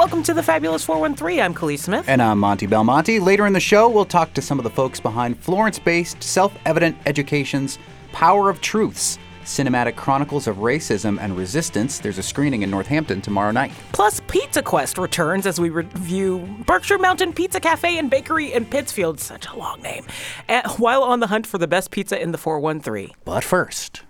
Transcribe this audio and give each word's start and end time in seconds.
Welcome 0.00 0.22
to 0.22 0.32
the 0.32 0.42
Fabulous 0.42 0.82
413. 0.82 1.40
I'm 1.40 1.52
Kaliis 1.52 1.80
Smith. 1.80 2.08
And 2.08 2.22
I'm 2.22 2.38
Monte 2.38 2.64
Belmonte. 2.64 3.20
Later 3.20 3.46
in 3.46 3.52
the 3.52 3.60
show, 3.60 3.86
we'll 3.86 4.06
talk 4.06 4.32
to 4.32 4.40
some 4.40 4.58
of 4.58 4.64
the 4.64 4.70
folks 4.70 4.98
behind 4.98 5.38
Florence 5.38 5.78
based 5.78 6.22
Self 6.22 6.56
Evident 6.64 6.96
Education's 7.04 7.78
Power 8.10 8.48
of 8.48 8.62
Truths 8.62 9.18
Cinematic 9.44 9.96
Chronicles 9.96 10.46
of 10.46 10.56
Racism 10.56 11.20
and 11.20 11.36
Resistance. 11.36 11.98
There's 11.98 12.16
a 12.16 12.22
screening 12.22 12.62
in 12.62 12.70
Northampton 12.70 13.20
tomorrow 13.20 13.50
night. 13.50 13.72
Plus, 13.92 14.22
Pizza 14.26 14.62
Quest 14.62 14.96
returns 14.96 15.44
as 15.44 15.60
we 15.60 15.68
review 15.68 16.48
Berkshire 16.64 16.96
Mountain 16.96 17.34
Pizza 17.34 17.60
Cafe 17.60 17.98
and 17.98 18.08
Bakery 18.08 18.54
in 18.54 18.64
Pittsfield, 18.64 19.20
such 19.20 19.48
a 19.48 19.54
long 19.54 19.82
name, 19.82 20.06
and 20.48 20.66
while 20.78 21.02
on 21.02 21.20
the 21.20 21.26
hunt 21.26 21.46
for 21.46 21.58
the 21.58 21.68
best 21.68 21.90
pizza 21.90 22.18
in 22.18 22.32
the 22.32 22.38
413. 22.38 23.10
But 23.26 23.44
first. 23.44 24.00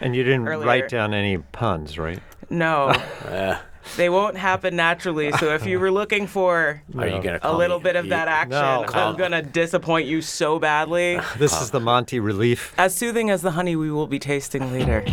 And 0.00 0.16
you 0.16 0.24
didn't 0.24 0.48
Earlier. 0.48 0.66
write 0.66 0.88
down 0.88 1.14
any 1.14 1.38
puns, 1.38 2.00
right? 2.00 2.18
No. 2.50 2.92
Eh. 3.26 3.56
They 3.96 4.08
won't 4.08 4.36
happen 4.36 4.76
naturally. 4.76 5.32
So 5.32 5.54
if 5.54 5.66
you 5.66 5.78
were 5.80 5.90
looking 5.90 6.26
for 6.26 6.82
Are 6.98 7.06
you 7.06 7.22
gonna 7.22 7.36
a 7.36 7.40
call 7.40 7.56
little 7.56 7.78
me 7.78 7.84
bit 7.84 7.96
of 7.96 8.08
that 8.08 8.28
action, 8.28 8.50
No. 8.50 8.86
I'm 8.92 9.16
gonna 9.16 9.42
disappoint 9.42 10.06
you 10.06 10.20
so 10.22 10.58
badly. 10.58 11.20
This 11.38 11.60
is 11.60 11.70
the 11.70 11.80
Monty 11.80 12.20
relief. 12.20 12.74
As 12.76 12.94
soothing 12.94 13.30
as 13.30 13.42
the 13.42 13.52
honey 13.52 13.76
we 13.76 13.90
will 13.90 14.06
be 14.06 14.18
tasting 14.18 14.72
later. 14.72 15.04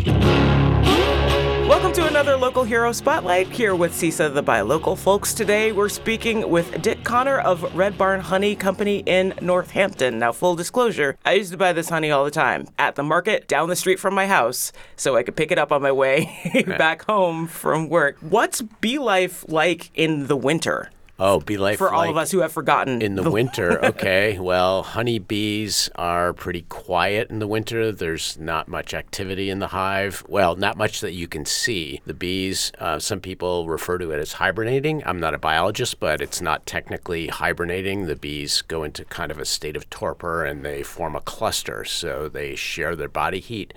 Welcome 1.68 1.94
to 1.94 2.08
another 2.08 2.36
local 2.36 2.66
hero 2.66 2.92
spotlight 2.92 3.48
here 3.48 3.74
with 3.74 3.94
CISA, 3.94 4.34
the 4.34 4.42
Buy 4.42 4.60
Local 4.60 4.98
folks. 4.98 5.34
Today 5.34 5.72
we're 5.72 5.88
speaking 5.88 6.50
with 6.50 6.82
Dick 6.82 7.06
Connor 7.06 7.40
of 7.40 7.74
Red 7.74 7.98
Barn 7.98 8.20
Honey 8.20 8.54
Company 8.54 9.02
in 9.06 9.34
Northampton. 9.42 10.20
Now, 10.20 10.34
full 10.34 10.56
disclosure, 10.56 11.18
I 11.24 11.36
used 11.36 11.54
to 11.54 11.58
buy 11.58 11.72
this 11.72 11.88
honey 11.88 12.12
all 12.12 12.26
the 12.26 12.32
time 12.32 12.68
at 12.78 12.96
the 12.96 13.04
market 13.04 13.48
down 13.48 13.70
the 13.70 13.78
street 13.78 13.98
from 13.98 14.14
my 14.14 14.28
house 14.28 14.74
so 14.98 15.16
I 15.16 15.24
could 15.24 15.38
pick 15.38 15.54
it 15.54 15.58
up 15.58 15.72
on 15.72 15.82
my 15.82 15.92
way 15.94 16.64
back 16.78 17.06
home 17.06 17.48
from 17.48 17.88
work. 17.88 18.18
What's 18.20 18.62
bee 18.62 19.00
life 19.00 19.46
like 19.48 19.90
in 19.96 20.28
the 20.28 20.36
winter 20.36 20.92
Oh, 21.20 21.40
be 21.40 21.58
life 21.58 21.78
for 21.78 21.94
all 21.94 22.10
of 22.10 22.18
us 22.18 22.32
who 22.32 22.40
have 22.40 22.52
forgotten? 22.52 23.02
in 23.02 23.16
the 23.16 23.30
winter. 23.30 23.80
Okay, 23.94 24.40
well, 24.40 24.82
honeybees 24.82 25.90
are 25.96 26.34
pretty 26.34 26.64
quiet 26.64 27.30
in 27.30 27.40
the 27.40 27.48
winter. 27.48 27.92
There's 27.92 28.40
not 28.40 28.68
much 28.68 28.94
activity 28.94 29.50
in 29.50 29.60
the 29.60 29.68
hive. 29.68 30.24
Well, 30.28 30.56
not 30.56 30.78
much 30.78 31.00
that 31.02 31.14
you 31.14 31.28
can 31.28 31.46
see. 31.46 32.02
The 32.06 32.14
bees, 32.14 32.72
uh, 32.80 32.98
some 33.00 33.20
people 33.20 33.68
refer 33.68 33.98
to 34.00 34.12
it 34.12 34.20
as 34.20 34.34
hibernating. 34.34 35.04
I'm 35.06 35.20
not 35.20 35.34
a 35.36 35.38
biologist, 35.38 36.00
but 36.00 36.22
it's 36.22 36.42
not 36.42 36.66
technically 36.66 37.28
hibernating. 37.28 38.08
The 38.08 38.16
bees 38.16 38.62
go 38.64 38.84
into 38.84 39.06
kind 39.06 39.32
of 39.32 39.38
a 39.38 39.46
state 39.46 39.76
of 39.78 39.90
torpor 39.90 40.44
and 40.44 40.66
they 40.66 40.82
form 40.82 41.16
a 41.16 41.22
cluster. 41.22 41.86
So 41.86 42.28
they 42.30 42.56
share 42.56 42.96
their 42.96 43.08
body 43.10 43.40
heat, 43.40 43.74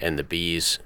and 0.00 0.18
the 0.18 0.24
bees 0.24 0.78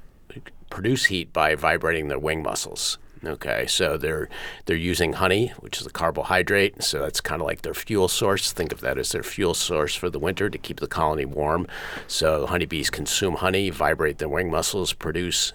produce 0.69 1.07
heat 1.07 1.33
by 1.33 1.55
vibrating 1.55 2.09
their 2.09 2.19
wing 2.19 2.43
muscles. 2.43 2.99
Okay, 3.27 3.67
so 3.67 3.97
they're 3.97 4.29
they're 4.67 4.77
using 4.77 5.15
honey, 5.15 5.49
which 5.61 5.81
is 5.81 5.87
a 5.87 5.91
carbohydrate. 5.91 6.83
So 6.83 7.01
that's 7.01 7.21
kind 7.21 7.41
of 7.41 7.47
like 7.47 7.63
their 7.63 7.75
fuel 7.75 8.09
source. 8.09 8.53
Think 8.53 8.73
of 8.73 8.81
that 8.81 8.99
as 8.99 9.13
their 9.13 9.23
fuel 9.23 9.55
source 9.55 9.95
for 9.95 10.11
the 10.11 10.19
winter 10.19 10.51
to 10.51 10.59
keep 10.59 10.81
the 10.81 10.87
colony 10.87 11.25
warm. 11.25 11.67
So 12.07 12.47
honeybees 12.47 12.91
consume 12.91 13.37
honey, 13.37 13.71
vibrate 13.71 14.19
their 14.19 14.29
wing 14.29 14.51
muscles, 14.51 14.93
produce 14.93 15.53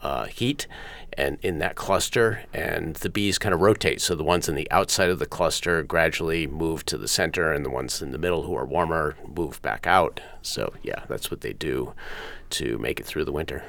uh, 0.00 0.24
heat, 0.24 0.66
and 1.12 1.38
in 1.42 1.58
that 1.58 1.76
cluster, 1.76 2.42
and 2.52 2.96
the 2.96 3.10
bees 3.10 3.38
kind 3.38 3.54
of 3.54 3.60
rotate. 3.60 4.00
So 4.00 4.14
the 4.14 4.24
ones 4.24 4.48
in 4.48 4.54
the 4.54 4.70
outside 4.70 5.10
of 5.10 5.18
the 5.18 5.26
cluster 5.26 5.82
gradually 5.82 6.46
move 6.46 6.84
to 6.86 6.98
the 6.98 7.08
center, 7.08 7.52
and 7.52 7.64
the 7.64 7.70
ones 7.70 8.02
in 8.02 8.10
the 8.10 8.18
middle 8.18 8.42
who 8.42 8.56
are 8.56 8.64
warmer 8.64 9.16
move 9.26 9.60
back 9.62 9.86
out. 9.86 10.20
So 10.42 10.72
yeah, 10.82 11.04
that's 11.08 11.30
what 11.30 11.42
they 11.42 11.52
do 11.52 11.94
to 12.50 12.78
make 12.78 13.00
it 13.00 13.06
through 13.06 13.24
the 13.24 13.32
winter. 13.32 13.64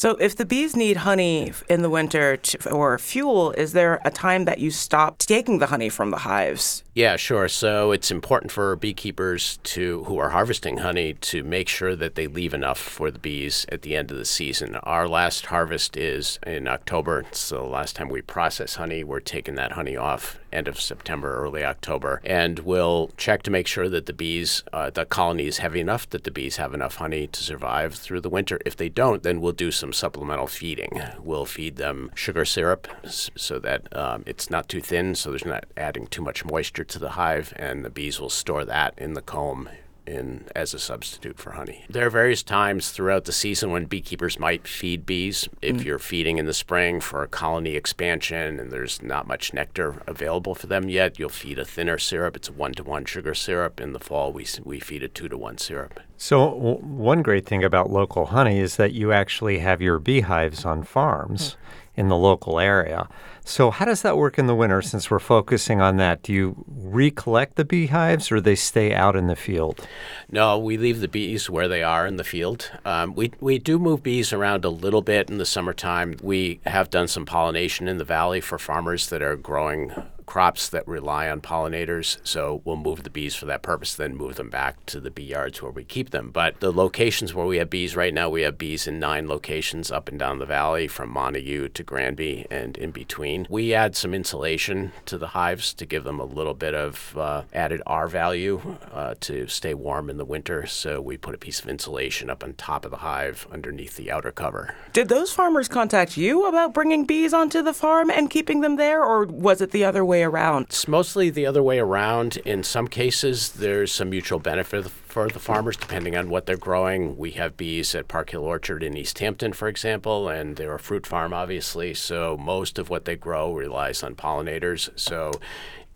So, 0.00 0.12
if 0.12 0.34
the 0.34 0.46
bees 0.46 0.74
need 0.74 0.96
honey 0.96 1.52
in 1.68 1.82
the 1.82 1.90
winter 1.90 2.38
to, 2.38 2.70
or 2.70 2.98
fuel, 2.98 3.50
is 3.50 3.74
there 3.74 4.00
a 4.02 4.10
time 4.10 4.46
that 4.46 4.58
you 4.58 4.70
stop 4.70 5.18
taking 5.18 5.58
the 5.58 5.66
honey 5.66 5.90
from 5.90 6.10
the 6.10 6.16
hives? 6.16 6.82
Yeah, 7.00 7.16
sure. 7.16 7.48
So 7.48 7.92
it's 7.92 8.10
important 8.10 8.52
for 8.52 8.76
beekeepers 8.76 9.58
to 9.62 10.04
who 10.04 10.18
are 10.18 10.28
harvesting 10.28 10.76
honey 10.76 11.14
to 11.14 11.42
make 11.42 11.66
sure 11.66 11.96
that 11.96 12.14
they 12.14 12.26
leave 12.26 12.52
enough 12.52 12.76
for 12.78 13.10
the 13.10 13.18
bees 13.18 13.64
at 13.70 13.80
the 13.80 13.96
end 13.96 14.10
of 14.10 14.18
the 14.18 14.26
season. 14.26 14.74
Our 14.82 15.08
last 15.08 15.46
harvest 15.46 15.96
is 15.96 16.38
in 16.46 16.68
October. 16.68 17.24
So 17.32 17.56
the 17.56 17.62
last 17.62 17.96
time 17.96 18.10
we 18.10 18.20
process 18.20 18.74
honey, 18.74 19.02
we're 19.02 19.20
taking 19.20 19.54
that 19.54 19.72
honey 19.72 19.96
off 19.96 20.38
end 20.52 20.68
of 20.68 20.80
September, 20.80 21.36
early 21.36 21.64
October, 21.64 22.20
and 22.24 22.58
we'll 22.60 23.10
check 23.16 23.42
to 23.44 23.50
make 23.50 23.66
sure 23.66 23.88
that 23.88 24.06
the 24.06 24.12
bees, 24.12 24.64
uh, 24.72 24.90
the 24.90 25.06
colony 25.06 25.46
is 25.46 25.58
heavy 25.58 25.80
enough 25.80 26.08
that 26.10 26.24
the 26.24 26.30
bees 26.30 26.56
have 26.56 26.74
enough 26.74 26.96
honey 26.96 27.26
to 27.28 27.42
survive 27.42 27.94
through 27.94 28.20
the 28.20 28.28
winter. 28.28 28.58
If 28.66 28.76
they 28.76 28.88
don't, 28.88 29.22
then 29.22 29.40
we'll 29.40 29.52
do 29.52 29.70
some 29.70 29.92
supplemental 29.92 30.46
feeding. 30.46 31.00
We'll 31.20 31.44
feed 31.44 31.76
them 31.76 32.10
sugar 32.14 32.44
syrup 32.44 32.88
so 33.06 33.58
that 33.60 33.96
um, 33.96 34.24
it's 34.26 34.50
not 34.50 34.68
too 34.68 34.80
thin, 34.80 35.14
so 35.14 35.30
there's 35.30 35.44
not 35.44 35.66
adding 35.76 36.06
too 36.06 36.22
much 36.22 36.44
moisture 36.44 36.84
to 36.90 36.98
the 36.98 37.10
hive, 37.10 37.52
and 37.56 37.84
the 37.84 37.90
bees 37.90 38.20
will 38.20 38.30
store 38.30 38.64
that 38.64 38.94
in 38.98 39.14
the 39.14 39.22
comb 39.22 39.68
in 40.10 40.44
as 40.54 40.74
a 40.74 40.78
substitute 40.78 41.38
for 41.38 41.52
honey. 41.52 41.84
There 41.88 42.06
are 42.06 42.10
various 42.10 42.42
times 42.42 42.90
throughout 42.90 43.24
the 43.24 43.32
season 43.32 43.70
when 43.70 43.84
beekeepers 43.84 44.38
might 44.38 44.66
feed 44.66 45.06
bees. 45.06 45.48
If 45.62 45.76
mm. 45.76 45.84
you're 45.84 45.98
feeding 45.98 46.38
in 46.38 46.46
the 46.46 46.54
spring 46.54 47.00
for 47.00 47.22
a 47.22 47.28
colony 47.28 47.76
expansion 47.76 48.58
and 48.58 48.72
there's 48.72 49.02
not 49.02 49.26
much 49.26 49.54
nectar 49.54 50.02
available 50.06 50.54
for 50.54 50.66
them 50.66 50.88
yet, 50.88 51.18
you'll 51.18 51.28
feed 51.28 51.58
a 51.58 51.64
thinner 51.64 51.98
syrup. 51.98 52.36
It's 52.36 52.48
a 52.48 52.52
one 52.52 52.72
to 52.74 52.82
one 52.82 53.04
sugar 53.04 53.34
syrup. 53.34 53.80
In 53.80 53.92
the 53.92 54.00
fall, 54.00 54.32
we 54.32 54.46
we 54.64 54.80
feed 54.80 55.02
a 55.02 55.08
two 55.08 55.28
to 55.28 55.38
one 55.38 55.58
syrup. 55.58 56.00
So, 56.16 56.50
w- 56.50 56.78
one 56.78 57.22
great 57.22 57.46
thing 57.46 57.64
about 57.64 57.90
local 57.90 58.26
honey 58.26 58.58
is 58.58 58.76
that 58.76 58.92
you 58.92 59.12
actually 59.12 59.58
have 59.58 59.80
your 59.80 59.98
beehives 59.98 60.64
on 60.64 60.82
farms 60.82 61.52
hmm. 61.52 62.00
in 62.00 62.08
the 62.08 62.16
local 62.16 62.58
area. 62.58 63.08
So, 63.50 63.72
how 63.72 63.84
does 63.84 64.02
that 64.02 64.16
work 64.16 64.38
in 64.38 64.46
the 64.46 64.54
winter 64.54 64.80
since 64.80 65.10
we're 65.10 65.18
focusing 65.18 65.80
on 65.80 65.96
that? 65.96 66.22
Do 66.22 66.32
you 66.32 66.64
recollect 66.68 67.56
the 67.56 67.64
beehives 67.64 68.30
or 68.30 68.40
they 68.40 68.54
stay 68.54 68.94
out 68.94 69.16
in 69.16 69.26
the 69.26 69.34
field? 69.34 69.84
No, 70.30 70.56
we 70.56 70.76
leave 70.76 71.00
the 71.00 71.08
bees 71.08 71.50
where 71.50 71.66
they 71.66 71.82
are 71.82 72.06
in 72.06 72.14
the 72.14 72.22
field. 72.22 72.70
Um, 72.84 73.12
we, 73.16 73.32
we 73.40 73.58
do 73.58 73.80
move 73.80 74.04
bees 74.04 74.32
around 74.32 74.64
a 74.64 74.70
little 74.70 75.02
bit 75.02 75.28
in 75.28 75.38
the 75.38 75.44
summertime. 75.44 76.14
We 76.22 76.60
have 76.64 76.90
done 76.90 77.08
some 77.08 77.26
pollination 77.26 77.88
in 77.88 77.98
the 77.98 78.04
valley 78.04 78.40
for 78.40 78.56
farmers 78.56 79.08
that 79.08 79.20
are 79.20 79.34
growing 79.34 79.94
crops 80.30 80.68
that 80.68 80.86
rely 80.86 81.28
on 81.28 81.40
pollinators. 81.40 82.18
So 82.22 82.62
we'll 82.64 82.76
move 82.76 83.02
the 83.02 83.10
bees 83.10 83.34
for 83.34 83.46
that 83.46 83.62
purpose, 83.62 83.94
then 83.94 84.14
move 84.14 84.36
them 84.36 84.48
back 84.48 84.86
to 84.86 85.00
the 85.00 85.10
bee 85.10 85.24
yards 85.24 85.60
where 85.60 85.72
we 85.72 85.82
keep 85.82 86.10
them. 86.10 86.30
But 86.30 86.60
the 86.60 86.72
locations 86.72 87.34
where 87.34 87.46
we 87.46 87.56
have 87.56 87.68
bees 87.68 87.96
right 87.96 88.14
now, 88.14 88.30
we 88.30 88.42
have 88.42 88.56
bees 88.56 88.86
in 88.86 89.00
nine 89.00 89.26
locations 89.26 89.90
up 89.90 90.08
and 90.08 90.20
down 90.20 90.38
the 90.38 90.46
valley 90.46 90.86
from 90.86 91.10
Montague 91.10 91.70
to 91.70 91.82
Granby 91.82 92.46
and 92.48 92.78
in 92.78 92.92
between. 92.92 93.44
We 93.50 93.74
add 93.74 93.96
some 93.96 94.14
insulation 94.14 94.92
to 95.06 95.18
the 95.18 95.28
hives 95.28 95.74
to 95.74 95.84
give 95.84 96.04
them 96.04 96.20
a 96.20 96.24
little 96.24 96.54
bit 96.54 96.74
of 96.76 97.16
uh, 97.16 97.42
added 97.52 97.82
R 97.84 98.06
value 98.06 98.76
uh, 98.92 99.14
to 99.22 99.48
stay 99.48 99.74
warm 99.74 100.08
in 100.08 100.16
the 100.16 100.24
winter. 100.24 100.64
So 100.64 101.00
we 101.00 101.16
put 101.16 101.34
a 101.34 101.38
piece 101.38 101.58
of 101.58 101.68
insulation 101.68 102.30
up 102.30 102.44
on 102.44 102.52
top 102.52 102.84
of 102.84 102.92
the 102.92 102.98
hive 102.98 103.48
underneath 103.50 103.96
the 103.96 104.12
outer 104.12 104.30
cover. 104.30 104.76
Did 104.92 105.08
those 105.08 105.32
farmers 105.32 105.66
contact 105.66 106.16
you 106.16 106.46
about 106.46 106.72
bringing 106.72 107.04
bees 107.04 107.34
onto 107.34 107.62
the 107.62 107.74
farm 107.74 108.10
and 108.10 108.30
keeping 108.30 108.60
them 108.60 108.76
there, 108.76 109.02
or 109.02 109.24
was 109.24 109.60
it 109.60 109.72
the 109.72 109.84
other 109.84 110.04
way 110.04 110.19
around? 110.22 110.64
It's 110.64 110.88
mostly 110.88 111.30
the 111.30 111.46
other 111.46 111.62
way 111.62 111.78
around. 111.78 112.36
In 112.38 112.62
some 112.62 112.88
cases, 112.88 113.50
there's 113.50 113.92
some 113.92 114.10
mutual 114.10 114.38
benefit 114.38 114.88
for 114.88 115.28
the 115.28 115.38
farmers 115.38 115.76
depending 115.76 116.16
on 116.16 116.30
what 116.30 116.46
they're 116.46 116.56
growing. 116.56 117.16
We 117.16 117.32
have 117.32 117.56
bees 117.56 117.94
at 117.94 118.08
Park 118.08 118.30
Hill 118.30 118.44
Orchard 118.44 118.82
in 118.82 118.94
Easthampton, 118.94 119.54
for 119.54 119.68
example, 119.68 120.28
and 120.28 120.56
they're 120.56 120.74
a 120.74 120.78
fruit 120.78 121.06
farm, 121.06 121.32
obviously. 121.32 121.94
So 121.94 122.36
most 122.36 122.78
of 122.78 122.90
what 122.90 123.04
they 123.04 123.16
grow 123.16 123.52
relies 123.52 124.02
on 124.02 124.14
pollinators. 124.14 124.90
So 124.98 125.32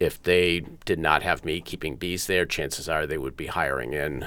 if 0.00 0.22
they 0.22 0.60
did 0.84 0.98
not 0.98 1.22
have 1.22 1.44
me 1.44 1.60
keeping 1.60 1.96
bees 1.96 2.26
there, 2.26 2.46
chances 2.46 2.88
are 2.88 3.06
they 3.06 3.18
would 3.18 3.36
be 3.36 3.46
hiring 3.46 3.92
in. 3.92 4.26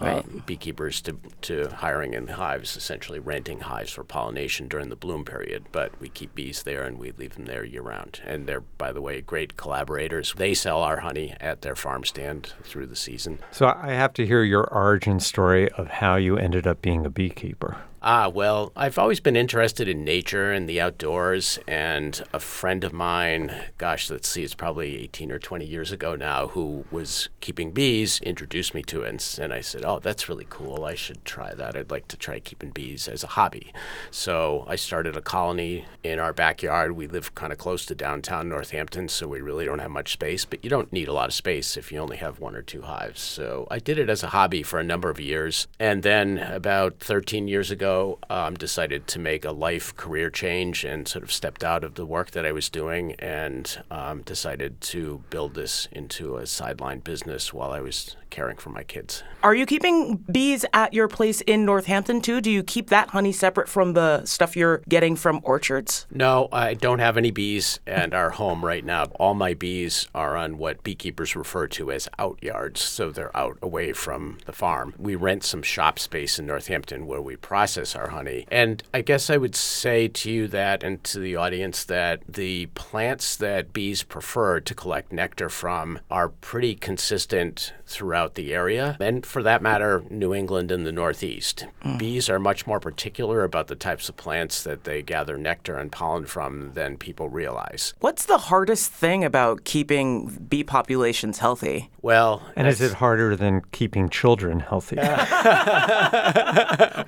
Uh, 0.00 0.22
beekeepers 0.46 1.00
to, 1.02 1.18
to 1.42 1.68
hiring 1.68 2.14
in 2.14 2.26
hives, 2.28 2.76
essentially 2.76 3.18
renting 3.18 3.60
hives 3.60 3.90
for 3.90 4.04
pollination 4.04 4.68
during 4.68 4.88
the 4.88 4.96
bloom 4.96 5.24
period. 5.24 5.66
But 5.72 5.98
we 6.00 6.08
keep 6.08 6.34
bees 6.34 6.62
there 6.62 6.84
and 6.84 6.98
we 6.98 7.12
leave 7.12 7.34
them 7.34 7.46
there 7.46 7.64
year 7.64 7.82
round. 7.82 8.20
And 8.24 8.46
they're, 8.46 8.60
by 8.60 8.92
the 8.92 9.02
way, 9.02 9.20
great 9.20 9.56
collaborators. 9.56 10.34
They 10.36 10.54
sell 10.54 10.82
our 10.82 11.00
honey 11.00 11.34
at 11.40 11.62
their 11.62 11.76
farm 11.76 12.04
stand 12.04 12.52
through 12.62 12.86
the 12.86 12.96
season. 12.96 13.40
So, 13.50 13.66
I 13.66 13.90
have 13.92 14.12
to 14.14 14.26
hear 14.26 14.42
your 14.42 14.64
origin 14.72 15.20
story 15.20 15.68
of 15.72 15.88
how 15.88 16.16
you 16.16 16.36
ended 16.36 16.66
up 16.66 16.80
being 16.82 17.04
a 17.04 17.10
beekeeper. 17.10 17.76
Ah, 18.00 18.28
well, 18.28 18.70
I've 18.76 18.96
always 18.96 19.18
been 19.18 19.34
interested 19.34 19.88
in 19.88 20.04
nature 20.04 20.52
and 20.52 20.68
the 20.68 20.80
outdoors, 20.80 21.58
and 21.66 22.22
a 22.32 22.38
friend 22.38 22.84
of 22.84 22.92
mine, 22.92 23.52
gosh, 23.76 24.08
let's 24.08 24.28
see, 24.28 24.44
it's 24.44 24.54
probably 24.54 24.98
18 24.98 25.32
or 25.32 25.40
20 25.40 25.64
years 25.64 25.90
ago 25.90 26.14
now, 26.14 26.46
who 26.46 26.84
was 26.92 27.28
keeping 27.40 27.72
bees, 27.72 28.20
introduced 28.20 28.72
me 28.72 28.82
to 28.84 29.02
it, 29.02 29.08
and, 29.08 29.38
and 29.42 29.52
I 29.52 29.60
said, 29.62 29.84
oh, 29.84 29.98
that's 29.98 30.28
really 30.28 30.46
cool. 30.48 30.84
I 30.84 30.94
should 30.94 31.24
try 31.24 31.52
that. 31.54 31.74
I'd 31.74 31.90
like 31.90 32.06
to 32.08 32.16
try 32.16 32.38
keeping 32.38 32.70
bees 32.70 33.08
as 33.08 33.24
a 33.24 33.28
hobby. 33.28 33.72
So 34.12 34.64
I 34.68 34.76
started 34.76 35.16
a 35.16 35.20
colony 35.20 35.84
in 36.04 36.20
our 36.20 36.32
backyard. 36.32 36.92
We 36.92 37.08
live 37.08 37.34
kind 37.34 37.52
of 37.52 37.58
close 37.58 37.84
to 37.86 37.96
downtown 37.96 38.48
Northampton, 38.48 39.08
so 39.08 39.26
we 39.26 39.40
really 39.40 39.64
don't 39.64 39.80
have 39.80 39.90
much 39.90 40.12
space, 40.12 40.44
but 40.44 40.62
you 40.62 40.70
don't 40.70 40.92
need 40.92 41.08
a 41.08 41.12
lot 41.12 41.30
of 41.30 41.34
space 41.34 41.76
if 41.76 41.90
you 41.90 41.98
only 41.98 42.18
have 42.18 42.38
one 42.38 42.54
or 42.54 42.62
two 42.62 42.82
hives. 42.82 43.20
So 43.20 43.66
I 43.72 43.80
did 43.80 43.98
it 43.98 44.08
as 44.08 44.22
a 44.22 44.28
hobby 44.28 44.62
for 44.62 44.78
a 44.78 44.84
number 44.84 45.10
of 45.10 45.18
years, 45.18 45.66
and 45.80 46.04
then 46.04 46.38
about 46.38 47.00
13 47.00 47.48
years 47.48 47.72
ago, 47.72 47.87
ago, 47.88 48.18
um, 48.28 48.54
decided 48.54 49.06
to 49.06 49.18
make 49.18 49.44
a 49.44 49.52
life 49.52 49.96
career 49.96 50.30
change 50.30 50.84
and 50.84 51.08
sort 51.08 51.24
of 51.24 51.32
stepped 51.32 51.64
out 51.64 51.84
of 51.84 51.94
the 51.94 52.04
work 52.04 52.32
that 52.32 52.44
I 52.44 52.52
was 52.52 52.68
doing 52.68 53.14
and 53.18 53.82
um, 53.90 54.22
decided 54.22 54.80
to 54.92 55.22
build 55.30 55.54
this 55.54 55.88
into 55.90 56.36
a 56.36 56.46
sideline 56.46 57.00
business 57.00 57.52
while 57.52 57.70
I 57.70 57.80
was 57.80 58.16
caring 58.30 58.56
for 58.56 58.70
my 58.70 58.82
kids. 58.82 59.22
Are 59.42 59.54
you 59.54 59.66
keeping 59.66 60.16
bees 60.16 60.64
at 60.72 60.92
your 60.92 61.08
place 61.08 61.40
in 61.42 61.64
Northampton 61.64 62.20
too? 62.20 62.40
Do 62.40 62.50
you 62.50 62.62
keep 62.62 62.90
that 62.90 63.10
honey 63.10 63.32
separate 63.32 63.68
from 63.68 63.92
the 63.92 64.24
stuff 64.24 64.56
you're 64.56 64.82
getting 64.88 65.16
from 65.16 65.40
orchards? 65.44 66.06
No, 66.10 66.48
I 66.52 66.74
don't 66.74 66.98
have 66.98 67.16
any 67.16 67.30
bees 67.30 67.78
at 67.86 68.12
our 68.12 68.30
home 68.30 68.64
right 68.64 68.84
now. 68.84 69.04
All 69.20 69.34
my 69.34 69.54
bees 69.54 70.08
are 70.14 70.36
on 70.36 70.58
what 70.58 70.82
beekeepers 70.82 71.36
refer 71.36 71.66
to 71.68 71.92
as 71.92 72.08
out 72.18 72.42
yards, 72.42 72.80
so 72.80 73.10
they're 73.10 73.36
out 73.36 73.58
away 73.62 73.92
from 73.92 74.38
the 74.46 74.52
farm. 74.52 74.94
We 74.98 75.14
rent 75.14 75.44
some 75.44 75.62
shop 75.62 75.98
space 75.98 76.38
in 76.38 76.46
Northampton 76.46 77.06
where 77.06 77.22
we 77.22 77.36
process 77.36 77.94
our 77.94 78.08
honey. 78.08 78.46
And 78.50 78.82
I 78.92 79.02
guess 79.02 79.30
I 79.30 79.36
would 79.36 79.54
say 79.54 80.08
to 80.08 80.30
you 80.30 80.48
that 80.48 80.82
and 80.82 81.02
to 81.04 81.20
the 81.20 81.36
audience 81.36 81.84
that 81.84 82.22
the 82.28 82.66
plants 82.74 83.36
that 83.36 83.72
bees 83.72 84.02
prefer 84.02 84.60
to 84.60 84.74
collect 84.74 85.12
nectar 85.12 85.48
from 85.48 86.00
are 86.10 86.28
pretty 86.28 86.74
consistent 86.74 87.72
throughout 87.86 88.17
the 88.34 88.52
area, 88.54 88.96
and 89.00 89.24
for 89.24 89.42
that 89.42 89.62
matter, 89.62 90.04
New 90.10 90.34
England 90.34 90.70
and 90.70 90.86
the 90.86 90.92
Northeast. 90.92 91.66
Hmm. 91.82 91.96
Bees 91.98 92.28
are 92.28 92.38
much 92.38 92.66
more 92.66 92.80
particular 92.80 93.44
about 93.44 93.68
the 93.68 93.74
types 93.74 94.08
of 94.08 94.16
plants 94.16 94.62
that 94.64 94.84
they 94.84 95.02
gather 95.02 95.38
nectar 95.38 95.76
and 95.76 95.90
pollen 95.92 96.26
from 96.26 96.72
than 96.74 96.96
people 96.96 97.28
realize. 97.28 97.94
What's 98.00 98.26
the 98.26 98.38
hardest 98.38 98.92
thing 98.92 99.24
about 99.24 99.64
keeping 99.64 100.46
bee 100.48 100.64
populations 100.64 101.38
healthy? 101.38 101.90
Well, 102.00 102.42
And 102.54 102.68
is 102.68 102.80
it 102.80 102.94
harder 102.94 103.34
than 103.34 103.62
keeping 103.72 104.08
children 104.08 104.60
healthy? 104.60 104.98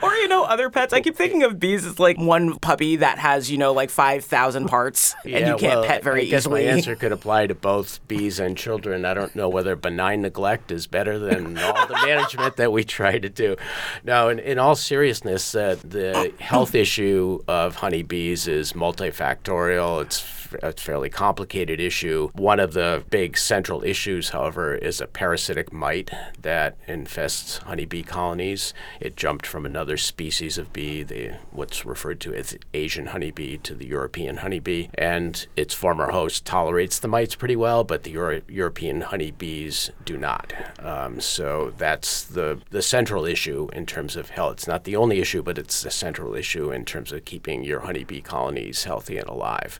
Or, 0.02 0.14
you 0.14 0.28
know, 0.28 0.44
other 0.44 0.70
pets. 0.70 0.92
I 0.92 1.00
keep 1.00 1.14
thinking 1.16 1.42
of 1.42 1.58
bees 1.60 1.84
as 1.84 1.98
like 1.98 2.16
one 2.18 2.58
puppy 2.58 2.96
that 2.96 3.18
has, 3.18 3.50
you 3.50 3.58
know, 3.58 3.72
like 3.72 3.90
5,000 3.90 4.66
parts 4.66 5.14
and 5.24 5.46
you 5.46 5.56
can't 5.56 5.80
well, 5.80 5.84
pet 5.84 6.02
very 6.02 6.22
I 6.22 6.24
guess 6.26 6.42
easily. 6.42 6.64
my 6.64 6.70
answer 6.70 6.96
could 6.96 7.12
apply 7.12 7.46
to 7.48 7.54
both 7.54 8.06
bees 8.08 8.38
and 8.40 8.56
children. 8.56 9.04
I 9.04 9.14
don't 9.14 9.34
know 9.36 9.48
whether 9.48 9.76
benign 9.76 10.22
neglect 10.22 10.70
is 10.72 10.86
better 10.86 11.18
than 11.18 11.58
all 11.58 11.86
the 11.86 11.94
management 12.06 12.56
that 12.56 12.72
we 12.72 12.82
try 12.84 13.18
to 13.18 13.28
do. 13.28 13.56
No, 14.04 14.28
in, 14.28 14.38
in 14.38 14.58
all 14.58 14.74
seriousness, 14.74 15.54
uh, 15.54 15.76
the 15.84 16.32
health 16.40 16.74
issue 16.74 17.40
of 17.46 17.76
honeybees 17.76 18.48
is 18.48 18.72
multifactorial. 18.72 20.02
It's 20.02 20.22
f- 20.22 20.39
a 20.62 20.72
fairly 20.72 21.10
complicated 21.10 21.80
issue. 21.80 22.30
One 22.34 22.60
of 22.60 22.72
the 22.72 23.04
big 23.10 23.36
central 23.36 23.84
issues, 23.84 24.30
however, 24.30 24.74
is 24.74 25.00
a 25.00 25.06
parasitic 25.06 25.72
mite 25.72 26.10
that 26.40 26.76
infests 26.86 27.58
honeybee 27.58 28.02
colonies. 28.02 28.74
It 29.00 29.16
jumped 29.16 29.46
from 29.46 29.66
another 29.66 29.96
species 29.96 30.58
of 30.58 30.72
bee, 30.72 31.02
the 31.02 31.32
what's 31.50 31.84
referred 31.84 32.20
to 32.20 32.34
as 32.34 32.56
Asian 32.74 33.06
honeybee, 33.06 33.56
to 33.58 33.74
the 33.74 33.86
European 33.86 34.38
honeybee, 34.38 34.88
and 34.94 35.46
its 35.56 35.74
former 35.74 36.10
host 36.10 36.44
tolerates 36.44 36.98
the 36.98 37.08
mites 37.08 37.34
pretty 37.34 37.56
well, 37.56 37.84
but 37.84 38.02
the 38.02 38.10
Euro- 38.12 38.42
European 38.48 39.02
honeybees 39.02 39.90
do 40.04 40.16
not. 40.16 40.52
Um, 40.78 41.20
so 41.20 41.72
that's 41.76 42.24
the 42.24 42.60
the 42.70 42.82
central 42.82 43.24
issue 43.24 43.68
in 43.72 43.86
terms 43.86 44.16
of 44.16 44.30
health. 44.30 44.54
It's 44.54 44.66
not 44.66 44.84
the 44.84 44.96
only 44.96 45.20
issue, 45.20 45.42
but 45.42 45.58
it's 45.58 45.82
the 45.82 45.90
central 45.90 46.34
issue 46.34 46.70
in 46.70 46.84
terms 46.84 47.12
of 47.12 47.24
keeping 47.24 47.62
your 47.62 47.80
honeybee 47.80 48.20
colonies 48.20 48.84
healthy 48.84 49.16
and 49.18 49.28
alive. 49.28 49.78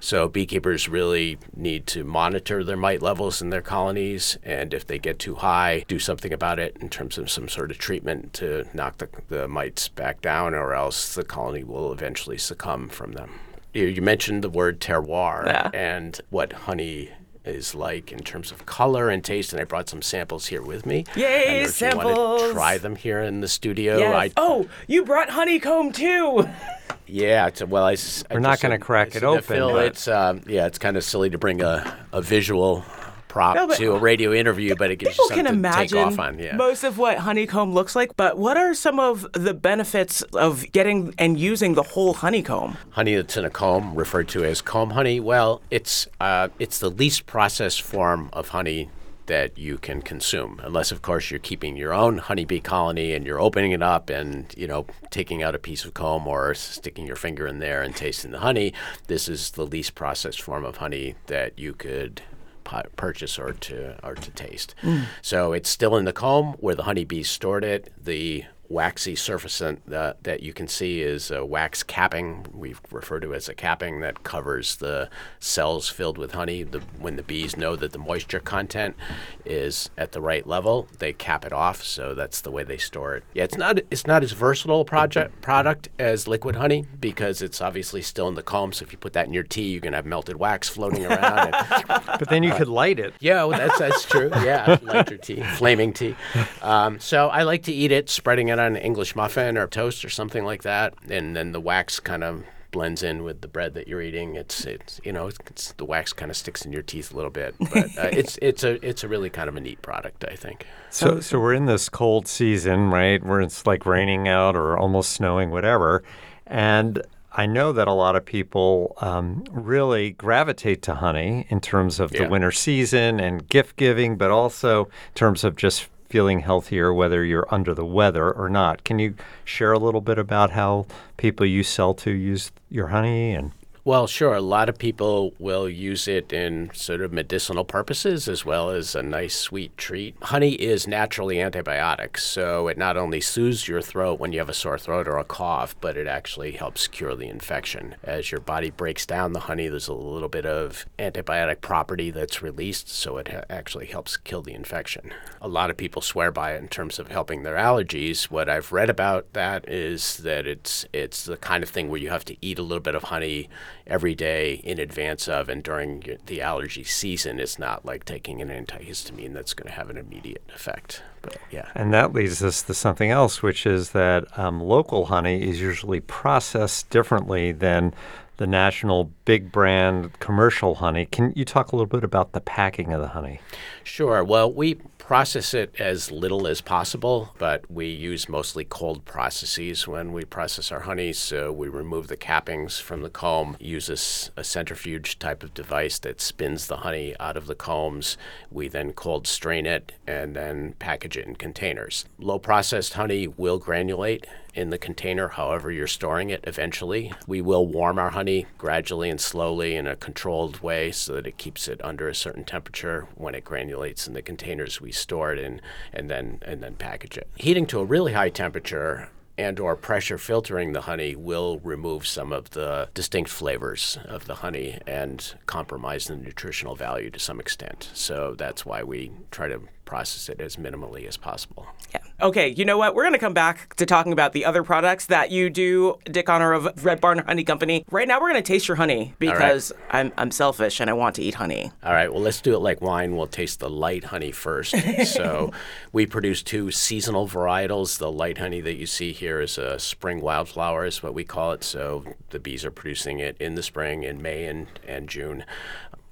So 0.00 0.11
beekeepers 0.28 0.88
really 0.88 1.38
need 1.56 1.86
to 1.88 2.04
monitor 2.04 2.62
their 2.64 2.76
mite 2.76 3.02
levels 3.02 3.40
in 3.42 3.50
their 3.50 3.62
colonies, 3.62 4.38
and 4.42 4.72
if 4.74 4.86
they 4.86 4.98
get 4.98 5.18
too 5.18 5.36
high, 5.36 5.84
do 5.88 5.98
something 5.98 6.32
about 6.32 6.58
it 6.58 6.76
in 6.80 6.88
terms 6.88 7.18
of 7.18 7.30
some 7.30 7.48
sort 7.48 7.70
of 7.70 7.78
treatment 7.78 8.32
to 8.34 8.64
knock 8.74 8.98
the, 8.98 9.08
the 9.28 9.48
mites 9.48 9.88
back 9.88 10.20
down, 10.20 10.54
or 10.54 10.74
else 10.74 11.14
the 11.14 11.24
colony 11.24 11.64
will 11.64 11.92
eventually 11.92 12.38
succumb 12.38 12.88
from 12.88 13.12
them. 13.12 13.30
You, 13.74 13.86
you 13.86 14.02
mentioned 14.02 14.42
the 14.44 14.50
word 14.50 14.80
terroir 14.80 15.46
Yeah. 15.46 15.70
and 15.72 16.20
what 16.30 16.52
honey 16.52 17.10
is 17.44 17.74
like 17.74 18.12
in 18.12 18.20
terms 18.20 18.52
of 18.52 18.66
color 18.66 19.08
and 19.08 19.24
taste, 19.24 19.52
and 19.52 19.60
I 19.60 19.64
brought 19.64 19.88
some 19.88 20.02
samples 20.02 20.46
here 20.46 20.62
with 20.62 20.86
me. 20.86 21.04
Yay, 21.16 21.44
and 21.46 21.56
if 21.56 21.62
want 21.62 21.74
samples! 21.74 22.42
to 22.42 22.52
try 22.52 22.78
them 22.78 22.96
here 22.96 23.20
in 23.20 23.40
the 23.40 23.48
studio, 23.48 23.98
Yes. 23.98 24.14
I, 24.14 24.30
Oh, 24.36 24.68
you 24.86 25.04
brought 25.04 25.30
honeycomb 25.30 25.92
too. 25.92 26.48
yeah, 27.06 27.48
it's, 27.48 27.62
well, 27.64 27.84
I, 27.84 27.96
We're 28.30 28.40
not 28.40 28.60
gonna 28.60 28.78
crack 28.78 29.08
I 29.08 29.10
it 29.10 29.12
said 29.14 29.24
open, 29.24 29.42
Phil, 29.42 29.72
but- 29.72 29.84
it's 29.86 30.08
um, 30.08 30.42
yeah, 30.46 30.66
it's 30.66 30.78
kind 30.78 30.96
of 30.96 31.04
silly 31.04 31.30
to 31.30 31.38
bring 31.38 31.60
a, 31.62 31.96
a 32.12 32.22
visual 32.22 32.84
prop 33.32 33.56
No, 33.56 33.66
to 33.66 33.92
a 33.94 33.98
radio 33.98 34.30
interview, 34.34 34.74
but 34.76 34.90
it 34.90 34.96
gives 34.96 35.16
People 35.16 35.24
you 35.30 35.42
can 35.42 35.46
something 35.46 35.62
to 35.62 35.68
take 35.78 35.92
imagine 35.92 36.12
off 36.12 36.18
on. 36.18 36.38
Yeah. 36.38 36.54
most 36.56 36.84
of 36.84 36.98
what 36.98 37.16
honeycomb 37.18 37.72
looks 37.72 37.96
like, 37.96 38.14
but 38.16 38.36
what 38.36 38.58
are 38.58 38.74
some 38.74 39.00
of 39.00 39.26
the 39.32 39.54
benefits 39.54 40.20
of 40.34 40.70
getting 40.72 41.14
and 41.18 41.40
using 41.40 41.72
the 41.72 41.82
whole 41.82 42.12
honeycomb? 42.12 42.76
honey 42.90 43.14
that's 43.16 43.36
in 43.38 43.46
a 43.46 43.50
comb, 43.50 43.94
referred 43.94 44.28
to 44.28 44.44
as 44.44 44.60
comb 44.60 44.90
honey. 44.90 45.18
Well, 45.18 45.62
it's 45.70 46.06
uh, 46.20 46.48
it's 46.58 46.78
the 46.78 46.90
least 46.90 47.24
processed 47.24 47.80
form 47.80 48.28
of 48.34 48.48
honey 48.48 48.90
that 49.26 49.56
you 49.56 49.78
can 49.78 50.02
consume, 50.02 50.60
unless 50.62 50.92
of 50.92 51.00
course 51.00 51.30
you're 51.30 51.40
keeping 51.40 51.74
your 51.76 51.94
own 51.94 52.18
honeybee 52.18 52.60
colony 52.60 53.14
and 53.14 53.24
you're 53.24 53.40
opening 53.40 53.72
it 53.72 53.82
up 53.82 54.10
and 54.10 54.52
you 54.58 54.66
know 54.66 54.84
taking 55.10 55.42
out 55.42 55.54
a 55.54 55.58
piece 55.58 55.84
of 55.86 55.94
comb 55.94 56.26
or 56.26 56.52
sticking 56.54 57.06
your 57.06 57.16
finger 57.16 57.46
in 57.46 57.60
there 57.60 57.80
and 57.82 57.96
tasting 57.96 58.32
the 58.32 58.40
honey. 58.40 58.74
This 59.06 59.26
is 59.28 59.52
the 59.52 59.64
least 59.64 59.94
processed 59.94 60.42
form 60.42 60.64
of 60.66 60.76
honey 60.78 61.14
that 61.28 61.58
you 61.58 61.72
could 61.72 62.20
purchase 62.64 63.38
or 63.38 63.52
to 63.52 63.96
or 64.04 64.14
to 64.14 64.30
taste. 64.32 64.74
Mm. 64.82 65.04
So 65.20 65.52
it's 65.52 65.68
still 65.68 65.96
in 65.96 66.04
the 66.04 66.12
comb 66.12 66.54
where 66.54 66.74
the 66.74 66.84
honeybees 66.84 67.28
stored 67.28 67.64
it. 67.64 67.92
The 68.02 68.44
waxy 68.72 69.14
surface 69.14 69.62
that, 69.86 70.24
that 70.24 70.42
you 70.42 70.52
can 70.52 70.66
see 70.66 71.02
is 71.02 71.30
a 71.30 71.44
wax 71.44 71.82
capping. 71.82 72.46
We 72.52 72.74
refer 72.90 73.20
to 73.20 73.32
it 73.32 73.36
as 73.36 73.48
a 73.48 73.54
capping 73.54 74.00
that 74.00 74.24
covers 74.24 74.76
the 74.76 75.10
cells 75.38 75.88
filled 75.88 76.16
with 76.18 76.32
honey. 76.32 76.62
The, 76.62 76.80
when 76.98 77.16
the 77.16 77.22
bees 77.22 77.56
know 77.56 77.76
that 77.76 77.92
the 77.92 77.98
moisture 77.98 78.40
content 78.40 78.96
is 79.44 79.90
at 79.98 80.12
the 80.12 80.20
right 80.20 80.46
level, 80.46 80.88
they 80.98 81.12
cap 81.12 81.44
it 81.44 81.52
off. 81.52 81.82
So 81.82 82.14
that's 82.14 82.40
the 82.40 82.50
way 82.50 82.64
they 82.64 82.78
store 82.78 83.16
it. 83.16 83.24
Yeah, 83.34 83.44
it's 83.44 83.56
not 83.56 83.78
it's 83.90 84.06
not 84.06 84.22
as 84.22 84.32
versatile 84.32 84.84
project 84.84 85.42
product 85.42 85.88
as 85.98 86.26
liquid 86.26 86.56
honey 86.56 86.86
because 87.00 87.42
it's 87.42 87.60
obviously 87.60 88.00
still 88.02 88.28
in 88.28 88.34
the 88.34 88.42
comb. 88.42 88.72
So 88.72 88.84
if 88.84 88.92
you 88.92 88.98
put 88.98 89.12
that 89.12 89.26
in 89.26 89.34
your 89.34 89.42
tea, 89.42 89.70
you're 89.72 89.80
gonna 89.80 89.96
have 89.96 90.06
melted 90.06 90.36
wax 90.36 90.68
floating 90.68 91.04
around. 91.04 91.54
and 91.54 91.86
but 92.18 92.28
then 92.28 92.42
you 92.42 92.54
could 92.54 92.68
light 92.68 92.98
it. 92.98 93.12
yeah, 93.20 93.44
well, 93.44 93.58
that's 93.58 93.78
that's 93.78 94.04
true. 94.04 94.30
Yeah, 94.42 94.78
light 94.82 95.10
your 95.10 95.18
tea, 95.18 95.42
flaming 95.42 95.92
tea. 95.92 96.16
Um, 96.62 96.98
so 97.00 97.28
I 97.28 97.42
like 97.42 97.64
to 97.64 97.72
eat 97.72 97.92
it, 97.92 98.08
spreading 98.08 98.48
it 98.48 98.58
on 98.62 98.76
an 98.76 98.82
English 98.82 99.14
muffin 99.14 99.58
or 99.58 99.66
toast 99.66 100.04
or 100.04 100.08
something 100.08 100.44
like 100.44 100.62
that, 100.62 100.94
and 101.08 101.36
then 101.36 101.52
the 101.52 101.60
wax 101.60 102.00
kind 102.00 102.24
of 102.24 102.44
blends 102.72 103.02
in 103.02 103.22
with 103.22 103.42
the 103.42 103.48
bread 103.48 103.74
that 103.74 103.86
you're 103.86 104.02
eating. 104.02 104.34
It's 104.34 104.64
it's 104.64 105.00
you 105.04 105.12
know 105.12 105.28
it's, 105.28 105.72
the 105.72 105.84
wax 105.84 106.12
kind 106.12 106.30
of 106.30 106.36
sticks 106.36 106.64
in 106.64 106.72
your 106.72 106.82
teeth 106.82 107.12
a 107.12 107.16
little 107.16 107.30
bit, 107.30 107.54
but 107.58 107.96
uh, 107.96 108.08
it's 108.12 108.38
it's 108.42 108.64
a 108.64 108.84
it's 108.86 109.04
a 109.04 109.08
really 109.08 109.30
kind 109.30 109.48
of 109.48 109.56
a 109.56 109.60
neat 109.60 109.80
product, 109.82 110.24
I 110.28 110.34
think. 110.34 110.66
So, 110.90 111.20
so 111.20 111.38
we're 111.38 111.54
in 111.54 111.66
this 111.66 111.88
cold 111.88 112.26
season, 112.26 112.90
right? 112.90 113.24
Where 113.24 113.40
it's 113.40 113.66
like 113.66 113.86
raining 113.86 114.26
out 114.26 114.56
or 114.56 114.76
almost 114.76 115.12
snowing, 115.12 115.50
whatever. 115.50 116.02
And 116.46 117.02
I 117.34 117.46
know 117.46 117.72
that 117.72 117.88
a 117.88 117.92
lot 117.92 118.16
of 118.16 118.24
people 118.24 118.94
um, 119.00 119.44
really 119.50 120.10
gravitate 120.10 120.82
to 120.82 120.96
honey 120.96 121.46
in 121.48 121.60
terms 121.60 121.98
of 121.98 122.10
the 122.10 122.28
winter 122.28 122.52
season 122.52 123.20
and 123.20 123.48
gift 123.48 123.76
giving, 123.76 124.16
but 124.16 124.30
also 124.30 124.84
in 124.84 125.14
terms 125.14 125.44
of 125.44 125.56
just 125.56 125.88
feeling 126.12 126.40
healthier, 126.40 126.92
whether 126.92 127.24
you're 127.24 127.48
under 127.50 127.72
the 127.72 127.86
weather 127.86 128.30
or 128.30 128.50
not. 128.50 128.84
Can 128.84 128.98
you 128.98 129.14
share 129.46 129.72
a 129.72 129.78
little 129.78 130.02
bit 130.02 130.18
about 130.18 130.50
how 130.50 130.84
people 131.16 131.46
you 131.46 131.62
sell 131.62 131.94
to 131.94 132.10
use 132.10 132.52
your 132.68 132.88
honey 132.88 133.32
and 133.32 133.52
Well, 133.84 134.06
sure. 134.06 134.34
A 134.34 134.40
lot 134.40 134.68
of 134.68 134.78
people 134.78 135.34
will 135.40 135.68
use 135.68 136.06
it 136.06 136.32
in 136.32 136.70
sort 136.72 137.00
of 137.00 137.12
medicinal 137.12 137.64
purposes 137.64 138.28
as 138.28 138.44
well 138.44 138.70
as 138.70 138.94
a 138.94 139.02
nice 139.02 139.34
sweet 139.34 139.76
treat. 139.76 140.14
Honey 140.22 140.52
is 140.52 140.86
naturally 140.86 141.38
antibiotic, 141.38 142.16
so 142.16 142.68
it 142.68 142.78
not 142.78 142.96
only 142.96 143.20
soothes 143.20 143.66
your 143.66 143.82
throat 143.82 144.20
when 144.20 144.32
you 144.32 144.38
have 144.38 144.48
a 144.48 144.54
sore 144.54 144.78
throat 144.78 145.08
or 145.08 145.18
a 145.18 145.24
cough, 145.24 145.74
but 145.80 145.96
it 145.96 146.06
actually 146.06 146.52
helps 146.52 146.86
cure 146.86 147.16
the 147.16 147.26
infection. 147.26 147.96
As 148.04 148.30
your 148.30 148.40
body 148.40 148.70
breaks 148.70 149.04
down 149.04 149.32
the 149.32 149.40
honey, 149.40 149.66
there's 149.66 149.88
a 149.88 149.94
little 149.94 150.28
bit 150.28 150.46
of 150.46 150.86
antibiotic 151.00 151.60
property 151.60 152.12
that's 152.12 152.40
released, 152.40 152.88
so 152.88 153.16
it 153.16 153.32
ha- 153.32 153.42
actually 153.50 153.86
helps 153.86 154.16
kill 154.16 154.42
the 154.42 154.54
infection. 154.54 155.12
A 155.40 155.48
lot 155.48 155.70
of 155.70 155.76
people 155.76 156.02
swear 156.02 156.30
by 156.30 156.52
it 156.52 156.62
in 156.62 156.68
terms 156.68 157.00
of 157.00 157.08
helping 157.08 157.42
their 157.42 157.56
allergies. 157.56 158.26
What 158.26 158.48
I've 158.48 158.70
read 158.70 158.90
about 158.90 159.32
that 159.32 159.68
is 159.68 160.18
that 160.18 160.46
it's 160.46 160.86
it's 160.92 161.24
the 161.24 161.36
kind 161.36 161.64
of 161.64 161.68
thing 161.68 161.88
where 161.88 161.98
you 162.00 162.10
have 162.10 162.24
to 162.26 162.36
eat 162.40 162.60
a 162.60 162.62
little 162.62 162.78
bit 162.78 162.94
of 162.94 163.02
honey 163.04 163.48
every 163.86 164.14
day 164.14 164.54
in 164.64 164.78
advance 164.78 165.28
of 165.28 165.48
and 165.48 165.62
during 165.62 166.18
the 166.26 166.40
allergy 166.40 166.84
season. 166.84 167.40
It's 167.40 167.58
not 167.58 167.84
like 167.84 168.04
taking 168.04 168.40
an 168.40 168.48
antihistamine 168.48 169.32
that's 169.32 169.54
going 169.54 169.68
to 169.68 169.74
have 169.74 169.90
an 169.90 169.96
immediate 169.96 170.42
effect. 170.54 171.02
But 171.22 171.36
yeah. 171.50 171.70
And 171.74 171.92
that 171.94 172.12
leads 172.12 172.42
us 172.42 172.62
to 172.62 172.74
something 172.74 173.10
else, 173.10 173.42
which 173.42 173.66
is 173.66 173.90
that 173.90 174.38
um, 174.38 174.60
local 174.60 175.06
honey 175.06 175.48
is 175.48 175.60
usually 175.60 176.00
processed 176.00 176.90
differently 176.90 177.52
than 177.52 177.94
the 178.38 178.46
national 178.46 179.10
big 179.24 179.52
brand 179.52 180.18
commercial 180.18 180.76
honey. 180.76 181.06
Can 181.06 181.32
you 181.36 181.44
talk 181.44 181.72
a 181.72 181.76
little 181.76 181.86
bit 181.86 182.04
about 182.04 182.32
the 182.32 182.40
packing 182.40 182.92
of 182.92 183.00
the 183.00 183.08
honey? 183.08 183.40
Sure. 183.84 184.24
Well, 184.24 184.52
we 184.52 184.76
process 184.98 185.52
it 185.52 185.74
as 185.78 186.10
little 186.10 186.46
as 186.46 186.60
possible, 186.60 187.34
but 187.36 187.70
we 187.70 187.86
use 187.86 188.28
mostly 188.28 188.64
cold 188.64 189.04
processes 189.04 189.86
when 189.86 190.12
we 190.12 190.24
process 190.24 190.72
our 190.72 190.80
honey. 190.80 191.12
So 191.12 191.52
we 191.52 191.68
remove 191.68 192.06
the 192.06 192.16
cappings 192.16 192.80
from 192.80 193.02
the 193.02 193.10
comb, 193.10 193.56
use 193.60 193.90
a, 193.90 194.40
a 194.40 194.44
centrifuge 194.44 195.18
type 195.18 195.42
of 195.42 195.54
device 195.54 195.98
that 195.98 196.20
spins 196.20 196.66
the 196.66 196.78
honey 196.78 197.14
out 197.20 197.36
of 197.36 197.46
the 197.46 197.54
combs. 197.54 198.16
We 198.50 198.68
then 198.68 198.92
cold 198.92 199.26
strain 199.26 199.66
it 199.66 199.92
and 200.06 200.34
then 200.34 200.74
package 200.78 201.16
it 201.16 201.26
in 201.26 201.36
containers. 201.36 202.06
Low 202.18 202.38
processed 202.38 202.94
honey 202.94 203.26
will 203.26 203.60
granulate 203.60 204.24
in 204.54 204.70
the 204.70 204.78
container, 204.78 205.28
however 205.28 205.70
you're 205.70 205.86
storing 205.86 206.30
it 206.30 206.44
eventually. 206.44 207.12
We 207.26 207.40
will 207.40 207.66
warm 207.66 207.98
our 207.98 208.10
honey 208.10 208.46
gradually 208.58 209.10
and 209.10 209.20
slowly 209.20 209.76
in 209.76 209.86
a 209.86 209.96
controlled 209.96 210.60
way 210.60 210.92
so 210.92 211.14
that 211.14 211.26
it 211.26 211.38
keeps 211.38 211.68
it 211.68 211.82
under 211.84 212.08
a 212.08 212.14
certain 212.14 212.44
temperature 212.44 213.06
when 213.14 213.34
it 213.34 213.44
granulates 213.44 214.06
in 214.06 214.14
the 214.14 214.22
containers 214.22 214.80
we 214.80 214.92
store 214.92 215.32
it 215.32 215.38
in 215.38 215.60
and 215.92 216.10
then 216.10 216.38
and 216.42 216.62
then 216.62 216.74
package 216.74 217.16
it. 217.16 217.28
Heating 217.36 217.66
to 217.66 217.80
a 217.80 217.84
really 217.84 218.12
high 218.12 218.30
temperature 218.30 219.08
and 219.38 219.58
or 219.58 219.74
pressure 219.76 220.18
filtering 220.18 220.72
the 220.72 220.82
honey 220.82 221.16
will 221.16 221.58
remove 221.60 222.06
some 222.06 222.32
of 222.32 222.50
the 222.50 222.88
distinct 222.94 223.30
flavors 223.30 223.98
of 224.04 224.26
the 224.26 224.36
honey 224.36 224.78
and 224.86 225.34
compromise 225.46 226.06
the 226.06 226.16
nutritional 226.16 226.76
value 226.76 227.10
to 227.10 227.18
some 227.18 227.40
extent. 227.40 227.90
So 227.94 228.34
that's 228.36 228.66
why 228.66 228.82
we 228.82 229.10
try 229.30 229.48
to 229.48 229.62
process 229.92 230.30
it 230.30 230.40
as 230.40 230.56
minimally 230.56 231.06
as 231.06 231.18
possible. 231.18 231.66
Yeah. 231.92 232.00
Okay, 232.22 232.48
you 232.48 232.64
know 232.64 232.78
what? 232.78 232.94
We're 232.94 233.02
going 233.02 233.12
to 233.12 233.18
come 233.18 233.34
back 233.34 233.74
to 233.74 233.84
talking 233.84 234.10
about 234.10 234.32
the 234.32 234.46
other 234.46 234.62
products 234.62 235.04
that 235.06 235.30
you 235.30 235.50
do, 235.50 235.98
Dick 236.04 236.24
Connor 236.24 236.54
of 236.54 236.82
Red 236.82 236.98
Barn 236.98 237.18
Honey 237.18 237.44
Company. 237.44 237.84
Right 237.90 238.08
now, 238.08 238.18
we're 238.18 238.30
going 238.30 238.42
to 238.42 238.46
taste 238.46 238.68
your 238.68 238.78
honey 238.78 239.12
because 239.18 239.70
I'm, 239.90 240.10
I'm 240.16 240.30
selfish 240.30 240.80
and 240.80 240.88
I 240.88 240.94
want 240.94 241.16
to 241.16 241.22
eat 241.22 241.34
honey. 241.34 241.72
All 241.84 241.92
right, 241.92 242.10
well, 242.10 242.22
let's 242.22 242.40
do 242.40 242.54
it 242.54 242.60
like 242.60 242.80
wine. 242.80 243.16
We'll 243.16 243.26
taste 243.26 243.60
the 243.60 243.68
light 243.68 244.04
honey 244.04 244.32
first. 244.32 244.74
so, 245.04 245.52
we 245.92 246.06
produce 246.06 246.42
two 246.42 246.70
seasonal 246.70 247.28
varietals. 247.28 247.98
The 247.98 248.10
light 248.10 248.38
honey 248.38 248.62
that 248.62 248.76
you 248.76 248.86
see 248.86 249.12
here 249.12 249.42
is 249.42 249.58
a 249.58 249.78
spring 249.78 250.22
wildflower, 250.22 250.86
is 250.86 251.02
what 251.02 251.12
we 251.12 251.24
call 251.24 251.52
it. 251.52 251.62
So, 251.62 252.04
the 252.30 252.38
bees 252.38 252.64
are 252.64 252.70
producing 252.70 253.18
it 253.18 253.36
in 253.38 253.56
the 253.56 253.62
spring, 253.62 254.04
in 254.04 254.22
May 254.22 254.46
and, 254.46 254.68
and 254.88 255.06
June. 255.06 255.44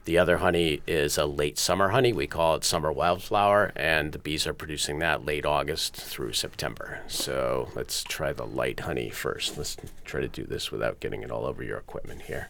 The 0.06 0.16
other 0.16 0.38
honey 0.38 0.80
is 0.86 1.18
a 1.18 1.26
late 1.26 1.58
summer 1.58 1.90
honey. 1.90 2.12
We 2.12 2.26
call 2.26 2.54
it 2.56 2.64
summer 2.64 2.90
wildflower, 2.90 3.72
and 3.76 4.12
the 4.12 4.18
bees 4.18 4.46
are 4.46 4.54
producing 4.54 4.98
that 4.98 5.26
late 5.26 5.44
August 5.44 5.94
through 5.94 6.32
September. 6.32 7.00
So 7.06 7.68
let's 7.74 8.02
try 8.02 8.32
the 8.32 8.46
light 8.46 8.80
honey 8.80 9.10
first. 9.10 9.58
Let's 9.58 9.76
try 10.04 10.22
to 10.22 10.28
do 10.28 10.44
this 10.44 10.72
without 10.72 11.00
getting 11.00 11.22
it 11.22 11.30
all 11.30 11.44
over 11.44 11.62
your 11.62 11.78
equipment 11.78 12.22
here. 12.22 12.48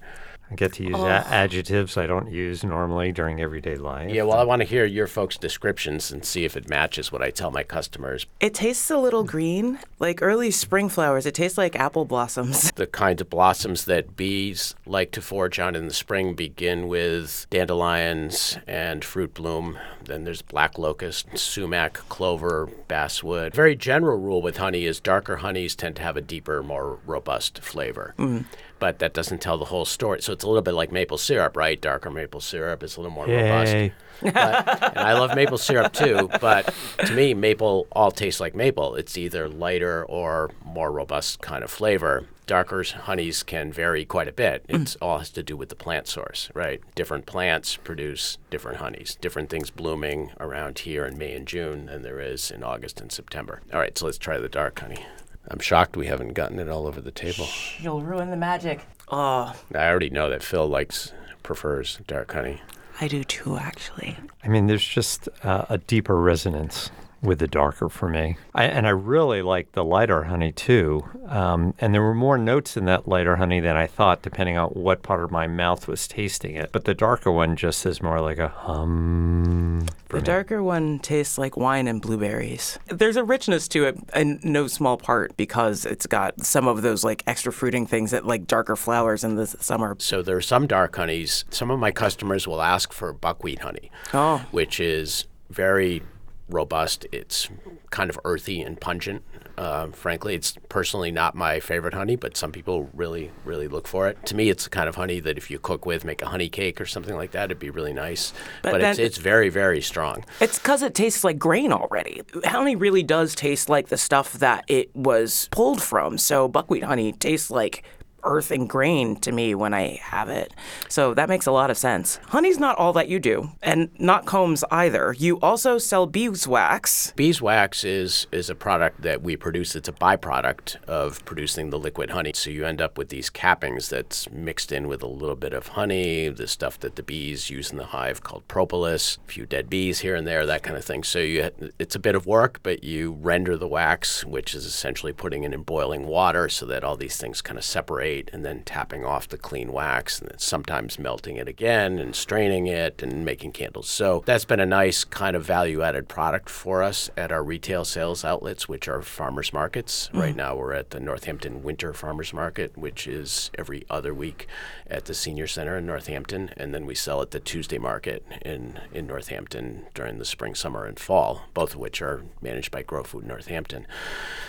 I 0.50 0.54
get 0.56 0.72
to 0.74 0.82
use 0.84 0.96
Oh. 0.96 1.06
adjectives 1.06 1.96
I 1.96 2.06
don't 2.06 2.30
use 2.30 2.64
normally 2.64 3.12
during 3.12 3.40
everyday 3.40 3.76
life. 3.76 4.10
Yeah, 4.10 4.24
well, 4.24 4.38
I 4.38 4.42
want 4.44 4.60
to 4.60 4.66
hear 4.66 4.84
your 4.84 5.06
folks' 5.06 5.36
descriptions 5.36 6.10
and 6.10 6.24
see 6.24 6.44
if 6.44 6.56
it 6.56 6.68
matches 6.68 7.12
what 7.12 7.22
I 7.22 7.30
tell 7.30 7.50
my 7.52 7.62
customers. 7.62 8.26
It 8.40 8.54
tastes 8.54 8.90
a 8.90 8.96
little 8.96 9.22
green, 9.22 9.78
like 10.00 10.20
early 10.22 10.50
spring 10.50 10.88
flowers. 10.88 11.24
It 11.24 11.34
tastes 11.34 11.56
like 11.56 11.76
apple 11.76 12.04
blossoms. 12.04 12.72
The 12.72 12.86
kinds 12.86 13.20
of 13.20 13.30
blossoms 13.30 13.84
that 13.84 14.16
bees 14.16 14.74
like 14.86 15.12
to 15.12 15.20
forage 15.22 15.58
on 15.60 15.76
in 15.76 15.86
the 15.86 15.94
spring 15.94 16.34
begin 16.34 16.88
with 16.88 17.46
dandelions 17.50 18.58
and 18.66 19.04
fruit 19.04 19.34
bloom. 19.34 19.78
Then 20.04 20.24
there's 20.24 20.42
black 20.42 20.78
locust, 20.78 21.38
sumac, 21.38 21.94
clover, 22.08 22.68
basswood. 22.88 23.54
Very 23.54 23.76
general 23.76 24.18
rule 24.18 24.42
with 24.42 24.56
honey 24.56 24.84
is 24.86 24.98
darker 24.98 25.36
honeys 25.36 25.76
tend 25.76 25.96
to 25.96 26.02
have 26.02 26.16
a 26.16 26.20
deeper, 26.20 26.62
more 26.62 26.98
robust 27.06 27.60
flavor. 27.60 28.14
Mm. 28.18 28.46
But 28.80 28.98
that 28.98 29.12
doesn't 29.14 29.40
tell 29.40 29.58
the 29.58 29.66
whole 29.66 29.84
story. 29.84 30.22
So 30.22 30.32
it's 30.32 30.42
a 30.42 30.48
little 30.48 30.62
bit 30.62 30.74
like 30.74 30.90
maple 30.90 31.18
syrup, 31.18 31.56
right? 31.56 31.80
Darker 31.80 32.10
maple 32.10 32.40
syrup 32.40 32.82
is 32.82 32.96
a 32.96 33.00
little 33.00 33.14
more 33.14 33.26
robust. 33.26 33.72
Yay. 33.72 33.92
But, 34.22 34.34
and 34.34 34.98
I 34.98 35.12
love 35.14 35.34
maple 35.34 35.58
syrup 35.58 35.92
too, 35.92 36.28
but 36.40 36.74
to 37.06 37.14
me, 37.14 37.32
maple 37.32 37.86
all 37.92 38.10
tastes 38.10 38.40
like 38.40 38.54
maple. 38.54 38.94
It's 38.96 39.16
either 39.16 39.48
lighter 39.48 40.04
or 40.04 40.50
more 40.64 40.92
robust 40.92 41.40
kind 41.40 41.64
of 41.64 41.70
flavor. 41.70 42.26
Darker 42.46 42.82
honeys 42.82 43.42
can 43.42 43.72
vary 43.72 44.04
quite 44.04 44.28
a 44.28 44.32
bit. 44.32 44.64
Hmm. 44.68 44.82
It 44.82 44.96
all 45.00 45.18
has 45.18 45.30
to 45.30 45.42
do 45.42 45.56
with 45.56 45.68
the 45.68 45.76
plant 45.76 46.08
source, 46.08 46.50
right? 46.52 46.82
Different 46.94 47.24
plants 47.24 47.76
produce 47.76 48.38
different 48.50 48.78
honeys, 48.78 49.16
different 49.20 49.50
things 49.50 49.70
blooming 49.70 50.32
around 50.40 50.80
here 50.80 51.06
in 51.06 51.16
May 51.16 51.32
and 51.32 51.46
June 51.46 51.86
than 51.86 52.02
there 52.02 52.20
is 52.20 52.50
in 52.50 52.62
August 52.62 53.00
and 53.00 53.12
September. 53.12 53.62
All 53.72 53.78
right, 53.78 53.96
so 53.96 54.06
let's 54.06 54.18
try 54.18 54.38
the 54.38 54.48
dark 54.48 54.80
honey. 54.80 55.04
I'm 55.48 55.58
shocked 55.58 55.96
we 55.96 56.06
haven't 56.06 56.34
gotten 56.34 56.58
it 56.58 56.68
all 56.68 56.86
over 56.86 57.00
the 57.00 57.10
table. 57.10 57.46
You'll 57.80 58.02
ruin 58.02 58.30
the 58.30 58.36
magic. 58.36 58.80
Oh, 59.08 59.54
I 59.74 59.88
already 59.88 60.10
know 60.10 60.30
that 60.30 60.42
Phil 60.42 60.68
likes 60.68 61.12
prefers 61.42 61.98
dark 62.06 62.32
honey. 62.32 62.62
I 63.00 63.08
do 63.08 63.24
too, 63.24 63.56
actually. 63.56 64.16
I 64.44 64.48
mean, 64.48 64.66
there's 64.66 64.86
just 64.86 65.28
uh, 65.42 65.64
a 65.68 65.78
deeper 65.78 66.20
resonance 66.20 66.90
with 67.22 67.38
the 67.38 67.46
darker 67.46 67.88
for 67.88 68.08
me. 68.08 68.36
I, 68.54 68.64
and 68.64 68.86
I 68.86 68.90
really 68.90 69.42
like 69.42 69.72
the 69.72 69.84
lighter 69.84 70.24
honey 70.24 70.52
too. 70.52 71.02
Um, 71.28 71.74
and 71.78 71.92
there 71.92 72.00
were 72.02 72.14
more 72.14 72.38
notes 72.38 72.76
in 72.76 72.86
that 72.86 73.06
lighter 73.06 73.36
honey 73.36 73.60
than 73.60 73.76
I 73.76 73.86
thought, 73.86 74.22
depending 74.22 74.56
on 74.56 74.70
what 74.70 75.02
part 75.02 75.22
of 75.22 75.30
my 75.30 75.46
mouth 75.46 75.86
was 75.86 76.08
tasting 76.08 76.54
it. 76.56 76.72
But 76.72 76.84
the 76.86 76.94
darker 76.94 77.30
one 77.30 77.56
just 77.56 77.84
is 77.84 78.00
more 78.02 78.20
like 78.20 78.38
a 78.38 78.48
hum. 78.48 79.86
for 80.08 80.16
The 80.16 80.22
me. 80.22 80.26
darker 80.26 80.62
one 80.62 80.98
tastes 80.98 81.38
like 81.38 81.56
wine 81.56 81.86
and 81.88 82.00
blueberries. 82.00 82.78
There's 82.88 83.16
a 83.16 83.24
richness 83.24 83.68
to 83.68 83.84
it, 83.84 83.98
in 84.14 84.40
no 84.42 84.66
small 84.66 84.96
part 84.96 85.36
because 85.36 85.84
it's 85.84 86.06
got 86.06 86.40
some 86.44 86.66
of 86.66 86.82
those 86.82 87.04
like 87.04 87.22
extra 87.26 87.52
fruiting 87.52 87.86
things 87.86 88.10
that 88.12 88.26
like 88.26 88.46
darker 88.46 88.76
flowers 88.76 89.24
in 89.24 89.36
the 89.36 89.46
summer. 89.46 89.96
So 89.98 90.22
there 90.22 90.36
are 90.36 90.40
some 90.42 90.66
dark 90.66 90.96
honeys. 90.96 91.44
Some 91.50 91.70
of 91.70 91.78
my 91.78 91.90
customers 91.90 92.46
will 92.46 92.62
ask 92.62 92.92
for 92.92 93.12
buckwheat 93.12 93.60
honey, 93.60 93.90
Oh. 94.14 94.38
which 94.50 94.80
is 94.80 95.26
very 95.50 96.02
robust. 96.50 97.06
It's 97.12 97.48
kind 97.90 98.10
of 98.10 98.18
earthy 98.24 98.60
and 98.60 98.80
pungent. 98.80 99.22
Uh, 99.58 99.88
frankly, 99.88 100.34
it's 100.34 100.56
personally 100.68 101.10
not 101.10 101.34
my 101.34 101.60
favorite 101.60 101.92
honey, 101.92 102.16
but 102.16 102.36
some 102.36 102.50
people 102.50 102.88
really, 102.94 103.30
really 103.44 103.68
look 103.68 103.86
for 103.86 104.08
it. 104.08 104.24
To 104.26 104.34
me, 104.34 104.48
it's 104.48 104.64
the 104.64 104.70
kind 104.70 104.88
of 104.88 104.96
honey 104.96 105.20
that 105.20 105.36
if 105.36 105.50
you 105.50 105.58
cook 105.58 105.84
with, 105.84 106.04
make 106.04 106.22
a 106.22 106.26
honey 106.26 106.48
cake 106.48 106.80
or 106.80 106.86
something 106.86 107.14
like 107.14 107.32
that, 107.32 107.46
it'd 107.46 107.58
be 107.58 107.68
really 107.68 107.92
nice. 107.92 108.32
But 108.62 108.72
But, 108.72 108.80
it's, 108.82 108.98
it's 108.98 109.18
very, 109.18 109.50
very 109.50 109.82
strong. 109.82 110.24
It's 110.40 110.58
because 110.58 110.82
it 110.82 110.94
tastes 110.94 111.24
like 111.24 111.38
grain 111.38 111.72
already. 111.72 112.22
Honey 112.44 112.74
really 112.74 113.02
does 113.02 113.34
taste 113.34 113.68
like 113.68 113.88
the 113.88 113.98
stuff 113.98 114.32
that 114.34 114.64
it 114.66 114.94
was 114.96 115.48
pulled 115.50 115.82
from. 115.82 116.16
So 116.16 116.48
buckwheat 116.48 116.84
honey 116.84 117.12
tastes 117.12 117.50
like 117.50 117.82
earth 118.22 118.50
and 118.50 118.68
grain 118.68 119.16
to 119.16 119.32
me 119.32 119.54
when 119.54 119.74
I 119.74 120.00
have 120.02 120.28
it. 120.28 120.52
So 120.88 121.14
that 121.14 121.28
makes 121.28 121.46
a 121.46 121.52
lot 121.52 121.70
of 121.70 121.76
sense. 121.76 122.18
Honey's 122.28 122.58
not 122.58 122.76
all 122.78 122.92
that 122.94 123.08
you 123.08 123.18
do, 123.18 123.50
and 123.62 123.90
not 123.98 124.26
combs 124.26 124.64
either. 124.70 125.14
You 125.18 125.38
also 125.40 125.78
sell 125.78 126.06
beeswax. 126.06 127.12
Beeswax 127.16 127.84
is 127.84 128.26
is 128.32 128.50
a 128.50 128.54
product 128.54 129.02
that 129.02 129.22
we 129.22 129.36
produce. 129.36 129.74
It's 129.76 129.88
a 129.88 129.92
byproduct 129.92 130.82
of 130.84 131.24
producing 131.24 131.70
the 131.70 131.78
liquid 131.78 132.10
honey. 132.10 132.32
So 132.34 132.50
you 132.50 132.64
end 132.64 132.80
up 132.80 132.98
with 132.98 133.08
these 133.08 133.30
cappings 133.30 133.88
that's 133.88 134.30
mixed 134.30 134.72
in 134.72 134.88
with 134.88 135.02
a 135.02 135.06
little 135.06 135.36
bit 135.36 135.52
of 135.52 135.68
honey, 135.68 136.28
the 136.28 136.46
stuff 136.46 136.78
that 136.80 136.96
the 136.96 137.02
bees 137.02 137.50
use 137.50 137.70
in 137.70 137.76
the 137.76 137.86
hive 137.86 138.22
called 138.22 138.46
propolis, 138.48 139.18
a 139.26 139.30
few 139.30 139.46
dead 139.46 139.70
bees 139.70 140.00
here 140.00 140.14
and 140.14 140.26
there, 140.26 140.46
that 140.46 140.62
kind 140.62 140.76
of 140.76 140.84
thing. 140.84 141.02
So 141.04 141.18
you 141.18 141.50
it's 141.78 141.94
a 141.94 142.00
bit 142.00 142.14
of 142.14 142.26
work, 142.26 142.60
but 142.62 142.84
you 142.84 143.12
render 143.20 143.56
the 143.56 143.68
wax, 143.68 144.24
which 144.24 144.54
is 144.54 144.66
essentially 144.66 145.12
putting 145.12 145.44
it 145.44 145.52
in 145.52 145.62
boiling 145.62 146.06
water 146.06 146.48
so 146.48 146.66
that 146.66 146.84
all 146.84 146.96
these 146.96 147.16
things 147.16 147.40
kind 147.42 147.58
of 147.58 147.64
separate 147.64 148.09
and 148.32 148.44
then 148.44 148.62
tapping 148.64 149.04
off 149.04 149.28
the 149.28 149.38
clean 149.38 149.72
wax 149.72 150.20
and 150.20 150.30
then 150.30 150.38
sometimes 150.38 150.98
melting 150.98 151.36
it 151.36 151.48
again 151.48 151.98
and 151.98 152.14
straining 152.14 152.66
it 152.66 153.02
and 153.02 153.24
making 153.24 153.52
candles. 153.52 153.88
So 153.88 154.22
that's 154.26 154.44
been 154.44 154.60
a 154.60 154.66
nice 154.66 155.04
kind 155.04 155.36
of 155.36 155.44
value 155.44 155.82
added 155.82 156.08
product 156.08 156.50
for 156.50 156.82
us 156.82 157.10
at 157.16 157.30
our 157.30 157.42
retail 157.42 157.84
sales 157.84 158.24
outlets, 158.24 158.68
which 158.68 158.88
are 158.88 159.02
farmers 159.02 159.52
markets. 159.52 160.08
Mm-hmm. 160.08 160.18
Right 160.18 160.36
now 160.36 160.56
we're 160.56 160.72
at 160.72 160.90
the 160.90 161.00
Northampton 161.00 161.62
Winter 161.62 161.92
Farmers 161.92 162.32
Market, 162.32 162.76
which 162.76 163.06
is 163.06 163.50
every 163.56 163.84
other 163.88 164.12
week 164.12 164.46
at 164.88 165.04
the 165.04 165.14
Senior 165.14 165.46
Center 165.46 165.78
in 165.78 165.86
Northampton. 165.86 166.50
And 166.56 166.74
then 166.74 166.86
we 166.86 166.94
sell 166.94 167.22
at 167.22 167.30
the 167.30 167.40
Tuesday 167.40 167.78
Market 167.78 168.24
in, 168.42 168.80
in 168.92 169.06
Northampton 169.06 169.86
during 169.94 170.18
the 170.18 170.24
spring, 170.24 170.54
summer, 170.54 170.84
and 170.84 170.98
fall, 170.98 171.42
both 171.54 171.74
of 171.74 171.80
which 171.80 172.02
are 172.02 172.24
managed 172.42 172.70
by 172.70 172.82
Grow 172.82 173.04
Food 173.04 173.26
Northampton. 173.26 173.86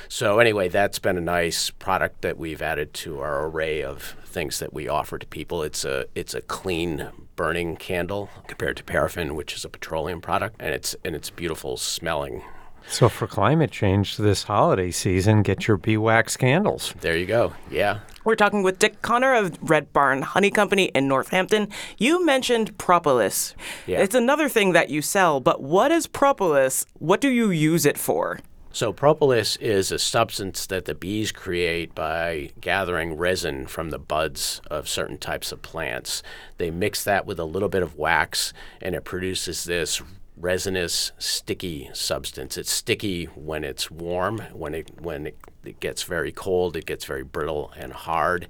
So 0.08 0.40
anyway, 0.40 0.68
that's 0.68 1.00
been 1.00 1.18
a 1.18 1.22
nice 1.22 1.70
product 1.70 2.22
that 2.22 2.38
we've 2.38 2.62
added 2.62 2.94
to 2.96 3.20
our 3.20 3.50
array 3.52 3.84
of 3.84 4.16
things 4.24 4.60
that 4.60 4.74
we 4.74 4.88
offer 4.88 5.18
to 5.18 5.28
people. 5.28 5.64
It's 5.64 5.86
a 5.86 6.06
it's 6.16 6.34
a 6.34 6.42
clean 6.42 7.10
burning 7.36 7.76
candle 7.76 8.30
compared 8.48 8.78
to 8.78 8.84
paraffin, 8.84 9.36
which 9.36 9.54
is 9.54 9.66
a 9.66 9.70
petroleum 9.70 10.22
product, 10.22 10.56
and 10.60 10.74
it's 10.74 10.96
and 11.04 11.16
it's 11.16 11.30
beautiful 11.30 11.78
smelling. 11.78 12.42
So 12.88 13.10
for 13.10 13.28
climate 13.28 13.72
change 13.72 14.18
this 14.18 14.44
holiday 14.44 14.90
season, 14.92 15.44
get 15.44 15.68
your 15.68 15.78
bee 15.78 15.98
wax 15.98 16.36
candles. 16.36 16.96
There 17.00 17.16
you 17.16 17.28
go. 17.28 17.54
Yeah. 17.70 18.00
We're 18.24 18.36
talking 18.36 18.64
with 18.64 18.80
Dick 18.80 19.02
Connor 19.02 19.36
of 19.36 19.58
Red 19.62 19.94
Barn 19.94 20.24
Honey 20.24 20.50
Company 20.50 20.86
in 20.86 21.08
Northampton. 21.08 21.70
You 21.98 22.26
mentioned 22.26 22.78
propolis. 22.78 23.56
Yeah. 23.86 24.02
It's 24.02 24.16
another 24.16 24.50
thing 24.50 24.74
that 24.74 24.90
you 24.90 25.02
sell, 25.02 25.40
but 25.40 25.62
what 25.62 25.92
is 25.92 26.08
propolis? 26.08 26.86
What 26.98 27.22
do 27.22 27.30
you 27.30 27.52
use 27.52 27.86
it 27.86 27.98
for? 27.98 28.40
So, 28.74 28.94
propolis 28.94 29.58
is 29.58 29.92
a 29.92 30.00
substance 30.00 30.66
that 30.68 30.86
the 30.86 30.96
bees 30.96 31.34
create 31.34 31.94
by 31.94 32.52
gathering 32.62 33.18
resin 33.18 33.68
from 33.68 33.90
the 33.90 34.00
buds 34.00 34.62
of 34.72 34.88
certain 34.88 35.18
types 35.18 35.52
of 35.52 35.62
plants. 35.62 36.24
They 36.58 36.72
mix 36.72 37.04
that 37.04 37.26
with 37.26 37.38
a 37.38 37.44
little 37.44 37.68
bit 37.68 37.84
of 37.84 37.98
wax, 37.98 38.54
and 38.82 38.96
it 38.96 39.04
produces 39.04 39.66
this 39.66 40.02
resinous, 40.38 41.12
sticky 41.20 41.90
substance. 41.94 42.58
It's 42.58 42.72
sticky 42.72 43.26
when 43.26 43.66
it's 43.66 43.92
warm. 43.92 44.40
When 44.54 44.74
it 44.74 45.02
when 45.02 45.28
it, 45.28 45.38
it 45.66 45.82
gets 45.82 46.04
very 46.04 46.32
cold, 46.32 46.78
it 46.78 46.86
gets 46.86 47.04
very 47.04 47.24
brittle 47.24 47.74
and 47.78 47.92
hard. 47.92 48.48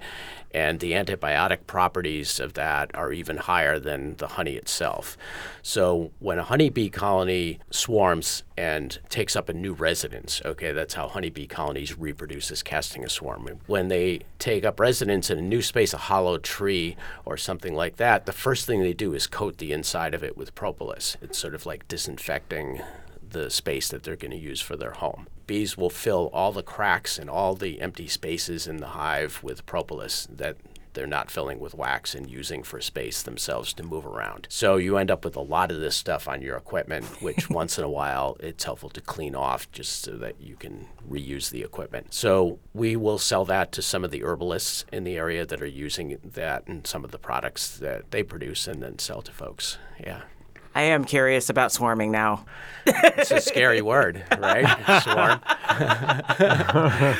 And 0.54 0.80
the 0.80 0.92
antibiotic 0.92 1.66
properties 1.66 2.38
of 2.38 2.54
that 2.54 2.94
are 2.94 3.12
even 3.12 3.38
higher 3.38 3.78
than 3.78 4.16
the 4.16 4.28
honey 4.28 4.54
itself. 4.54 5.16
So 5.62 6.10
when 6.18 6.38
a 6.38 6.44
honeybee 6.44 6.90
colony 6.90 7.58
swarms 7.70 8.42
and 8.56 8.98
takes 9.08 9.34
up 9.34 9.48
a 9.48 9.54
new 9.54 9.72
residence, 9.72 10.42
okay, 10.44 10.72
that's 10.72 10.94
how 10.94 11.08
honeybee 11.08 11.46
colonies 11.46 11.98
reproduce 11.98 12.50
is 12.50 12.62
casting 12.62 13.04
a 13.04 13.08
swarm. 13.08 13.48
When 13.66 13.88
they 13.88 14.20
take 14.38 14.64
up 14.64 14.78
residence 14.78 15.30
in 15.30 15.38
a 15.38 15.42
new 15.42 15.62
space, 15.62 15.94
a 15.94 15.98
hollow 15.98 16.38
tree 16.38 16.96
or 17.24 17.36
something 17.36 17.74
like 17.74 17.96
that, 17.96 18.26
the 18.26 18.32
first 18.32 18.66
thing 18.66 18.82
they 18.82 18.92
do 18.92 19.14
is 19.14 19.26
coat 19.26 19.58
the 19.58 19.72
inside 19.72 20.14
of 20.14 20.22
it 20.22 20.36
with 20.36 20.54
propolis. 20.54 21.16
It's 21.22 21.38
sort 21.38 21.54
of 21.54 21.66
like 21.66 21.88
disinfecting 21.88 22.82
the 23.26 23.50
space 23.50 23.88
that 23.88 24.02
they're 24.02 24.16
going 24.16 24.30
to 24.32 24.36
use 24.36 24.60
for 24.60 24.76
their 24.76 24.92
home. 24.92 25.26
Bees 25.52 25.76
will 25.76 25.90
fill 25.90 26.30
all 26.32 26.50
the 26.50 26.62
cracks 26.62 27.18
and 27.18 27.28
all 27.28 27.54
the 27.54 27.82
empty 27.82 28.08
spaces 28.08 28.66
in 28.66 28.78
the 28.78 28.86
hive 28.86 29.40
with 29.42 29.66
propolis 29.66 30.26
that 30.34 30.56
they're 30.94 31.06
not 31.06 31.30
filling 31.30 31.60
with 31.60 31.74
wax 31.74 32.14
and 32.14 32.30
using 32.30 32.62
for 32.62 32.80
space 32.80 33.20
themselves 33.20 33.74
to 33.74 33.82
move 33.82 34.06
around. 34.06 34.46
So 34.48 34.76
you 34.76 34.96
end 34.96 35.10
up 35.10 35.26
with 35.26 35.36
a 35.36 35.42
lot 35.42 35.70
of 35.70 35.78
this 35.78 35.94
stuff 35.94 36.26
on 36.26 36.40
your 36.40 36.56
equipment, 36.56 37.04
which 37.20 37.50
once 37.60 37.76
in 37.76 37.84
a 37.84 37.90
while 37.90 38.38
it's 38.40 38.64
helpful 38.64 38.88
to 38.88 39.02
clean 39.02 39.34
off 39.34 39.70
just 39.72 40.00
so 40.00 40.12
that 40.12 40.40
you 40.40 40.56
can 40.56 40.86
reuse 41.06 41.50
the 41.50 41.62
equipment. 41.62 42.14
So 42.14 42.58
we 42.72 42.96
will 42.96 43.18
sell 43.18 43.44
that 43.44 43.72
to 43.72 43.82
some 43.82 44.04
of 44.04 44.10
the 44.10 44.24
herbalists 44.24 44.86
in 44.90 45.04
the 45.04 45.18
area 45.18 45.44
that 45.44 45.60
are 45.60 45.66
using 45.66 46.16
that 46.24 46.66
and 46.66 46.86
some 46.86 47.04
of 47.04 47.10
the 47.10 47.18
products 47.18 47.76
that 47.76 48.10
they 48.10 48.22
produce 48.22 48.66
and 48.66 48.82
then 48.82 48.98
sell 48.98 49.20
to 49.20 49.32
folks. 49.32 49.76
Yeah. 50.00 50.22
I 50.74 50.82
am 50.82 51.04
curious 51.04 51.48
about 51.50 51.70
swarming 51.72 52.10
now. 52.10 52.44
It's 52.84 53.30
a 53.30 53.40
scary 53.40 53.80
word, 53.82 54.24
right? 54.38 54.66
Swarm. 55.02 55.40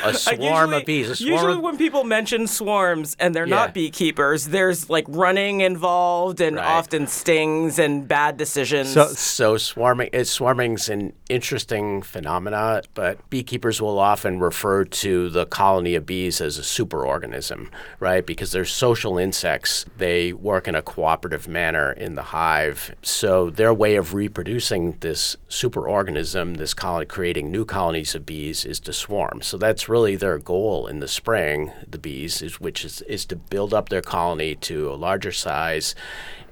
a 0.04 0.12
swarm 0.14 0.40
usually, 0.70 0.76
of 0.80 0.86
bees. 0.86 1.10
A 1.10 1.16
swarm 1.16 1.30
usually, 1.32 1.52
of, 1.54 1.60
when 1.60 1.78
people 1.78 2.02
mention 2.04 2.46
swarms 2.46 3.16
and 3.20 3.34
they're 3.34 3.46
Yeah. 3.46 3.56
not 3.56 3.74
beekeepers, 3.74 4.46
there's 4.46 4.90
like 4.90 5.04
running 5.08 5.60
involved 5.60 6.40
and 6.40 6.56
Right. 6.56 6.64
often 6.66 7.06
stings 7.06 7.78
and 7.78 8.08
bad 8.08 8.36
decisions. 8.36 8.90
So, 8.92 9.06
so 9.08 9.56
swarming, 9.56 10.08
is 10.12 10.30
swarming's 10.30 10.88
an 10.88 11.12
interesting 11.28 12.02
phenomena, 12.02 12.82
but 12.94 13.18
beekeepers 13.30 13.80
will 13.80 13.98
often 13.98 14.40
refer 14.40 14.84
to 14.84 15.28
the 15.30 15.46
colony 15.46 15.94
of 15.94 16.06
bees 16.06 16.40
as 16.40 16.58
a 16.58 16.62
superorganism, 16.62 17.68
right? 18.00 18.24
Because 18.26 18.52
they're 18.52 18.64
social 18.64 19.16
insects. 19.18 19.84
They 19.96 20.32
work 20.32 20.66
in 20.66 20.74
a 20.74 20.82
cooperative 20.82 21.46
manner 21.46 21.92
in 21.92 22.14
the 22.16 22.22
hive. 22.22 22.94
So 23.02 23.41
their 23.50 23.72
way 23.74 23.96
of 23.96 24.14
reproducing 24.14 24.96
this 25.00 25.36
superorganism, 25.48 26.56
this 26.56 26.74
colony, 26.74 27.06
creating 27.06 27.50
new 27.50 27.64
colonies 27.64 28.14
of 28.14 28.26
bees, 28.26 28.64
is 28.64 28.80
to 28.80 28.92
swarm. 28.92 29.42
So 29.42 29.56
that's 29.56 29.88
really 29.88 30.16
their 30.16 30.38
goal 30.38 30.86
in 30.86 31.00
the 31.00 31.08
spring. 31.08 31.72
The 31.88 31.98
bees, 31.98 32.42
is 32.42 32.60
which 32.60 32.84
is 32.84 33.02
is 33.02 33.24
to 33.26 33.36
build 33.36 33.72
up 33.74 33.88
their 33.88 34.02
colony 34.02 34.54
to 34.56 34.90
a 34.90 34.94
larger 34.94 35.32
size, 35.32 35.94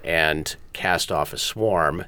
and 0.03 0.55
cast 0.73 1.11
off 1.11 1.33
a 1.33 1.37
swarm, 1.37 2.05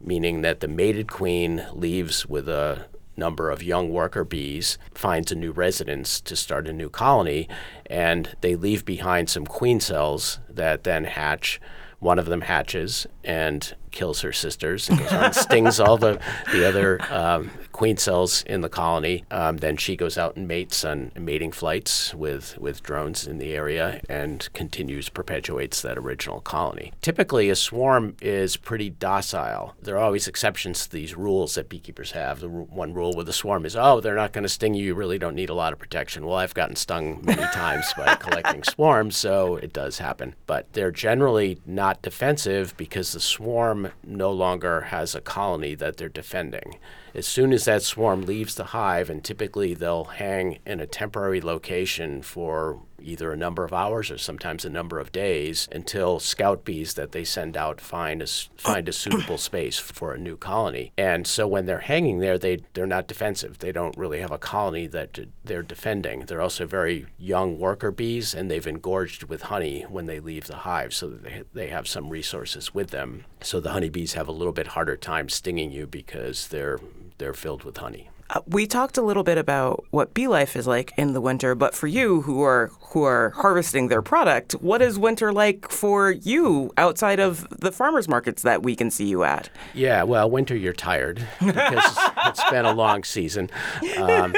meaning 0.00 0.42
that 0.42 0.60
the 0.60 0.68
mated 0.68 1.08
queen 1.08 1.64
leaves 1.72 2.26
with 2.26 2.48
a 2.48 2.86
number 3.16 3.50
of 3.50 3.62
young 3.62 3.90
worker 3.90 4.24
bees, 4.24 4.78
finds 4.94 5.32
a 5.32 5.34
new 5.34 5.50
residence 5.52 6.20
to 6.20 6.36
start 6.36 6.68
a 6.68 6.72
new 6.72 6.90
colony, 6.90 7.48
and 7.86 8.36
they 8.40 8.54
leave 8.54 8.84
behind 8.84 9.30
some 9.30 9.46
queen 9.46 9.80
cells 9.80 10.38
that 10.48 10.84
then 10.84 11.04
hatch. 11.04 11.60
One 11.98 12.18
of 12.18 12.26
them 12.26 12.42
hatches 12.42 13.06
and 13.24 13.74
kills 13.96 14.20
her 14.20 14.32
sisters 14.32 14.90
and 14.90 14.98
goes 14.98 15.10
on 15.10 15.32
stings 15.32 15.80
all 15.80 15.96
the, 15.96 16.20
the 16.52 16.68
other 16.68 17.00
um, 17.10 17.50
queen 17.76 17.98
cells 17.98 18.42
in 18.44 18.62
the 18.62 18.70
colony. 18.70 19.22
Um, 19.30 19.58
then 19.58 19.76
she 19.76 19.96
goes 19.96 20.16
out 20.16 20.34
and 20.34 20.48
mates 20.48 20.82
on 20.82 21.12
mating 21.14 21.52
flights 21.52 22.14
with, 22.14 22.56
with 22.56 22.82
drones 22.82 23.26
in 23.26 23.36
the 23.36 23.52
area 23.52 24.00
and 24.08 24.48
continues, 24.54 25.10
perpetuates 25.10 25.82
that 25.82 25.98
original 25.98 26.40
colony. 26.40 26.94
Typically, 27.02 27.50
a 27.50 27.54
swarm 27.54 28.16
is 28.22 28.56
pretty 28.56 28.88
docile. 28.88 29.74
There 29.82 29.96
are 29.96 30.02
always 30.02 30.26
exceptions 30.26 30.86
to 30.86 30.90
these 30.90 31.14
rules 31.14 31.56
that 31.56 31.68
beekeepers 31.68 32.12
have. 32.12 32.40
The 32.40 32.48
one 32.48 32.94
rule 32.94 33.12
with 33.14 33.28
a 33.28 33.34
swarm 33.34 33.66
is, 33.66 33.76
oh, 33.76 34.00
they're 34.00 34.14
not 34.14 34.32
going 34.32 34.44
to 34.44 34.48
sting 34.48 34.72
you. 34.72 34.86
You 34.86 34.94
really 34.94 35.18
don't 35.18 35.34
need 35.34 35.50
a 35.50 35.54
lot 35.54 35.74
of 35.74 35.78
protection. 35.78 36.24
Well, 36.24 36.38
I've 36.38 36.54
gotten 36.54 36.76
stung 36.76 37.20
many 37.24 37.42
times 37.52 37.92
by 37.94 38.14
collecting 38.14 38.62
swarms, 38.62 39.18
so 39.18 39.56
it 39.56 39.74
does 39.74 39.98
happen. 39.98 40.34
But 40.46 40.72
they're 40.72 40.90
generally 40.90 41.58
not 41.66 42.00
defensive 42.00 42.74
because 42.78 43.12
the 43.12 43.20
swarm 43.20 43.90
no 44.02 44.32
longer 44.32 44.80
has 44.80 45.14
a 45.14 45.20
colony 45.20 45.74
that 45.74 45.98
they're 45.98 46.08
defending. 46.08 46.78
As 47.14 47.26
soon 47.26 47.54
as 47.54 47.65
that 47.66 47.82
swarm 47.82 48.22
leaves 48.22 48.54
the 48.54 48.64
hive, 48.64 49.10
and 49.10 49.22
typically 49.22 49.74
they'll 49.74 50.04
hang 50.04 50.58
in 50.66 50.80
a 50.80 50.86
temporary 50.86 51.40
location 51.40 52.22
for 52.22 52.80
either 53.00 53.30
a 53.30 53.36
number 53.36 53.64
of 53.64 53.72
hours 53.72 54.10
or 54.10 54.18
sometimes 54.18 54.64
a 54.64 54.70
number 54.70 54.98
of 54.98 55.12
days 55.12 55.68
until 55.70 56.18
scout 56.18 56.64
bees 56.64 56.94
that 56.94 57.12
they 57.12 57.24
send 57.24 57.56
out 57.56 57.80
find 57.80 58.22
a, 58.22 58.26
find 58.56 58.88
a 58.88 58.92
suitable 58.92 59.38
space 59.38 59.78
for 59.78 60.12
a 60.12 60.18
new 60.18 60.36
colony. 60.36 60.92
And 60.96 61.26
so 61.26 61.46
when 61.46 61.66
they're 61.66 61.78
hanging 61.78 62.18
there, 62.18 62.38
they, 62.38 62.58
they're 62.74 62.86
not 62.86 63.06
defensive. 63.06 63.58
They 63.58 63.70
don't 63.70 63.96
really 63.96 64.20
have 64.20 64.32
a 64.32 64.38
colony 64.38 64.86
that 64.88 65.18
they're 65.44 65.62
defending. 65.62 66.20
They're 66.20 66.40
also 66.40 66.66
very 66.66 67.06
young 67.18 67.58
worker 67.58 67.90
bees, 67.90 68.34
and 68.34 68.50
they've 68.50 68.66
engorged 68.66 69.24
with 69.24 69.42
honey 69.42 69.82
when 69.82 70.06
they 70.06 70.18
leave 70.18 70.46
the 70.46 70.56
hive 70.56 70.92
so 70.94 71.08
that 71.08 71.22
they, 71.22 71.42
they 71.52 71.66
have 71.68 71.86
some 71.86 72.08
resources 72.08 72.74
with 72.74 72.90
them. 72.90 73.24
So 73.40 73.60
the 73.60 73.72
honeybees 73.72 74.14
have 74.14 74.28
a 74.28 74.32
little 74.32 74.52
bit 74.52 74.68
harder 74.68 74.96
time 74.96 75.28
stinging 75.28 75.70
you 75.70 75.86
because 75.86 76.48
they're, 76.48 76.80
they're 77.18 77.34
filled 77.34 77.64
with 77.64 77.76
honey. 77.76 78.10
Uh, 78.28 78.40
we 78.48 78.66
talked 78.66 78.98
a 78.98 79.02
little 79.02 79.22
bit 79.22 79.38
about 79.38 79.84
what 79.90 80.12
bee 80.12 80.26
life 80.26 80.56
is 80.56 80.66
like 80.66 80.92
in 80.96 81.12
the 81.12 81.20
winter, 81.20 81.54
but 81.54 81.76
for 81.76 81.86
you 81.86 82.22
who 82.22 82.42
are 82.42 82.72
who 82.90 83.04
are 83.04 83.30
harvesting 83.30 83.86
their 83.86 84.02
product, 84.02 84.52
what 84.54 84.82
is 84.82 84.98
winter 84.98 85.32
like 85.32 85.70
for 85.70 86.10
you 86.10 86.72
outside 86.76 87.20
of 87.20 87.46
the 87.60 87.70
farmers 87.70 88.08
markets 88.08 88.42
that 88.42 88.64
we 88.64 88.74
can 88.74 88.90
see 88.90 89.04
you 89.04 89.22
at? 89.22 89.48
Yeah, 89.74 90.02
well, 90.02 90.28
winter 90.28 90.56
you're 90.56 90.72
tired 90.72 91.24
because 91.38 91.96
it's 92.26 92.50
been 92.50 92.64
a 92.64 92.72
long 92.74 93.04
season. 93.04 93.50
Um, 93.96 94.34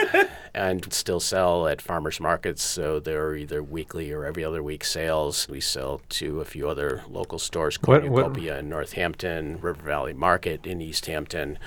and 0.59 0.93
still 0.93 1.21
sell 1.21 1.69
at 1.69 1.81
farmers 1.81 2.19
markets, 2.19 2.65
so 2.65 2.99
they're 2.99 3.37
either 3.37 3.63
weekly 3.63 4.11
or 4.11 4.25
every 4.25 4.45
other 4.45 4.61
week 4.61 4.85
sales. 4.85 5.47
We 5.49 5.61
sell 5.61 6.01
to 6.09 6.41
a 6.41 6.45
few 6.45 6.69
other 6.69 7.05
local 7.09 7.39
stores, 7.39 7.77
Cornucopia 7.77 8.59
in 8.59 8.69
Northampton, 8.69 9.61
River 9.61 9.83
Valley 9.83 10.13
Market 10.13 10.67
in 10.67 10.81
Easthampton. 10.81 11.59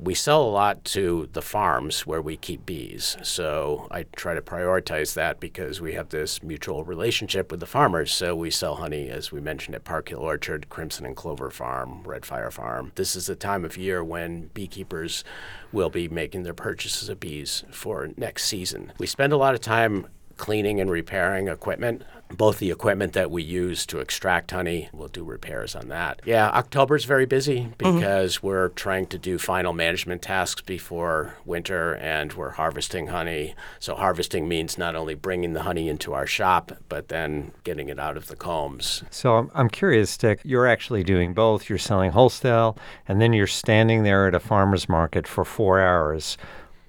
We 0.00 0.14
sell 0.14 0.42
a 0.42 0.48
lot 0.48 0.84
to 0.86 1.28
the 1.34 1.42
farms 1.42 2.06
where 2.06 2.22
we 2.22 2.38
keep 2.38 2.64
bees, 2.64 3.18
so 3.22 3.86
I 3.90 4.04
try 4.16 4.34
to 4.34 4.40
prioritize 4.40 5.12
that 5.14 5.40
because 5.40 5.82
we 5.82 5.92
have 5.92 6.08
this 6.08 6.42
mutual 6.42 6.84
relationship 6.84 7.50
with 7.50 7.60
the 7.60 7.66
farmers. 7.66 8.12
So 8.12 8.34
we 8.34 8.50
sell 8.50 8.76
honey, 8.76 9.10
as 9.10 9.30
we 9.30 9.40
mentioned, 9.40 9.74
at 9.74 9.84
Park 9.84 10.08
Hill 10.08 10.20
Orchard, 10.20 10.70
Crimson 10.70 11.04
and 11.04 11.14
Clover 11.14 11.50
Farm, 11.50 12.02
Red 12.02 12.24
Fire 12.24 12.50
Farm. 12.50 12.92
This 12.94 13.14
is 13.14 13.26
the 13.26 13.36
time 13.36 13.66
of 13.66 13.76
year 13.76 14.02
when 14.02 14.46
beekeepers 14.54 15.22
will 15.72 15.90
be 15.90 16.08
making 16.08 16.42
their 16.42 16.54
purchases 16.54 17.08
of 17.08 17.20
bees 17.20 17.64
for 17.70 18.08
next 18.16 18.44
season. 18.44 18.92
We 18.98 19.06
spend 19.06 19.32
a 19.32 19.36
lot 19.36 19.54
of 19.54 19.60
time 19.60 20.06
cleaning 20.36 20.80
and 20.80 20.90
repairing 20.90 21.48
equipment. 21.48 22.02
Both 22.30 22.58
the 22.58 22.70
equipment 22.70 23.14
that 23.14 23.30
we 23.30 23.42
use 23.42 23.86
to 23.86 24.00
extract 24.00 24.50
honey, 24.50 24.90
we'll 24.92 25.08
do 25.08 25.24
repairs 25.24 25.74
on 25.74 25.88
that. 25.88 26.20
Yeah, 26.24 26.48
October's 26.50 27.04
very 27.04 27.26
busy 27.26 27.60
mm-hmm. 27.60 27.96
because 27.96 28.42
we're 28.42 28.68
trying 28.70 29.06
to 29.06 29.18
do 29.18 29.38
final 29.38 29.72
management 29.72 30.22
tasks 30.22 30.60
before 30.62 31.34
winter 31.44 31.94
and 31.96 32.32
we're 32.34 32.50
harvesting 32.50 33.08
honey. 33.08 33.54
So, 33.78 33.94
harvesting 33.94 34.48
means 34.48 34.76
not 34.76 34.94
only 34.94 35.14
bringing 35.14 35.54
the 35.54 35.62
honey 35.62 35.88
into 35.88 36.12
our 36.12 36.26
shop, 36.26 36.72
but 36.88 37.08
then 37.08 37.52
getting 37.64 37.88
it 37.88 37.98
out 37.98 38.16
of 38.16 38.26
the 38.28 38.36
combs. 38.36 39.04
so 39.10 39.36
I'm, 39.36 39.50
I'm 39.54 39.68
curious, 39.68 40.16
Dick. 40.16 40.40
You're 40.44 40.66
actually 40.66 41.04
doing 41.04 41.34
both. 41.34 41.68
You're 41.68 41.78
selling 41.78 42.12
wholesale, 42.12 42.76
and 43.06 43.20
then 43.20 43.32
you're 43.32 43.46
standing 43.46 44.02
there 44.02 44.26
at 44.26 44.34
a 44.34 44.40
farmer's 44.40 44.88
market 44.88 45.26
for 45.26 45.44
four 45.44 45.80
hours. 45.80 46.36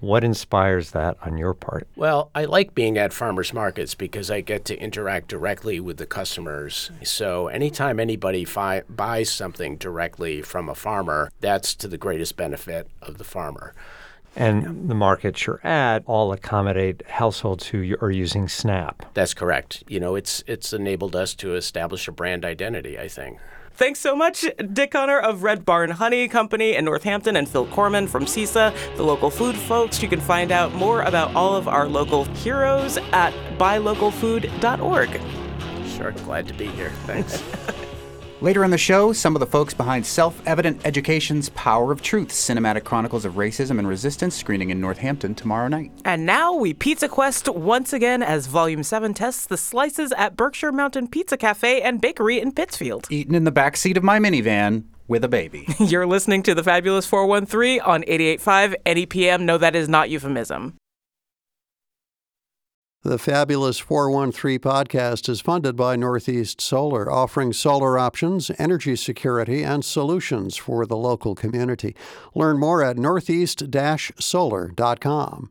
What 0.00 0.24
inspires 0.24 0.92
that 0.92 1.18
on 1.22 1.36
your 1.36 1.52
part? 1.52 1.86
Well, 1.94 2.30
I 2.34 2.46
like 2.46 2.74
being 2.74 2.96
at 2.96 3.12
farmers 3.12 3.52
markets 3.52 3.94
because 3.94 4.30
I 4.30 4.40
get 4.40 4.64
to 4.66 4.78
interact 4.78 5.28
directly 5.28 5.78
with 5.78 5.98
the 5.98 6.06
customers. 6.06 6.90
So 7.04 7.48
anytime 7.48 8.00
anybody 8.00 8.44
fi- 8.46 8.82
buys 8.88 9.30
something 9.30 9.76
directly 9.76 10.40
from 10.40 10.68
a 10.68 10.74
farmer, 10.74 11.30
that's 11.40 11.74
to 11.76 11.88
the 11.88 11.98
greatest 11.98 12.36
benefit 12.36 12.88
of 13.02 13.18
the 13.18 13.24
farmer. 13.24 13.74
And 14.36 14.88
the 14.88 14.94
markets 14.94 15.44
you're 15.44 15.60
at 15.66 16.02
all 16.06 16.32
accommodate 16.32 17.06
households 17.06 17.66
who 17.66 17.96
are 18.00 18.10
using 18.10 18.48
SNAP. 18.48 19.04
That's 19.12 19.34
correct. 19.34 19.82
You 19.88 19.98
know, 19.98 20.14
it's 20.14 20.44
it's 20.46 20.72
enabled 20.72 21.16
us 21.16 21.34
to 21.36 21.56
establish 21.56 22.06
a 22.06 22.12
brand 22.12 22.44
identity. 22.44 22.98
I 22.98 23.08
think. 23.08 23.38
Thanks 23.80 23.98
so 23.98 24.14
much, 24.14 24.44
Dick 24.74 24.90
Connor 24.90 25.18
of 25.18 25.42
Red 25.42 25.64
Barn 25.64 25.88
Honey 25.88 26.28
Company 26.28 26.76
in 26.76 26.84
Northampton 26.84 27.34
and 27.34 27.48
Phil 27.48 27.64
Corman 27.68 28.06
from 28.08 28.26
CISA, 28.26 28.74
the 28.98 29.02
local 29.02 29.30
food 29.30 29.56
folks. 29.56 30.02
You 30.02 30.08
can 30.10 30.20
find 30.20 30.52
out 30.52 30.74
more 30.74 31.00
about 31.00 31.34
all 31.34 31.56
of 31.56 31.66
our 31.66 31.88
local 31.88 32.24
heroes 32.24 32.98
at 33.14 33.32
buylocalfood.org. 33.56 35.20
Sure, 35.96 36.12
glad 36.12 36.46
to 36.48 36.52
be 36.52 36.66
here. 36.66 36.90
Thanks. 37.06 37.42
Later 38.42 38.64
in 38.64 38.70
the 38.70 38.78
show, 38.78 39.12
some 39.12 39.36
of 39.36 39.40
the 39.40 39.46
folks 39.46 39.74
behind 39.74 40.06
Self 40.06 40.40
Evident 40.46 40.80
Education's 40.86 41.50
Power 41.50 41.92
of 41.92 42.00
Truth 42.00 42.28
Cinematic 42.28 42.84
Chronicles 42.84 43.26
of 43.26 43.34
Racism 43.34 43.78
and 43.78 43.86
Resistance 43.86 44.34
screening 44.34 44.70
in 44.70 44.80
Northampton 44.80 45.34
tomorrow 45.34 45.68
night. 45.68 45.92
And 46.06 46.24
now 46.24 46.54
we 46.54 46.72
Pizza 46.72 47.06
Quest 47.06 47.50
once 47.50 47.92
again 47.92 48.22
as 48.22 48.46
Volume 48.46 48.82
7 48.82 49.12
tests 49.12 49.44
the 49.44 49.58
slices 49.58 50.10
at 50.16 50.36
Berkshire 50.36 50.72
Mountain 50.72 51.08
Pizza 51.08 51.36
Cafe 51.36 51.82
and 51.82 52.00
Bakery 52.00 52.40
in 52.40 52.52
Pittsfield. 52.52 53.06
Eaten 53.10 53.34
in 53.34 53.44
the 53.44 53.52
backseat 53.52 53.98
of 53.98 54.02
my 54.02 54.18
minivan 54.18 54.84
with 55.06 55.22
a 55.22 55.28
baby. 55.28 55.66
You're 55.78 56.06
listening 56.06 56.42
to 56.44 56.54
the 56.54 56.64
Fabulous 56.64 57.04
413 57.04 57.80
on 57.82 58.04
88.5 58.04 58.74
NEPM. 58.86 59.42
No, 59.42 59.58
that 59.58 59.76
is 59.76 59.86
not 59.86 60.08
euphemism. 60.08 60.78
The 63.02 63.16
Fabulous 63.16 63.78
413 63.78 64.58
podcast 64.58 65.30
is 65.30 65.40
funded 65.40 65.74
by 65.74 65.96
Northeast 65.96 66.60
Solar, 66.60 67.10
offering 67.10 67.54
solar 67.54 67.98
options, 67.98 68.50
energy 68.58 68.94
security, 68.94 69.62
and 69.62 69.82
solutions 69.82 70.58
for 70.58 70.84
the 70.84 70.98
local 70.98 71.34
community. 71.34 71.96
Learn 72.34 72.58
more 72.58 72.84
at 72.84 72.98
northeast 72.98 73.62
solar.com. 74.18 75.50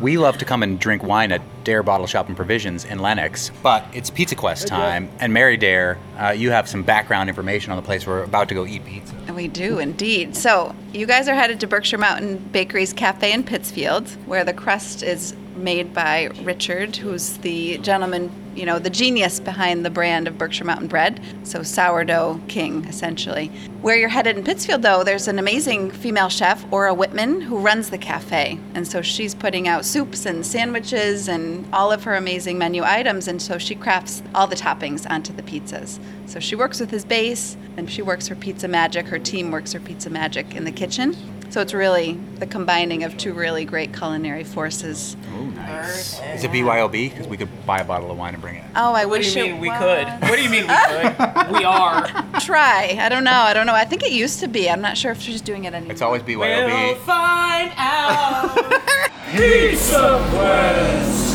We 0.00 0.16
love 0.16 0.38
to 0.38 0.44
come 0.44 0.62
and 0.62 0.78
drink 0.78 1.02
wine 1.02 1.32
at 1.32 1.42
Dare 1.64 1.82
Bottle 1.82 2.06
Shop 2.06 2.28
and 2.28 2.36
Provisions 2.36 2.84
in 2.84 3.00
Lenox, 3.00 3.50
but 3.64 3.84
it's 3.92 4.10
Pizza 4.10 4.36
Quest 4.36 4.68
time. 4.68 5.10
And 5.18 5.32
Mary 5.32 5.58
Daire, 5.58 5.98
uh, 6.16 6.30
you 6.30 6.50
have 6.52 6.68
some 6.68 6.84
background 6.84 7.28
information 7.28 7.72
on 7.72 7.76
the 7.76 7.82
place 7.82 8.06
we're 8.06 8.22
about 8.22 8.48
to 8.50 8.54
go 8.54 8.64
eat 8.64 8.84
pizza. 8.84 9.14
We 9.34 9.48
do 9.48 9.80
indeed. 9.80 10.36
So, 10.36 10.72
you 10.92 11.04
guys 11.04 11.26
are 11.28 11.34
headed 11.34 11.58
to 11.60 11.66
Berkshire 11.66 11.98
Mountain 11.98 12.38
Bakery's 12.52 12.92
Cafe 12.92 13.32
in 13.32 13.42
Pittsfield, 13.42 14.08
where 14.26 14.44
the 14.44 14.52
crust 14.54 15.02
is 15.02 15.34
made 15.58 15.92
by 15.92 16.30
Richard, 16.42 16.96
who's 16.96 17.36
the 17.38 17.78
gentleman, 17.78 18.30
you 18.54 18.64
know, 18.64 18.78
the 18.78 18.90
genius 18.90 19.40
behind 19.40 19.84
the 19.84 19.90
brand 19.90 20.26
of 20.26 20.38
Berkshire 20.38 20.64
Mountain 20.64 20.88
bread. 20.88 21.20
So, 21.44 21.62
sourdough 21.62 22.40
king, 22.48 22.84
essentially. 22.84 23.48
Where 23.82 23.96
you're 23.96 24.08
headed 24.08 24.36
in 24.36 24.44
Pittsfield, 24.44 24.82
though, 24.82 25.04
there's 25.04 25.28
an 25.28 25.38
amazing 25.38 25.90
female 25.90 26.28
chef, 26.28 26.64
Ora 26.72 26.94
Whitman, 26.94 27.40
who 27.40 27.58
runs 27.58 27.90
the 27.90 27.98
cafe. 27.98 28.58
And 28.74 28.86
so, 28.86 29.02
she's 29.02 29.34
putting 29.34 29.68
out 29.68 29.84
soups 29.84 30.26
and 30.26 30.44
sandwiches 30.44 31.28
and 31.28 31.66
all 31.72 31.92
of 31.92 32.04
her 32.04 32.14
amazing 32.14 32.58
menu 32.58 32.82
items. 32.84 33.28
And 33.28 33.40
so, 33.40 33.58
she 33.58 33.74
crafts 33.74 34.22
all 34.34 34.46
the 34.46 34.56
toppings 34.56 35.08
onto 35.10 35.32
the 35.32 35.42
pizzas. 35.42 35.98
So, 36.26 36.40
she 36.40 36.56
works 36.56 36.80
with 36.80 36.90
his 36.90 37.04
base 37.04 37.56
and 37.76 37.90
she 37.90 38.02
works 38.02 38.26
her 38.28 38.34
pizza 38.34 38.68
magic. 38.68 39.06
Her 39.06 39.18
team 39.18 39.50
works 39.50 39.72
her 39.72 39.80
pizza 39.80 40.10
magic 40.10 40.54
in 40.54 40.64
the 40.64 40.72
kitchen. 40.72 41.16
So 41.50 41.62
it's 41.62 41.72
really 41.72 42.12
the 42.36 42.46
combining 42.46 43.04
of 43.04 43.16
two 43.16 43.32
really 43.32 43.64
great 43.64 43.94
culinary 43.96 44.44
forces. 44.44 45.16
Oh, 45.34 45.44
nice. 45.46 46.20
Is 46.34 46.44
it 46.44 46.50
BYOB? 46.50 46.92
Because 47.10 47.26
we 47.26 47.38
could 47.38 47.48
buy 47.64 47.78
a 47.78 47.84
bottle 47.84 48.10
of 48.10 48.18
wine 48.18 48.34
and 48.34 48.42
bring 48.42 48.56
it. 48.56 48.64
Oh, 48.76 48.92
I 48.92 49.06
What 49.06 49.14
do 49.14 49.20
wish 49.20 49.34
you 49.34 49.44
it 49.44 49.52
mean 49.52 49.60
we 49.62 49.68
was. 49.70 49.78
could? 49.78 50.06
What 50.28 50.36
do 50.36 50.42
you 50.42 50.50
mean 50.50 50.66
we 50.66 50.74
could? 50.74 51.52
we 51.52 51.64
are. 51.64 52.06
Try. 52.40 52.98
I 53.00 53.08
don't 53.08 53.24
know. 53.24 53.30
I 53.32 53.54
don't 53.54 53.66
know. 53.66 53.72
I 53.74 53.86
think 53.86 54.02
it 54.02 54.12
used 54.12 54.40
to 54.40 54.46
be. 54.48 54.68
I'm 54.68 54.82
not 54.82 54.98
sure 54.98 55.10
if 55.10 55.22
she's 55.22 55.40
doing 55.40 55.64
it 55.64 55.72
anymore. 55.72 55.92
It's 55.92 56.02
always 56.02 56.22
BYOB. 56.22 56.36
We'll 56.38 56.96
BYOB. 56.96 56.98
find 56.98 57.72
out. 57.76 58.54
Pizza 59.32 60.22
Quest. 60.30 61.34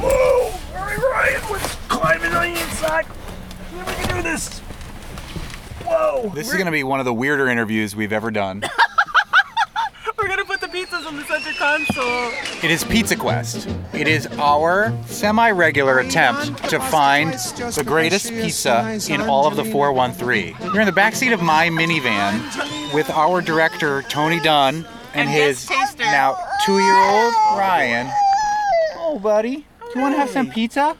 Whoa! 0.00 0.52
All 0.78 0.86
right, 0.86 0.98
Ryan, 0.98 1.50
we're 1.50 1.58
climbing 1.88 2.32
on 2.32 2.42
the 2.52 2.60
inside. 2.60 3.06
Yeah, 3.74 3.86
we 3.86 3.92
can 4.04 4.16
do 4.16 4.22
this. 4.22 4.58
Whoa! 5.84 6.30
This 6.34 6.48
is 6.48 6.52
going 6.54 6.66
to 6.66 6.72
be 6.72 6.84
one 6.84 7.00
of 7.00 7.06
the 7.06 7.14
weirder 7.14 7.48
interviews 7.48 7.96
we've 7.96 8.12
ever 8.12 8.30
done. 8.30 8.62
We're 11.08 11.22
gonna 11.22 11.26
put 11.26 11.42
the 11.42 11.50
pizzas 11.50 11.64
on 11.68 11.86
the 11.86 11.90
center 11.90 11.92
console. 11.94 12.62
It 12.62 12.70
is 12.70 12.84
Pizza 12.84 13.16
Quest. 13.16 13.68
It 13.94 14.06
is 14.06 14.26
our 14.38 14.92
semi 15.06 15.50
regular 15.50 16.00
attempt 16.00 16.68
to 16.68 16.78
find 16.80 17.32
the 17.32 17.82
greatest 17.84 18.30
pizza 18.30 18.98
in 19.08 19.22
all 19.22 19.46
of 19.46 19.56
the 19.56 19.64
413. 19.64 20.54
You're 20.60 20.80
in 20.80 20.86
the 20.86 20.92
backseat 20.92 21.32
of 21.32 21.40
my 21.40 21.68
minivan 21.70 22.94
with 22.94 23.08
our 23.10 23.40
director, 23.40 24.02
Tony 24.02 24.38
Dunn, 24.40 24.86
and, 25.14 25.28
And 25.28 25.30
his 25.30 25.68
now 25.98 26.36
two 26.66 26.78
year 26.78 26.96
old 26.96 27.32
Ryan. 27.56 28.10
Oh, 28.96 29.18
buddy. 29.18 29.56
Do 29.80 29.92
you 29.94 30.00
want 30.02 30.14
to 30.14 30.18
have 30.18 30.30
some 30.30 30.50
pizza? 30.50 30.94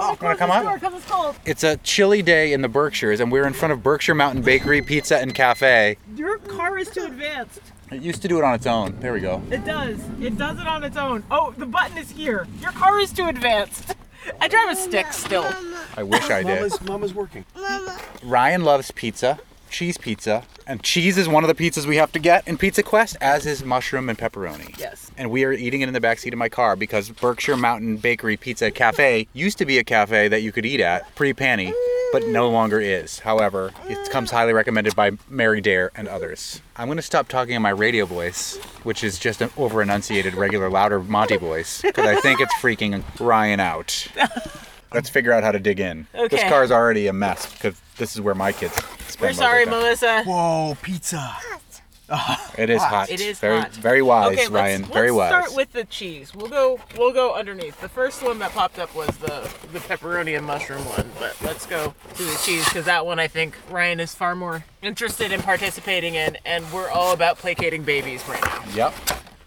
Here. 0.00 0.16
Oh, 0.20 0.24
want 0.24 0.38
to 0.38 0.46
come 0.46 0.50
up? 0.50 1.36
It's 1.44 1.62
a 1.62 1.76
chilly 1.78 2.22
day 2.22 2.52
in 2.52 2.62
the 2.62 2.68
Berkshires, 2.68 3.20
and 3.20 3.30
we're 3.30 3.46
in 3.46 3.52
front 3.52 3.72
of 3.72 3.82
Berkshire 3.82 4.14
Mountain 4.14 4.42
Bakery, 4.42 4.80
Pizza, 4.80 5.18
and 5.18 5.34
Cafe. 5.34 5.96
Your 6.16 6.38
car 6.38 6.78
is 6.78 6.88
too 6.88 7.04
advanced. 7.04 7.60
It 7.90 8.00
used 8.00 8.22
to 8.22 8.28
do 8.28 8.38
it 8.38 8.44
on 8.44 8.54
its 8.54 8.66
own. 8.66 8.98
There 9.00 9.12
we 9.12 9.20
go. 9.20 9.42
It 9.50 9.64
does. 9.64 9.98
It 10.20 10.38
does 10.38 10.58
it 10.58 10.66
on 10.66 10.84
its 10.84 10.96
own. 10.96 11.24
Oh, 11.30 11.52
the 11.56 11.66
button 11.66 11.98
is 11.98 12.10
here. 12.10 12.46
Your 12.60 12.72
car 12.72 12.98
is 12.98 13.12
too 13.12 13.26
advanced. 13.26 13.94
I 14.40 14.48
drive 14.48 14.70
a 14.70 14.76
stick 14.76 15.12
still. 15.12 15.46
I 15.96 16.02
wish 16.02 16.30
I 16.30 16.42
did. 16.42 16.56
Mama's, 16.56 16.80
Mama's 16.82 17.14
working. 17.14 17.44
Ryan 18.22 18.64
loves 18.64 18.90
pizza, 18.92 19.38
cheese 19.70 19.96
pizza, 19.96 20.44
and 20.66 20.82
cheese 20.82 21.16
is 21.16 21.28
one 21.28 21.44
of 21.44 21.48
the 21.48 21.54
pizzas 21.54 21.86
we 21.86 21.96
have 21.96 22.12
to 22.12 22.18
get 22.18 22.46
in 22.46 22.58
Pizza 22.58 22.82
Quest, 22.82 23.16
as 23.20 23.46
is 23.46 23.64
mushroom 23.64 24.08
and 24.08 24.18
pepperoni. 24.18 24.78
Yes. 24.78 25.10
And 25.16 25.30
we 25.30 25.44
are 25.44 25.52
eating 25.52 25.80
it 25.80 25.88
in 25.88 25.94
the 25.94 26.00
backseat 26.00 26.32
of 26.32 26.38
my 26.38 26.48
car 26.48 26.76
because 26.76 27.10
Berkshire 27.10 27.56
Mountain 27.56 27.98
Bakery 27.98 28.36
Pizza 28.36 28.70
Cafe 28.70 29.26
used 29.32 29.58
to 29.58 29.64
be 29.64 29.78
a 29.78 29.84
cafe 29.84 30.28
that 30.28 30.42
you 30.42 30.52
could 30.52 30.66
eat 30.66 30.80
at 30.80 31.14
pre-panny, 31.14 31.72
but 32.12 32.26
no 32.26 32.50
longer 32.50 32.80
is. 32.80 33.20
However, 33.20 33.72
it 33.88 34.10
comes 34.10 34.30
highly 34.30 34.52
recommended 34.52 34.94
by 34.96 35.12
Mary 35.28 35.60
Daire 35.60 35.90
and 35.94 36.08
others. 36.08 36.60
I'm 36.76 36.88
going 36.88 36.96
to 36.96 37.02
stop 37.02 37.28
talking 37.28 37.54
in 37.54 37.62
my 37.62 37.70
radio 37.70 38.06
voice, 38.06 38.56
which 38.82 39.04
is 39.04 39.18
just 39.18 39.40
an 39.40 39.50
over-enunciated, 39.56 40.34
regular, 40.34 40.68
louder 40.68 41.00
Monte 41.00 41.36
voice, 41.36 41.82
because 41.82 42.06
I 42.06 42.20
think 42.20 42.40
it's 42.40 42.54
freaking 42.54 43.02
Ryan 43.20 43.60
out. 43.60 44.08
Let's 44.92 45.08
figure 45.08 45.32
out 45.32 45.42
how 45.44 45.52
to 45.52 45.58
dig 45.60 45.80
in. 45.80 46.06
This 46.12 46.32
Okay. 46.32 46.48
car's 46.48 46.70
already 46.70 47.06
a 47.06 47.12
mess 47.12 47.50
because 47.52 47.80
this 47.96 48.14
is 48.14 48.20
where 48.20 48.34
my 48.34 48.52
kids 48.52 48.74
spend 48.74 49.20
We're 49.20 49.26
most 49.28 49.36
of 49.38 49.42
sorry, 49.44 49.64
their 49.64 49.72
time. 49.72 49.82
Melissa. 49.82 50.22
Whoa, 50.24 50.76
pizza. 50.82 51.36
It 52.58 52.70
is 52.70 52.82
hot. 52.82 53.08
It 53.08 53.20
is 53.20 53.38
very, 53.38 53.60
hot. 53.60 53.70
very 53.74 54.02
wise, 54.02 54.36
okay, 54.36 54.48
Ryan. 54.48 54.80
let's, 54.82 54.92
very 54.92 55.10
let's 55.12 55.32
wise. 55.32 55.44
start 55.44 55.56
with 55.56 55.72
the 55.72 55.84
cheese. 55.84 56.34
We'll 56.34 56.48
go. 56.48 56.80
We'll 56.98 57.12
go 57.12 57.34
underneath. 57.36 57.80
The 57.80 57.88
first 57.88 58.20
one 58.24 58.40
that 58.40 58.50
popped 58.50 58.80
up 58.80 58.92
was 58.96 59.16
the 59.18 59.48
the 59.72 59.78
pepperoni 59.78 60.36
and 60.36 60.44
mushroom 60.44 60.84
one, 60.86 61.08
but 61.20 61.36
let's 61.44 61.66
go 61.66 61.94
to 62.16 62.22
the 62.24 62.40
cheese 62.44 62.64
because 62.64 62.84
that 62.86 63.06
one 63.06 63.20
I 63.20 63.28
think 63.28 63.56
Ryan 63.70 64.00
is 64.00 64.12
far 64.12 64.34
more 64.34 64.64
interested 64.82 65.30
in 65.30 65.40
participating 65.40 66.16
in, 66.16 66.36
and 66.44 66.64
we're 66.72 66.90
all 66.90 67.12
about 67.12 67.38
placating 67.38 67.84
babies 67.84 68.24
right 68.28 68.42
now. 68.44 68.64
Yep. 68.74 68.94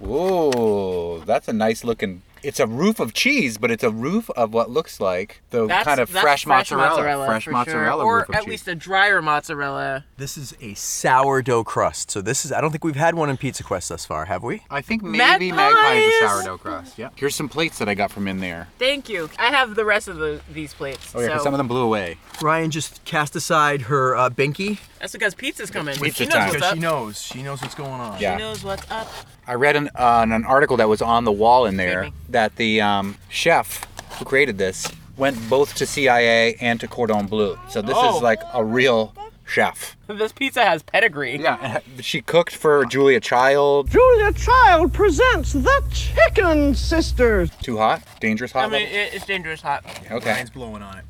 Ooh, 0.07 1.21
that's 1.25 1.49
a 1.49 1.53
nice 1.53 1.83
looking. 1.83 2.21
It's 2.43 2.59
a 2.59 2.67
roof 2.67 2.99
of 2.99 3.13
cheese, 3.13 3.57
but 3.57 3.71
it's 3.71 3.83
a 3.83 3.89
roof 3.91 4.29
of 4.31 4.53
what 4.53 4.69
looks 4.69 4.99
like 4.99 5.41
the 5.49 5.65
That's 5.67 5.85
kind 5.85 5.99
of 5.99 6.11
that's 6.11 6.21
fresh, 6.23 6.45
mozzarella, 6.45 7.25
fresh 7.25 7.45
for 7.45 7.51
mozzarella 7.51 8.01
sure. 8.03 8.05
or 8.05 8.17
roof 8.19 8.29
of 8.29 8.35
at 8.35 8.41
cheese. 8.41 8.49
least 8.49 8.67
a 8.67 8.75
drier 8.75 9.21
mozzarella. 9.21 10.05
This 10.17 10.37
is 10.37 10.55
a 10.61 10.73
sourdough 10.73 11.63
crust. 11.63 12.11
So 12.11 12.21
this 12.21 12.45
is. 12.45 12.51
I 12.51 12.61
don't 12.61 12.71
think 12.71 12.83
we've 12.83 12.95
had 12.95 13.15
one 13.15 13.29
in 13.29 13.37
Pizza 13.37 13.63
Quest 13.63 13.89
thus 13.89 14.05
far, 14.05 14.25
have 14.25 14.43
we? 14.43 14.61
I 14.69 14.81
think 14.81 15.01
maybe 15.03 15.51
Magpies! 15.51 15.53
Magpie 15.53 15.93
is 15.95 16.21
a 16.23 16.27
sourdough 16.29 16.57
crust. 16.57 16.97
Yeah. 16.97 17.09
Here's 17.15 17.35
some 17.35 17.49
plates 17.49 17.77
that 17.79 17.87
I 17.89 17.93
got 17.95 18.11
from 18.11 18.27
in 18.27 18.39
there. 18.39 18.67
Thank 18.79 19.09
you. 19.09 19.29
I 19.39 19.47
have 19.47 19.75
the 19.75 19.85
rest 19.85 20.07
of 20.07 20.17
the, 20.17 20.41
these 20.51 20.73
plates. 20.73 21.13
Oh 21.15 21.21
yeah, 21.21 21.29
'cause 21.29 21.39
so 21.39 21.43
some 21.45 21.53
of 21.53 21.57
them 21.57 21.67
blew 21.67 21.83
away. 21.83 22.17
Ryan 22.41 22.71
just 22.71 23.03
cast 23.05 23.35
aside 23.35 23.83
her 23.83 24.15
uh, 24.15 24.29
binky 24.29 24.79
that's 24.99 25.11
because 25.11 25.35
pizza's 25.35 25.69
coming. 25.69 25.95
Pizza 25.97 26.23
she 26.23 26.25
knows 26.29 26.33
time. 26.33 26.41
what's 26.47 26.55
because 26.55 26.69
up. 26.71 26.75
she 26.75 26.79
knows. 26.79 27.21
She 27.21 27.43
knows 27.43 27.61
what's 27.61 27.75
going 27.75 27.91
on. 27.91 28.21
Yeah. 28.21 28.37
She 28.37 28.41
knows 28.43 28.63
what's 28.63 28.89
up. 28.89 29.09
I 29.47 29.55
read 29.55 29.75
an, 29.75 29.89
uh, 29.95 30.25
an 30.29 30.45
article 30.45 30.77
that 30.77 30.87
was 30.89 31.01
on 31.01 31.25
the 31.25 31.31
wall 31.31 31.65
in 31.65 31.77
there 31.77 32.09
that 32.29 32.55
the 32.55 32.81
um, 32.81 33.17
chef 33.29 33.85
who 34.17 34.25
created 34.25 34.57
this 34.57 34.87
went 35.17 35.37
both 35.49 35.75
to 35.75 35.85
CIA 35.85 36.55
and 36.61 36.79
to 36.79 36.87
Cordon 36.87 37.27
Bleu. 37.27 37.57
So 37.69 37.81
this 37.81 37.95
Oh. 37.97 38.15
is 38.17 38.21
like 38.21 38.39
a 38.53 38.63
real 38.63 39.13
chef. 39.45 39.97
This 40.07 40.31
pizza 40.31 40.63
has 40.63 40.81
pedigree. 40.83 41.37
Yeah, 41.41 41.79
she 41.99 42.21
cooked 42.21 42.55
for 42.55 42.85
Julia 42.85 43.19
Child. 43.19 43.89
Julia 43.91 44.31
Child 44.33 44.93
presents 44.93 45.53
the 45.53 45.83
Chicken 45.91 46.73
Sisters. 46.75 47.49
Too 47.61 47.77
hot? 47.77 48.01
Dangerous 48.21 48.51
hot? 48.53 48.65
I 48.65 48.69
mean, 48.69 48.83
level? 48.83 49.09
it's 49.15 49.25
dangerous 49.25 49.61
hot. 49.61 49.83
okay. 50.09 50.31
Ryan's 50.31 50.49
blowing 50.51 50.81
on 50.81 50.97
it. 50.99 51.05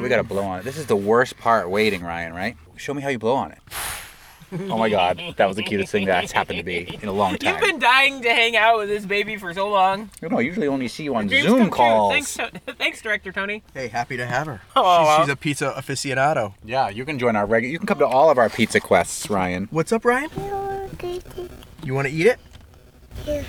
We 0.00 0.08
gotta 0.08 0.22
blow 0.22 0.42
on 0.44 0.60
it. 0.60 0.64
This 0.64 0.76
is 0.78 0.86
the 0.86 0.96
worst 0.96 1.36
part 1.38 1.68
waiting, 1.68 2.02
Ryan, 2.02 2.32
right? 2.32 2.56
Show 2.76 2.94
me 2.94 3.02
how 3.02 3.08
you 3.08 3.18
blow 3.18 3.34
on 3.34 3.52
it. 3.52 3.58
Oh 4.70 4.78
my 4.78 4.88
god, 4.88 5.20
that 5.36 5.46
was 5.46 5.56
the 5.56 5.62
cutest 5.62 5.90
thing 5.90 6.06
that's 6.06 6.32
happened 6.32 6.58
to 6.58 6.64
me 6.64 6.98
in 7.02 7.08
a 7.08 7.12
long 7.12 7.36
time. 7.36 7.52
You've 7.54 7.60
been 7.60 7.78
dying 7.78 8.22
to 8.22 8.28
hang 8.30 8.56
out 8.56 8.78
with 8.78 8.88
this 8.88 9.04
baby 9.04 9.36
for 9.36 9.52
so 9.52 9.68
long. 9.68 10.10
You 10.22 10.28
know, 10.28 10.38
I 10.38 10.42
usually 10.42 10.68
only 10.68 10.88
see 10.88 11.04
you 11.04 11.14
on 11.16 11.26
Dreams 11.26 11.46
Zoom 11.46 11.58
come 11.58 11.68
true. 11.68 11.76
calls. 11.76 12.12
Thanks, 12.12 12.34
To- 12.34 12.50
thanks, 12.78 13.02
Director 13.02 13.32
Tony. 13.32 13.62
Hey, 13.74 13.88
happy 13.88 14.16
to 14.16 14.26
have 14.26 14.46
her. 14.46 14.60
Oh, 14.76 14.82
she's, 14.82 15.06
wow. 15.06 15.18
she's 15.20 15.28
a 15.32 15.36
pizza 15.36 15.74
aficionado. 15.76 16.54
Yeah, 16.64 16.88
you 16.88 17.04
can 17.04 17.18
join 17.18 17.36
our 17.36 17.46
regular. 17.46 17.72
You 17.72 17.78
can 17.78 17.86
come 17.86 17.98
to 17.98 18.06
all 18.06 18.30
of 18.30 18.38
our 18.38 18.48
pizza 18.48 18.80
quests, 18.80 19.28
Ryan. 19.28 19.68
What's 19.70 19.92
up, 19.92 20.04
Ryan? 20.04 20.30
You 21.82 21.94
want 21.94 22.08
to 22.08 22.14
eat 22.14 22.26
it? 22.26 22.38
Yeah, 23.26 23.42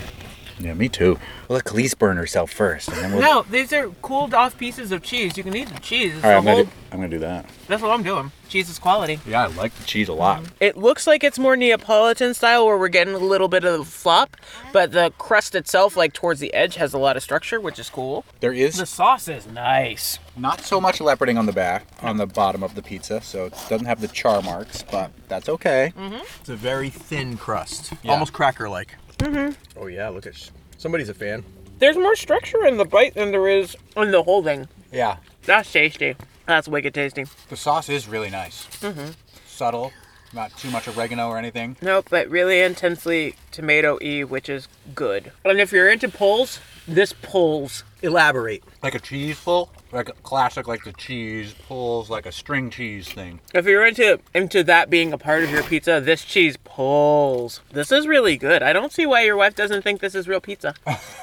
me 0.60 0.90
too. 0.90 1.20
We'll 1.48 1.56
let 1.58 1.66
Kaliis 1.66 1.98
burn 1.98 2.18
herself 2.18 2.52
first, 2.52 2.88
and 2.90 2.98
then 2.98 3.12
we'll. 3.12 3.22
No, 3.22 3.42
these 3.50 3.72
are 3.74 3.90
cooled 4.02 4.34
off 4.34 4.58
pieces 4.58 4.92
of 4.92 5.04
cheese. 5.04 5.38
You 5.38 5.44
can 5.44 5.56
eat 5.56 5.68
the 5.70 5.80
cheese. 5.80 6.16
It's 6.16 6.24
All 6.24 6.32
right, 6.32 6.44
the 6.44 6.50
I'm 6.50 6.56
gonna, 6.56 6.64
do, 6.66 6.70
I'm 6.92 6.98
gonna 7.00 7.10
do 7.10 7.20
that. 7.20 7.46
That's 7.68 7.82
what 7.82 7.92
I'm 7.92 8.04
doing. 8.04 8.32
Cheese 8.48 8.70
is 8.70 8.80
quality. 8.80 9.20
Yeah, 9.28 9.44
I 9.44 9.48
like 9.48 9.74
the 9.76 9.84
cheese 9.86 10.08
a 10.08 10.14
lot. 10.14 10.42
Mm-hmm. 10.44 10.54
It 10.62 10.78
looks 10.78 11.08
like 11.08 11.24
it's 11.24 11.38
more 11.40 11.58
Neapolitan 11.58 12.34
style 12.36 12.66
where 12.66 12.78
we're 12.78 12.88
getting 12.90 13.14
a 13.16 13.18
little 13.20 13.48
bit 13.48 13.66
of 13.66 13.80
the 13.80 13.86
flop, 13.86 14.38
but 14.72 14.92
the 14.92 15.12
crust 15.18 15.56
itself, 15.56 15.98
like 15.98 16.14
towards 16.14 16.40
the 16.40 16.54
edge, 16.54 16.76
has 16.76 16.94
a 16.94 16.98
lot 16.98 17.18
of 17.18 17.24
structure, 17.24 17.60
which 17.60 17.80
is 17.80 17.90
cool. 17.90 18.24
There 18.40 18.54
is 18.54 18.78
The 18.78 18.86
sauce 18.86 19.28
is 19.28 19.48
nice. 19.48 20.20
not 20.38 20.62
so 20.62 20.80
much 20.80 21.00
leoparding 21.00 21.38
on 21.40 21.48
the 21.48 21.54
back, 21.54 21.86
on 22.02 22.18
the 22.18 22.28
bottom 22.28 22.64
of 22.64 22.76
the 22.76 22.82
pizza, 22.84 23.20
so 23.22 23.46
it 23.46 23.54
doesn't 23.68 23.88
have 23.88 24.00
the 24.00 24.08
char 24.08 24.42
marks, 24.44 24.84
but 24.84 25.12
that's 25.28 25.50
okay. 25.50 25.92
Mm-hmm. 25.98 26.24
It's 26.40 26.50
a 26.50 26.56
very 26.56 26.90
thin 26.92 27.38
crust, 27.38 27.94
Yeah. 28.04 28.12
almost 28.14 28.32
cracker-like. 28.32 28.96
Mm-hmm. 29.20 29.80
Oh 29.80 29.88
yeah, 29.88 30.10
look 30.10 30.26
at 30.28 30.34
somebody's 30.78 31.10
a 31.10 31.14
fan. 31.14 31.44
There's 31.80 31.98
more 31.98 32.16
structure 32.16 32.66
in 32.66 32.78
the 32.78 32.86
bite 32.86 33.16
than 33.16 33.32
there 33.32 33.48
is 33.48 33.76
in 33.98 34.12
the 34.12 34.24
whole 34.24 34.44
thing. 34.44 34.68
Yeah, 34.92 35.18
That's 35.46 35.72
tasty. 35.72 36.16
That's 36.46 36.68
wicked 36.68 36.94
tasty. 36.94 37.26
the 37.50 37.58
sauce 37.58 37.90
is 37.90 38.08
really 38.08 38.30
nice. 38.30 38.66
Mm-hmm. 38.82 39.12
Subtle, 39.48 39.92
not 40.32 40.56
too 40.58 40.70
much 40.70 40.88
oregano 40.88 41.28
or 41.30 41.38
anything. 41.38 41.76
Nope, 41.82 42.08
but 42.10 42.30
really 42.30 42.62
intensely 42.62 43.36
tomato 43.52 43.98
y, 44.02 44.22
which 44.24 44.48
is 44.50 44.68
good. 44.94 45.32
And 45.44 45.60
if 45.60 45.72
you're 45.72 45.90
into 45.90 46.08
pulls, 46.10 46.60
this 46.88 47.14
pulls. 47.14 47.84
Elaborate. 48.06 48.64
Like 48.84 48.94
a 48.94 49.00
cheese 49.00 49.40
pull, 49.40 49.72
like 49.92 50.10
a 50.10 50.14
classic, 50.14 50.68
like 50.68 50.84
the 50.84 50.94
cheese 50.94 51.56
pulls, 51.68 52.10
like 52.10 52.28
a 52.28 52.32
string 52.32 52.70
cheese 52.70 53.10
thing. 53.10 53.40
If 53.54 53.66
you're 53.66 53.86
into 53.86 54.20
into 54.34 54.64
that 54.66 54.92
being 54.92 55.12
a 55.12 55.18
part 55.18 55.44
of 55.44 55.50
your 55.50 55.64
pizza, 55.64 56.00
this 56.00 56.24
cheese 56.24 56.56
pulls. 56.64 57.62
This 57.72 57.92
is 57.92 58.06
really 58.06 58.38
good. 58.38 58.62
I 58.62 58.74
don't 58.74 58.94
see 58.94 59.08
why 59.08 59.24
your 59.24 59.36
wife 59.36 59.56
doesn't 59.56 59.82
think 59.82 60.02
this 60.02 60.14
is 60.14 60.28
real 60.28 60.40
pizza. 60.40 60.76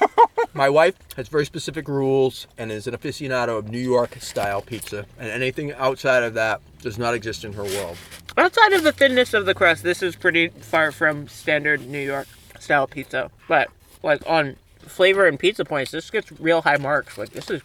My 0.54 0.68
wife 0.68 0.96
has 1.16 1.28
very 1.28 1.46
specific 1.46 1.88
rules 1.88 2.46
and 2.58 2.70
is 2.70 2.86
an 2.86 2.94
aficionado 2.94 3.56
of 3.56 3.70
New 3.70 3.78
York 3.78 4.16
style 4.20 4.60
pizza, 4.60 5.06
and 5.18 5.30
anything 5.30 5.72
outside 5.74 6.24
of 6.24 6.34
that 6.34 6.60
does 6.82 6.98
not 6.98 7.14
exist 7.14 7.44
in 7.44 7.52
her 7.52 7.64
world. 7.64 7.96
Outside 8.36 8.72
of 8.72 8.82
the 8.82 8.92
thinness 8.92 9.34
of 9.34 9.46
the 9.46 9.54
crust, 9.54 9.82
this 9.82 10.02
is 10.02 10.16
pretty 10.16 10.48
far 10.48 10.90
from 10.90 11.28
standard 11.28 11.86
New 11.86 12.00
York 12.00 12.26
style 12.58 12.86
pizza. 12.86 13.30
But 13.48 13.68
like 14.02 14.22
on 14.26 14.56
flavor 14.92 15.26
and 15.26 15.38
pizza 15.38 15.64
points, 15.64 15.90
this 15.90 16.10
gets 16.10 16.30
real 16.40 16.62
high 16.62 16.76
marks. 16.76 17.18
Like 17.18 17.30
this 17.30 17.50
is 17.50 17.62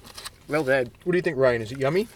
real 0.47 0.63
good. 0.63 0.91
What 1.03 1.11
do 1.11 1.17
you 1.17 1.21
think, 1.21 1.37
Ryan? 1.37 1.61
Is 1.61 1.71
it 1.71 1.79
yummy? 1.79 2.07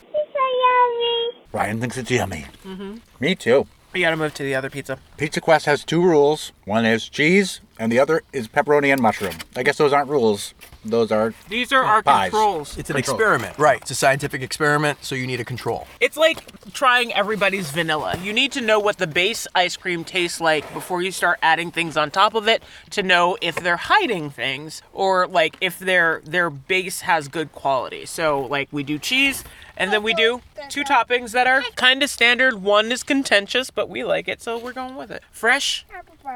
Ryan 1.53 1.81
thinks 1.81 1.97
it's 1.97 2.09
yummy. 2.09 2.45
Mm-hmm. 2.65 2.97
Me 3.19 3.35
too. 3.35 3.67
We 3.93 4.01
gotta 4.01 4.15
move 4.15 4.33
to 4.35 4.43
the 4.43 4.55
other 4.55 4.69
pizza. 4.69 4.99
Pizza 5.17 5.41
Quest 5.41 5.65
has 5.65 5.83
two 5.83 6.01
rules. 6.01 6.53
One 6.63 6.85
is 6.85 7.09
cheese, 7.09 7.59
and 7.81 7.91
the 7.91 7.97
other 7.97 8.21
is 8.31 8.47
pepperoni 8.47 8.93
and 8.93 9.01
mushroom. 9.01 9.33
I 9.55 9.63
guess 9.63 9.77
those 9.77 9.91
aren't 9.91 10.07
rules. 10.07 10.53
Those 10.85 11.11
are 11.11 11.33
These 11.49 11.71
are 11.71 11.83
our 11.83 12.03
Pies. 12.03 12.29
controls. 12.29 12.77
It's 12.77 12.89
an 12.91 12.95
Control. 12.95 13.15
experiment, 13.17 13.57
right? 13.57 13.81
It's 13.81 13.89
a 13.89 13.95
scientific 13.95 14.41
experiment, 14.43 15.03
so 15.03 15.15
you 15.15 15.25
need 15.25 15.39
a 15.39 15.45
control. 15.45 15.87
It's 15.99 16.15
like 16.17 16.71
trying 16.73 17.11
everybody's 17.13 17.71
vanilla. 17.71 18.17
You 18.21 18.33
need 18.33 18.51
to 18.53 18.61
know 18.61 18.79
what 18.79 18.97
the 18.97 19.07
base 19.07 19.47
ice 19.55 19.75
cream 19.77 20.03
tastes 20.03 20.39
like 20.39 20.71
before 20.75 21.01
you 21.01 21.11
start 21.11 21.39
adding 21.41 21.71
things 21.71 21.97
on 21.97 22.11
top 22.11 22.35
of 22.35 22.47
it 22.47 22.61
to 22.91 23.01
know 23.03 23.35
if 23.41 23.55
they're 23.55 23.77
hiding 23.77 24.29
things 24.29 24.83
or 24.93 25.27
like 25.27 25.55
if 25.59 25.79
their 25.79 26.21
their 26.23 26.51
base 26.51 27.01
has 27.01 27.27
good 27.27 27.51
quality. 27.51 28.05
So 28.05 28.41
like 28.41 28.69
we 28.71 28.83
do 28.83 28.99
cheese 28.99 29.43
and 29.77 29.91
then 29.91 30.03
we 30.03 30.13
do 30.13 30.41
two 30.69 30.83
toppings 30.83 31.31
that 31.31 31.47
are 31.47 31.63
kind 31.75 32.03
of 32.03 32.09
standard. 32.11 32.61
One 32.61 32.91
is 32.91 33.01
contentious, 33.03 33.71
but 33.71 33.89
we 33.89 34.03
like 34.03 34.27
it, 34.27 34.39
so 34.41 34.57
we're 34.59 34.73
going 34.73 34.95
with 34.95 35.09
it. 35.09 35.23
Fresh 35.31 35.85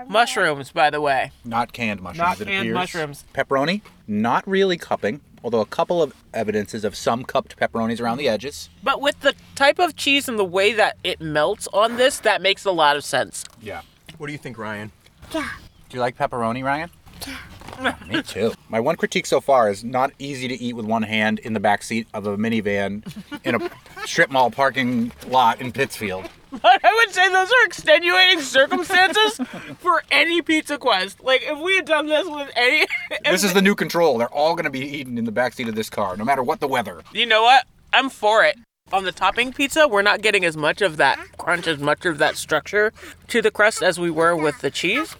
mushrooms, 0.07 0.71
by 0.71 0.89
the 0.89 1.01
way. 1.01 1.31
Not 1.43 1.73
canned 1.73 2.01
mushrooms. 2.01 2.17
Not 2.19 2.41
it 2.41 2.45
canned 2.45 2.61
appears. 2.69 2.73
mushrooms. 2.75 3.25
Pepperoni, 3.33 3.81
not 4.07 4.47
really 4.47 4.77
cupping, 4.77 5.21
although 5.43 5.61
a 5.61 5.65
couple 5.65 6.01
of 6.01 6.13
evidences 6.33 6.83
of 6.83 6.95
some 6.95 7.23
cupped 7.23 7.57
pepperonis 7.57 7.99
around 7.99 8.17
the 8.17 8.27
edges. 8.27 8.69
But 8.83 9.01
with 9.01 9.19
the 9.21 9.33
type 9.55 9.79
of 9.79 9.95
cheese 9.95 10.27
and 10.27 10.39
the 10.39 10.45
way 10.45 10.73
that 10.73 10.97
it 11.03 11.19
melts 11.21 11.67
on 11.73 11.97
this, 11.97 12.19
that 12.19 12.41
makes 12.41 12.65
a 12.65 12.71
lot 12.71 12.95
of 12.95 13.03
sense. 13.03 13.43
Yeah. 13.61 13.81
What 14.17 14.27
do 14.27 14.33
you 14.33 14.39
think, 14.39 14.57
Ryan? 14.57 14.91
Yeah. 15.33 15.49
Do 15.89 15.97
you 15.97 16.01
like 16.01 16.17
pepperoni, 16.17 16.63
Ryan? 16.63 16.89
Yeah. 17.27 17.95
Me 18.07 18.21
too. 18.21 18.53
My 18.69 18.79
one 18.79 18.95
critique 18.95 19.25
so 19.25 19.41
far 19.41 19.69
is 19.69 19.83
not 19.83 20.11
easy 20.19 20.47
to 20.47 20.53
eat 20.55 20.73
with 20.73 20.85
one 20.85 21.03
hand 21.03 21.39
in 21.39 21.53
the 21.53 21.59
back 21.59 21.83
seat 21.83 22.07
of 22.13 22.25
a 22.25 22.37
minivan 22.37 23.03
in 23.43 23.55
a 23.55 23.69
strip 24.05 24.31
mall 24.31 24.49
parking 24.49 25.11
lot 25.27 25.59
in 25.59 25.71
Pittsfield. 25.71 26.29
But 26.61 26.83
I 26.83 26.93
would 27.05 27.13
say 27.13 27.29
those 27.29 27.49
are 27.49 27.65
extenuating 27.65 28.41
circumstances 28.41 29.39
for 29.79 30.03
any 30.11 30.41
pizza 30.41 30.77
quest. 30.77 31.23
Like 31.23 31.41
if 31.43 31.59
we 31.59 31.75
had 31.75 31.85
done 31.85 32.07
this 32.07 32.27
with 32.27 32.49
any, 32.55 32.87
This 33.23 33.43
is 33.43 33.53
the 33.53 33.61
new 33.61 33.75
control. 33.75 34.17
They're 34.17 34.33
all 34.33 34.55
going 34.55 34.65
to 34.65 34.69
be 34.69 34.79
eaten 34.85 35.17
in 35.17 35.25
the 35.25 35.31
back 35.31 35.53
seat 35.53 35.67
of 35.67 35.75
this 35.75 35.89
car, 35.89 36.15
no 36.17 36.23
matter 36.23 36.43
what 36.43 36.59
the 36.59 36.67
weather. 36.67 37.03
you 37.13 37.25
know 37.25 37.43
what? 37.43 37.65
I'm 37.93 38.09
for 38.09 38.43
it. 38.43 38.57
On 38.93 39.03
the 39.03 39.11
topping 39.11 39.51
pizza, 39.51 39.87
we're 39.87 40.03
not 40.03 40.21
getting 40.21 40.45
as 40.45 40.55
much 40.55 40.79
of 40.79 40.97
that 40.97 41.17
crunch, 41.39 41.65
as 41.65 41.79
much 41.79 42.05
of 42.05 42.19
that 42.19 42.37
structure 42.37 42.93
to 43.29 43.41
the 43.41 43.49
crust 43.49 43.81
as 43.81 43.99
we 43.99 44.11
were 44.11 44.35
with 44.35 44.61
the 44.61 44.69
cheese. 44.69 45.15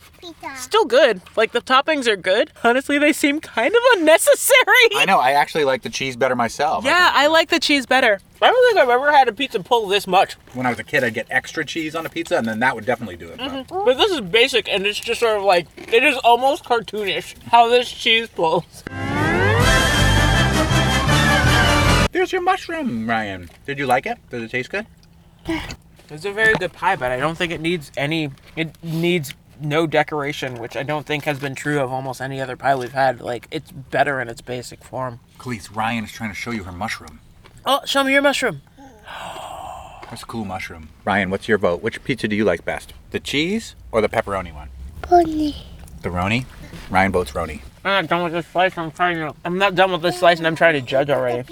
Still 0.56 0.86
good. 0.86 1.20
Like 1.36 1.52
the 1.52 1.62
toppings 1.62 2.06
are 2.06 2.16
good. 2.16 2.52
Honestly, 2.64 3.00
they 3.00 3.12
seem 3.12 3.42
kind 3.42 3.74
of 3.74 3.82
unnecessary. 3.98 4.90
I 4.96 5.06
know. 5.08 5.18
I 5.18 5.32
actually 5.32 5.64
like 5.64 5.82
the 5.82 5.90
cheese 5.90 6.16
better 6.16 6.36
myself. 6.36 6.86
Yeah, 6.86 7.10
I 7.16 7.26
like 7.26 7.50
the 7.50 7.60
cheese 7.60 7.88
better. 7.88 8.20
I 8.40 8.52
don't 8.52 8.68
think 8.68 8.78
I've 8.78 8.90
ever 8.94 9.12
had 9.12 9.28
a 9.30 9.34
pizza 9.34 9.60
pull 9.64 9.88
this 9.88 10.06
much. 10.06 10.34
When 10.54 10.68
I 10.68 10.70
was 10.70 10.78
a 10.78 10.84
kid, 10.84 11.04
I'd 11.04 11.16
get 11.16 11.26
extra 11.32 11.66
cheese 11.66 11.96
on 11.96 12.06
a 12.06 12.10
pizza, 12.10 12.38
and 12.38 12.46
then 12.48 12.60
that 12.60 12.76
would 12.76 12.86
definitely 12.86 13.18
do 13.18 13.30
it. 13.30 13.38
but- 13.40 13.50
mm-hmm. 13.50 13.84
But 13.86 13.98
this 13.98 14.12
is 14.12 14.22
basic 14.22 14.70
and 14.70 14.86
it's 14.86 15.00
just 15.00 15.22
sort 15.22 15.38
of 15.38 15.44
like, 15.44 15.66
it 15.92 16.04
is 16.04 16.16
almost 16.18 16.66
cartoonish 16.66 17.34
how 17.48 17.68
this 17.68 17.90
cheese 17.92 18.28
pulls. 18.28 18.84
There's 22.16 22.32
your 22.32 22.44
mushroom, 22.44 23.10
Ryan. 23.10 23.50
Did 23.66 23.78
you 23.78 23.86
like 23.86 24.06
it? 24.06 24.18
Does 24.30 24.42
it 24.42 24.50
taste 24.50 24.70
good? 24.70 24.88
It's 26.08 26.24
a 26.24 26.32
very 26.32 26.54
good 26.54 26.72
pie, 26.72 26.96
but 26.96 27.12
I 27.12 27.18
don't 27.18 27.36
think 27.36 27.52
it 27.52 27.60
needs 27.60 27.92
any. 27.98 28.30
It 28.56 28.76
needs 28.84 29.34
no 29.60 29.88
decoration, 29.88 30.60
which 30.60 30.78
I 30.78 30.84
don't 30.84 31.04
think 31.04 31.24
has 31.24 31.40
been 31.40 31.56
true 31.56 31.80
of 31.80 31.92
almost 31.92 32.22
any 32.22 32.40
other 32.40 32.56
pie 32.56 32.76
we've 32.76 32.92
had. 32.92 33.22
Like 33.22 33.48
it's 33.50 33.72
better 33.72 34.22
in 34.22 34.30
its 34.30 34.40
basic 34.40 34.84
form. 34.84 35.20
Kaliis, 35.40 35.76
Ryan 35.76 36.04
is 36.04 36.12
trying 36.12 36.30
to 36.30 36.36
show 36.36 36.52
you 36.52 36.64
her 36.66 36.72
mushroom. 36.72 37.22
Oh, 37.66 37.82
show 37.86 38.04
me 38.04 38.14
your 38.14 38.22
mushroom. 38.22 38.62
That's 40.10 40.22
a 40.22 40.28
cool 40.28 40.46
mushroom. 40.46 40.90
Ryan, 41.06 41.32
what's 41.32 41.48
your 41.48 41.58
vote? 41.58 41.82
Which 41.82 42.04
pizza 42.04 42.28
do 42.28 42.36
you 42.36 42.46
like 42.46 42.64
best? 42.64 42.94
The 43.10 43.20
cheese 43.20 43.76
or 43.92 44.00
the 44.02 44.10
pepperoni 44.10 44.54
one? 44.54 44.70
Pony. 45.02 45.56
The 46.06 46.12
Roni? 46.12 46.46
Ryan 46.92 47.12
votes 47.12 47.32
Roni. 47.32 47.62
I'm 47.84 48.04
not 48.04 48.08
done 48.08 48.24
with 48.26 48.34
this 48.34 48.46
slice. 48.46 48.78
I'm 48.78 48.92
trying 48.92 49.16
to. 49.16 49.34
I'm 49.44 49.58
not 49.58 49.74
done 49.74 49.92
with 49.92 50.04
this 50.04 50.20
slice, 50.20 50.38
and 50.38 50.46
I'm 50.46 50.56
trying 50.56 50.76
to 50.76 50.82
judge 50.82 51.10
already. 51.10 51.52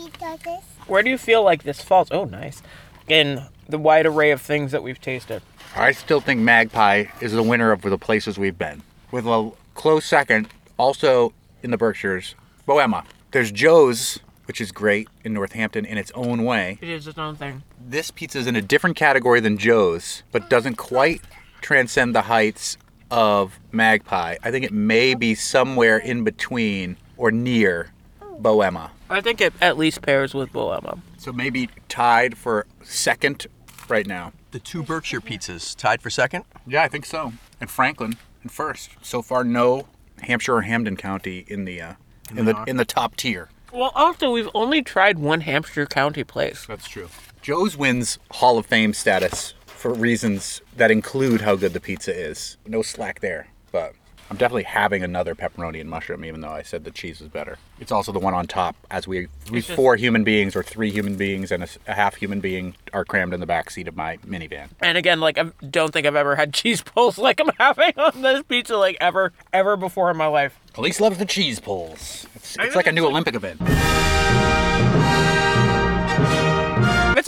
Where 0.85 1.01
do 1.01 1.09
you 1.09 1.17
feel 1.17 1.41
like 1.41 1.63
this 1.63 1.81
falls? 1.81 2.09
Oh, 2.11 2.25
nice. 2.25 2.61
In 3.07 3.47
the 3.67 3.79
wide 3.79 4.05
array 4.05 4.29
of 4.29 4.43
things 4.43 4.71
that 4.71 4.83
we've 4.83 5.01
tasted. 5.01 5.41
I 5.75 5.91
still 5.91 6.19
think 6.19 6.39
Magpie 6.39 7.05
is 7.19 7.31
the 7.31 7.41
winner 7.41 7.71
of 7.71 7.81
the 7.81 7.97
places 7.97 8.37
we've 8.37 8.55
been. 8.55 8.83
With 9.09 9.25
a 9.25 9.51
close 9.73 10.05
second, 10.05 10.49
also 10.77 11.33
in 11.63 11.71
the 11.71 11.77
Berkshires, 11.77 12.35
Bohema. 12.67 13.05
There's 13.31 13.51
Joe's, 13.51 14.19
which 14.45 14.61
is 14.61 14.71
great 14.71 15.07
in 15.23 15.33
Northampton 15.33 15.83
in 15.83 15.97
its 15.97 16.11
own 16.13 16.43
way. 16.43 16.77
It 16.79 16.89
is 16.89 17.07
its 17.07 17.17
own 17.17 17.37
thing. 17.37 17.63
This 17.83 18.11
pizza 18.11 18.37
is 18.37 18.45
in 18.45 18.55
a 18.55 18.61
different 18.61 18.97
category 18.97 19.39
than 19.39 19.57
Joe's, 19.57 20.21
but 20.31 20.47
doesn't 20.47 20.75
quite 20.75 21.21
transcend 21.61 22.13
the 22.13 22.23
heights 22.23 22.77
of 23.11 23.59
Magpie. 23.71 24.37
I 24.43 24.51
think 24.51 24.65
it 24.65 24.73
may 24.73 25.13
be 25.13 25.35
somewhere 25.35 25.97
in 25.97 26.23
between 26.23 26.97
or 27.17 27.31
near 27.31 27.91
Boema. 28.39 28.91
I 29.09 29.21
think 29.21 29.41
it 29.41 29.53
at 29.61 29.77
least 29.77 30.01
pairs 30.01 30.33
with 30.33 30.51
Boema. 30.51 30.99
So 31.17 31.31
maybe 31.31 31.69
tied 31.87 32.37
for 32.37 32.65
second 32.83 33.47
right 33.87 34.07
now. 34.07 34.33
The 34.51 34.59
two 34.59 34.83
Berkshire 34.83 35.21
pizzas 35.21 35.75
tied 35.75 36.01
for 36.01 36.09
second. 36.09 36.45
Yeah, 36.67 36.83
I 36.83 36.87
think 36.87 37.05
so. 37.05 37.33
And 37.59 37.69
Franklin 37.69 38.17
in 38.43 38.49
first. 38.49 38.91
So 39.01 39.21
far, 39.21 39.43
no 39.43 39.87
Hampshire 40.21 40.55
or 40.55 40.61
Hampden 40.61 40.97
County 40.97 41.45
in 41.47 41.65
the 41.65 41.81
uh, 41.81 41.93
in 42.35 42.45
the 42.45 42.63
in 42.67 42.77
the 42.77 42.85
top 42.85 43.15
tier. 43.15 43.49
Well, 43.71 43.91
also 43.95 44.31
we've 44.31 44.49
only 44.53 44.83
tried 44.83 45.17
one 45.17 45.41
Hampshire 45.41 45.85
County 45.87 46.23
place. 46.23 46.65
That's 46.67 46.87
true. 46.87 47.09
Joe's 47.41 47.75
wins 47.75 48.19
Hall 48.31 48.57
of 48.57 48.65
Fame 48.65 48.93
status 48.93 49.53
for 49.83 49.93
reasons 49.93 50.61
that 50.77 50.91
include 50.91 51.41
how 51.41 51.57
good 51.57 51.73
the 51.73 51.79
pizza 51.81 52.17
is. 52.17 52.55
No 52.65 52.81
slack 52.81 53.19
there, 53.19 53.47
but 53.73 53.93
I'm 54.31 54.37
definitely 54.37 54.63
having 54.63 55.03
another 55.03 55.35
pepperoni 55.35 55.81
and 55.81 55.89
mushroom, 55.89 56.23
even 56.23 56.39
though 56.39 56.53
I 56.53 56.61
said 56.61 56.85
the 56.85 56.89
cheese 56.89 57.19
was 57.19 57.27
better. 57.27 57.57
It's 57.81 57.91
also 57.91 58.13
the 58.13 58.19
one 58.19 58.33
on 58.33 58.47
top, 58.47 58.77
as 58.89 59.09
we, 59.09 59.27
we 59.51 59.59
just- 59.59 59.73
four 59.73 59.97
human 59.97 60.23
beings 60.23 60.55
or 60.55 60.63
three 60.63 60.89
human 60.89 61.17
beings 61.17 61.51
and 61.51 61.69
a 61.85 61.93
half 61.93 62.15
human 62.15 62.39
being 62.39 62.75
are 62.93 63.03
crammed 63.03 63.33
in 63.33 63.41
the 63.41 63.45
back 63.45 63.69
seat 63.71 63.89
of 63.89 63.97
my 63.97 64.15
minivan. 64.25 64.69
And 64.79 64.97
again, 64.97 65.19
like 65.19 65.37
I 65.37 65.51
don't 65.69 65.91
think 65.91 66.07
I've 66.07 66.15
ever 66.15 66.37
had 66.37 66.53
cheese 66.61 66.81
pulls 66.81 67.17
like 67.17 67.41
I'm 67.41 67.51
having 67.59 67.91
on 67.97 68.21
this 68.21 68.41
pizza, 68.43 68.77
like 68.77 68.95
ever, 69.01 69.33
ever 69.51 69.75
before 69.75 70.09
in 70.09 70.15
my 70.15 70.27
life. 70.27 70.57
Elise 70.75 71.01
loves 71.01 71.17
the 71.17 71.25
cheese 71.25 71.59
pulls. 71.59 72.25
It's, 72.35 72.55
it's 72.57 72.75
like 72.77 72.87
a 72.87 72.93
new 72.93 73.03
it's 73.03 73.11
Olympic 73.11 73.35
event. 73.35 73.59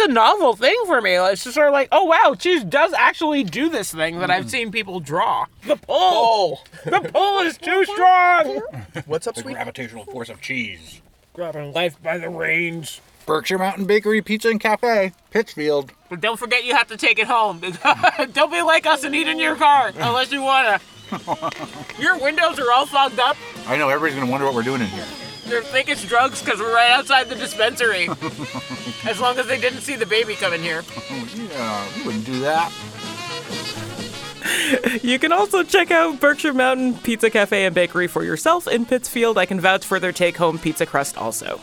It's 0.06 0.12
a 0.12 0.14
novel 0.14 0.56
thing 0.56 0.78
for 0.86 1.02
me. 1.02 1.16
It's 1.16 1.44
just 1.44 1.56
sort 1.56 1.66
of 1.66 1.74
like, 1.74 1.88
oh 1.92 2.04
wow, 2.04 2.36
cheese 2.38 2.64
does 2.64 2.94
actually 2.94 3.44
do 3.44 3.70
this 3.70 3.92
thing 3.92 4.20
that 4.20 4.30
I've 4.30 4.42
mm-hmm. 4.42 4.50
seen 4.50 4.72
people 4.72 5.00
draw. 5.00 5.48
The 5.66 5.78
pull, 5.78 6.62
the 6.84 7.10
pull 7.12 7.40
is 7.40 7.58
too 7.58 7.84
strong. 7.86 8.62
What's 9.08 9.26
up, 9.26 9.34
The 9.34 9.42
sweet? 9.42 9.54
gravitational 9.54 10.06
force 10.06 10.30
of 10.30 10.42
cheese. 10.42 11.02
Grabbing 11.34 11.74
life 11.74 12.02
by 12.04 12.20
the 12.20 12.30
reins. 12.30 13.02
Berkshire 13.26 13.58
Mountain 13.58 13.86
Bakery 13.86 14.22
Pizza 14.22 14.50
and 14.50 14.60
Cafe, 14.60 15.12
Pittsfield. 15.32 15.92
But 16.08 16.22
don't 16.22 16.38
forget 16.38 16.66
you 16.66 16.76
have 16.76 16.88
to 16.90 16.98
take 16.98 17.18
it 17.18 17.26
home. 17.26 17.62
don't 18.34 18.52
be 18.52 18.62
like 18.62 18.86
us 18.86 19.04
and 19.04 19.16
eat 19.16 19.28
in 19.28 19.40
your 19.40 19.56
car 19.56 19.92
unless 19.96 20.32
you 20.32 20.44
wanna. 20.44 20.80
Your 22.00 22.20
windows 22.20 22.60
are 22.60 22.72
all 22.72 22.86
fogged 22.86 23.20
up. 23.20 23.38
I 23.66 23.76
know 23.76 23.90
everybody's 23.90 24.20
gonna 24.20 24.30
wonder 24.30 24.46
what 24.46 24.54
we're 24.54 24.62
doing 24.62 24.82
in 24.82 24.88
here. 24.88 25.06
They 25.46 25.62
think 25.62 25.90
it's 25.90 26.04
drugs 26.04 26.42
because 26.42 26.60
we're 26.60 26.74
right 26.74 26.92
outside 26.92 27.30
the 27.30 27.36
dispensary. 27.36 28.08
as 29.06 29.20
long 29.20 29.38
as 29.38 29.48
they 29.48 29.60
didn't 29.60 29.82
see 29.82 29.96
the 29.96 30.06
baby 30.06 30.36
coming 30.36 30.60
in 30.60 30.66
here. 30.66 30.84
Yeah, 31.36 31.88
we 31.98 32.04
wouldn't 32.06 32.26
do 32.26 32.40
that. 32.42 32.72
You 35.04 35.20
can 35.20 35.32
also 35.32 35.64
check 35.64 35.92
out 35.92 36.20
Berkshire 36.20 36.54
Mountain 36.54 36.96
Pizza 37.00 37.30
Cafe 37.30 37.66
and 37.66 37.76
Bakery 37.76 38.08
for 38.08 38.24
yourself 38.24 38.68
in 38.68 38.86
Pittsfield. 38.86 39.38
I 39.38 39.46
can 39.46 39.60
vouch 39.60 39.86
for 39.86 40.00
their 40.00 40.12
take 40.12 40.38
home 40.38 40.58
pizza 40.58 40.86
crust 40.86 41.18
also. 41.18 41.60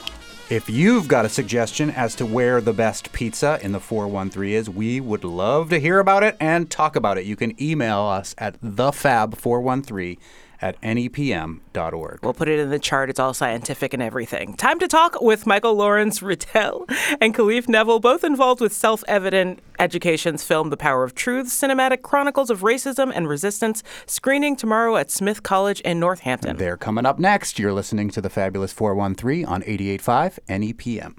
If 0.51 0.69
you've 0.69 1.09
got 1.09 1.25
a 1.25 1.29
suggestion 1.29 1.91
as 1.91 2.15
to 2.17 2.27
where 2.27 2.61
the 2.61 2.73
best 2.73 3.13
pizza 3.13 3.59
in 3.63 3.73
the 3.73 3.81
413 3.81 4.53
is, 4.53 4.69
we 4.69 5.01
would 5.01 5.25
love 5.25 5.71
to 5.71 5.81
hear 5.81 5.99
about 5.99 6.23
it 6.23 6.37
and 6.41 6.71
talk 6.71 6.95
about 6.95 7.17
it. 7.17 7.25
You 7.25 7.37
can 7.37 7.61
email 7.63 8.01
us 8.01 8.35
at 8.37 8.61
thefab413 8.61 10.19
at 10.63 10.81
nepm.org. 10.81 12.21
We'll 12.23 12.35
put 12.35 12.49
it 12.49 12.59
in 12.59 12.71
the 12.71 12.79
chart. 12.79 13.11
It's 13.11 13.21
all 13.21 13.35
scientific 13.35 13.93
and 13.93 14.03
everything. 14.03 14.55
Time 14.55 14.79
to 14.79 14.89
talk 14.89 15.21
with 15.21 15.47
Michael 15.47 15.75
Lawrence 15.75 16.23
Riddell 16.23 16.87
and 17.21 17.35
Khalif 17.35 17.69
Neville, 17.69 18.01
both 18.01 18.25
involved 18.25 18.61
with 18.61 18.73
Self 18.73 19.03
Evident 19.09 19.61
Education's 19.79 20.45
film 20.45 20.71
The 20.71 20.77
Power 20.77 21.05
of 21.05 21.15
Truth, 21.15 21.49
cinematic 21.49 22.03
chronicles 22.03 22.51
of 22.51 22.61
racism 22.61 23.13
and 23.15 23.29
resistance, 23.29 23.83
screening 24.07 24.57
tomorrow 24.57 24.97
at 24.97 25.11
Smith 25.11 25.43
College 25.43 25.81
in 25.81 25.99
Northampton. 25.99 26.57
They're 26.57 26.77
coming 26.77 27.05
up 27.07 27.19
next. 27.19 27.59
You're 27.59 27.73
listening 27.73 28.11
to 28.11 28.21
the 28.21 28.31
Fabulous 28.31 28.73
413 28.73 29.45
on 29.45 29.63
88.5 29.63 30.39
NEPM. 30.49 31.15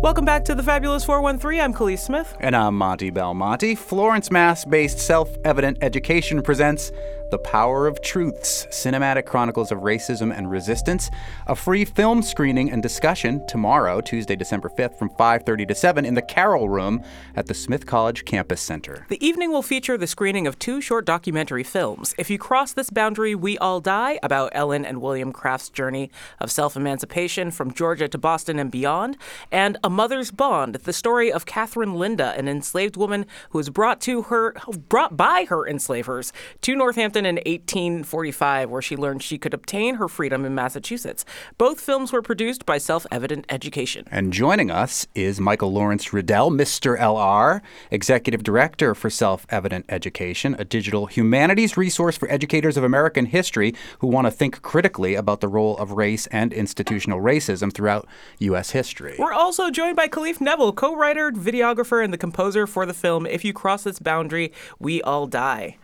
Welcome 0.00 0.24
back 0.24 0.44
to 0.44 0.54
the 0.54 0.62
Fabulous 0.62 1.04
413. 1.04 1.60
I'm 1.60 1.74
Kaliis 1.74 1.98
Smith. 1.98 2.32
And 2.38 2.54
I'm 2.54 2.78
Monte 2.78 3.10
Belmonte. 3.10 3.74
Florence, 3.74 4.30
Mass 4.30 4.64
based 4.64 5.00
Self 5.00 5.36
Evident 5.44 5.78
Education 5.82 6.40
presents 6.40 6.92
The 7.30 7.38
Power 7.38 7.86
of 7.86 8.00
Truths 8.00 8.66
Cinematic 8.70 9.26
Chronicles 9.26 9.70
of 9.70 9.80
Racism 9.80 10.34
and 10.34 10.50
Resistance, 10.50 11.10
a 11.46 11.54
free 11.54 11.84
film 11.84 12.22
screening 12.22 12.70
and 12.70 12.82
discussion 12.82 13.46
tomorrow, 13.46 14.00
Tuesday, 14.00 14.34
December 14.34 14.70
5th, 14.70 14.98
from 14.98 15.10
5.30 15.10 15.68
to 15.68 15.74
7 15.74 16.06
in 16.06 16.14
the 16.14 16.22
Carroll 16.22 16.70
Room 16.70 17.02
at 17.36 17.44
the 17.44 17.52
Smith 17.52 17.84
College 17.84 18.24
Campus 18.24 18.62
Center. 18.62 19.04
The 19.10 19.22
evening 19.24 19.50
will 19.50 19.60
feature 19.60 19.98
the 19.98 20.06
screening 20.06 20.46
of 20.46 20.58
two 20.58 20.80
short 20.80 21.04
documentary 21.04 21.64
films. 21.64 22.14
If 22.16 22.30
you 22.30 22.38
cross 22.38 22.72
this 22.72 22.88
boundary, 22.88 23.34
we 23.34 23.58
all 23.58 23.80
die, 23.80 24.18
about 24.22 24.52
Ellen 24.54 24.86
and 24.86 25.02
William 25.02 25.30
Craft's 25.30 25.68
journey 25.68 26.10
of 26.40 26.50
self 26.50 26.76
emancipation 26.76 27.50
from 27.50 27.74
Georgia 27.74 28.08
to 28.08 28.16
Boston 28.16 28.58
and 28.58 28.70
beyond, 28.70 29.18
and 29.52 29.76
A 29.84 29.90
Mother's 29.90 30.30
Bond, 30.30 30.76
the 30.76 30.94
story 30.94 31.30
of 31.30 31.44
Catherine 31.44 31.96
Linda, 31.96 32.32
an 32.38 32.48
enslaved 32.48 32.96
woman 32.96 33.26
who 33.50 33.58
was 33.58 33.68
brought 33.68 34.00
to 34.02 34.22
her 34.22 34.54
brought 34.88 35.14
by 35.14 35.44
her 35.50 35.68
enslavers 35.68 36.32
to 36.62 36.74
Northampton 36.74 37.17
in 37.26 37.36
1845, 37.36 38.70
where 38.70 38.82
she 38.82 38.96
learned 38.96 39.22
she 39.22 39.38
could 39.38 39.54
obtain 39.54 39.96
her 39.96 40.08
freedom 40.08 40.44
in 40.44 40.54
Massachusetts. 40.54 41.24
Both 41.56 41.80
films 41.80 42.12
were 42.12 42.22
produced 42.22 42.66
by 42.66 42.78
Self 42.78 43.06
Evident 43.10 43.46
Education. 43.48 44.06
And 44.10 44.32
joining 44.32 44.70
us 44.70 45.06
is 45.14 45.40
Michael 45.40 45.72
Lawrence 45.72 46.12
Riddell, 46.12 46.50
Mr. 46.50 46.98
LR, 46.98 47.60
Executive 47.90 48.42
Director 48.42 48.94
for 48.94 49.10
Self 49.10 49.46
Evident 49.50 49.86
Education, 49.88 50.56
a 50.58 50.64
digital 50.64 51.06
humanities 51.06 51.76
resource 51.76 52.16
for 52.16 52.30
educators 52.30 52.76
of 52.76 52.84
American 52.84 53.26
history 53.26 53.74
who 54.00 54.06
want 54.06 54.26
to 54.26 54.30
think 54.30 54.62
critically 54.62 55.14
about 55.14 55.40
the 55.40 55.48
role 55.48 55.76
of 55.78 55.92
race 55.92 56.26
and 56.28 56.52
institutional 56.52 57.20
racism 57.20 57.72
throughout 57.72 58.06
U.S. 58.38 58.70
history. 58.70 59.16
We're 59.18 59.32
also 59.32 59.70
joined 59.70 59.96
by 59.96 60.08
Khalif 60.08 60.40
Neville, 60.40 60.72
co 60.72 60.94
writer, 60.94 61.30
videographer, 61.30 62.02
and 62.02 62.12
the 62.12 62.18
composer 62.18 62.66
for 62.66 62.86
the 62.86 62.94
film 62.94 63.26
If 63.26 63.44
You 63.44 63.52
Cross 63.52 63.84
This 63.84 63.98
Boundary, 63.98 64.52
We 64.78 65.02
All 65.02 65.26
Die. 65.26 65.76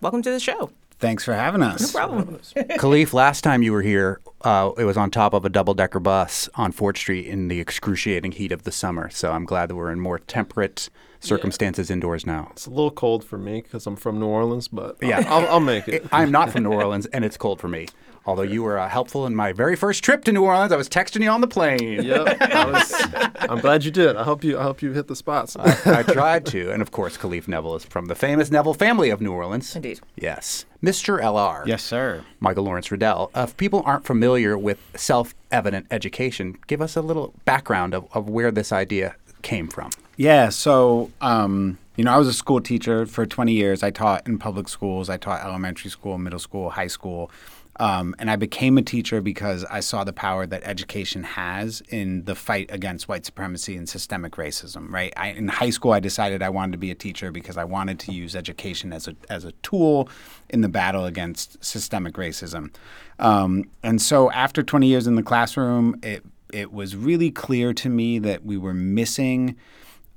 Welcome 0.00 0.22
to 0.22 0.30
the 0.30 0.40
show. 0.40 0.70
Thanks 0.98 1.24
for 1.24 1.34
having 1.34 1.62
us. 1.62 1.92
No 1.94 1.98
problem. 2.00 2.38
Khalif, 2.56 3.12
last 3.12 3.42
time 3.44 3.62
you 3.62 3.72
were 3.72 3.82
here, 3.82 4.20
uh, 4.42 4.70
it 4.78 4.84
was 4.84 4.96
on 4.96 5.10
top 5.10 5.34
of 5.34 5.44
a 5.44 5.48
double 5.50 5.74
decker 5.74 6.00
bus 6.00 6.48
on 6.54 6.72
Fort 6.72 6.96
Street 6.96 7.26
in 7.26 7.48
the 7.48 7.60
excruciating 7.60 8.32
heat 8.32 8.50
of 8.52 8.62
the 8.62 8.72
summer. 8.72 9.10
So 9.10 9.32
I'm 9.32 9.44
glad 9.44 9.68
that 9.68 9.76
we're 9.76 9.90
in 9.92 10.00
more 10.00 10.18
temperate 10.18 10.88
circumstances 11.20 11.90
indoors 11.90 12.24
now. 12.26 12.48
It's 12.52 12.66
a 12.66 12.70
little 12.70 12.90
cold 12.90 13.24
for 13.24 13.36
me 13.36 13.60
because 13.60 13.86
I'm 13.86 13.96
from 13.96 14.18
New 14.20 14.26
Orleans, 14.26 14.68
but 14.68 14.96
Yeah. 15.02 15.20
yeah, 15.20 15.34
I'll, 15.34 15.46
I'll 15.48 15.60
make 15.60 15.86
it. 15.88 16.06
I'm 16.12 16.30
not 16.30 16.50
from 16.50 16.62
New 16.62 16.72
Orleans, 16.72 17.06
and 17.06 17.24
it's 17.24 17.36
cold 17.36 17.60
for 17.60 17.68
me. 17.68 17.88
Although 18.26 18.42
you 18.42 18.62
were 18.62 18.78
uh, 18.78 18.88
helpful 18.88 19.24
in 19.26 19.36
my 19.36 19.52
very 19.52 19.76
first 19.76 20.02
trip 20.02 20.24
to 20.24 20.32
New 20.32 20.44
Orleans, 20.44 20.72
I 20.72 20.76
was 20.76 20.88
texting 20.88 21.22
you 21.22 21.30
on 21.30 21.40
the 21.40 21.46
plane. 21.46 22.02
Yep, 22.02 22.36
I 22.40 22.70
was, 22.70 23.30
I'm 23.50 23.60
glad 23.60 23.84
you 23.84 23.92
did. 23.92 24.16
I 24.16 24.24
hope 24.24 24.42
you. 24.42 24.58
I 24.58 24.64
hope 24.64 24.82
you 24.82 24.92
hit 24.92 25.06
the 25.06 25.14
spots. 25.14 25.56
I 25.56 26.02
tried 26.02 26.44
to, 26.46 26.72
and 26.72 26.82
of 26.82 26.90
course, 26.90 27.16
Khalif 27.16 27.46
Neville 27.46 27.76
is 27.76 27.84
from 27.84 28.06
the 28.06 28.14
famous 28.16 28.50
Neville 28.50 28.74
family 28.74 29.10
of 29.10 29.20
New 29.20 29.32
Orleans. 29.32 29.76
Indeed. 29.76 30.00
Yes, 30.16 30.64
Mr. 30.82 31.20
LR. 31.20 31.66
Yes, 31.66 31.82
sir. 31.82 32.24
Michael 32.40 32.64
Lawrence 32.64 32.90
Riddell. 32.90 33.30
Uh, 33.34 33.46
if 33.48 33.56
people 33.56 33.82
aren't 33.86 34.04
familiar 34.04 34.58
with 34.58 34.78
self-evident 34.96 35.86
education, 35.90 36.58
give 36.66 36.82
us 36.82 36.96
a 36.96 37.02
little 37.02 37.32
background 37.44 37.94
of, 37.94 38.08
of 38.12 38.28
where 38.28 38.50
this 38.50 38.72
idea 38.72 39.14
came 39.42 39.68
from. 39.68 39.90
Yeah. 40.16 40.48
So, 40.48 41.12
um, 41.20 41.78
you 41.96 42.04
know, 42.04 42.12
I 42.12 42.18
was 42.18 42.28
a 42.28 42.32
school 42.32 42.60
teacher 42.60 43.06
for 43.06 43.24
20 43.26 43.52
years. 43.52 43.82
I 43.82 43.90
taught 43.90 44.26
in 44.26 44.38
public 44.38 44.68
schools. 44.68 45.08
I 45.08 45.16
taught 45.16 45.44
elementary 45.44 45.90
school, 45.90 46.18
middle 46.18 46.38
school, 46.38 46.70
high 46.70 46.88
school. 46.88 47.30
Um, 47.78 48.14
and 48.18 48.30
I 48.30 48.36
became 48.36 48.78
a 48.78 48.82
teacher 48.82 49.20
because 49.20 49.64
I 49.66 49.80
saw 49.80 50.02
the 50.04 50.12
power 50.12 50.46
that 50.46 50.62
education 50.64 51.22
has 51.24 51.82
in 51.88 52.24
the 52.24 52.34
fight 52.34 52.70
against 52.72 53.08
white 53.08 53.26
supremacy 53.26 53.76
and 53.76 53.88
systemic 53.88 54.32
racism. 54.32 54.90
Right. 54.90 55.12
I, 55.16 55.28
in 55.28 55.48
high 55.48 55.70
school, 55.70 55.92
I 55.92 56.00
decided 56.00 56.42
I 56.42 56.48
wanted 56.48 56.72
to 56.72 56.78
be 56.78 56.90
a 56.90 56.94
teacher 56.94 57.30
because 57.30 57.56
I 57.56 57.64
wanted 57.64 57.98
to 58.00 58.12
use 58.12 58.34
education 58.34 58.92
as 58.92 59.08
a 59.08 59.16
as 59.28 59.44
a 59.44 59.52
tool 59.52 60.08
in 60.48 60.62
the 60.62 60.68
battle 60.68 61.04
against 61.04 61.62
systemic 61.62 62.14
racism. 62.14 62.72
Um, 63.18 63.64
and 63.82 64.00
so, 64.00 64.30
after 64.30 64.62
20 64.62 64.86
years 64.86 65.06
in 65.06 65.16
the 65.16 65.22
classroom, 65.22 65.98
it 66.02 66.24
it 66.52 66.72
was 66.72 66.96
really 66.96 67.30
clear 67.30 67.74
to 67.74 67.88
me 67.88 68.18
that 68.20 68.44
we 68.44 68.56
were 68.56 68.74
missing 68.74 69.56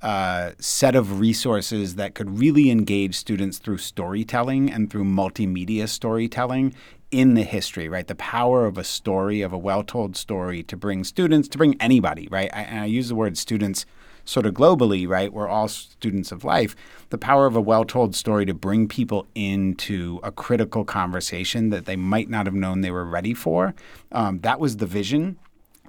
uh, 0.01 0.51
set 0.59 0.95
of 0.95 1.19
resources 1.19 1.95
that 1.95 2.15
could 2.15 2.39
really 2.39 2.71
engage 2.71 3.15
students 3.15 3.57
through 3.57 3.77
storytelling 3.77 4.71
and 4.71 4.89
through 4.89 5.03
multimedia 5.03 5.89
storytelling 5.89 6.73
in 7.11 7.33
the 7.33 7.43
history, 7.43 7.89
right? 7.89 8.07
The 8.07 8.15
power 8.15 8.65
of 8.65 8.77
a 8.77 8.83
story, 8.83 9.41
of 9.41 9.51
a 9.51 9.57
well 9.57 9.83
told 9.83 10.15
story 10.15 10.63
to 10.63 10.77
bring 10.77 11.03
students, 11.03 11.47
to 11.49 11.57
bring 11.57 11.75
anybody, 11.81 12.27
right? 12.29 12.49
I, 12.53 12.61
and 12.61 12.79
I 12.81 12.85
use 12.85 13.09
the 13.09 13.15
word 13.15 13.37
students 13.37 13.85
sort 14.25 14.45
of 14.45 14.53
globally, 14.53 15.07
right? 15.07 15.33
We're 15.33 15.47
all 15.47 15.67
students 15.67 16.31
of 16.31 16.43
life. 16.43 16.75
The 17.09 17.17
power 17.17 17.47
of 17.47 17.55
a 17.55 17.61
well 17.61 17.83
told 17.83 18.15
story 18.15 18.45
to 18.45 18.53
bring 18.53 18.87
people 18.87 19.27
into 19.33 20.19
a 20.23 20.31
critical 20.31 20.85
conversation 20.85 21.69
that 21.71 21.85
they 21.85 21.95
might 21.95 22.29
not 22.29 22.45
have 22.45 22.53
known 22.53 22.81
they 22.81 22.91
were 22.91 23.05
ready 23.05 23.33
for. 23.33 23.73
Um, 24.11 24.39
that 24.41 24.59
was 24.59 24.77
the 24.77 24.85
vision 24.85 25.37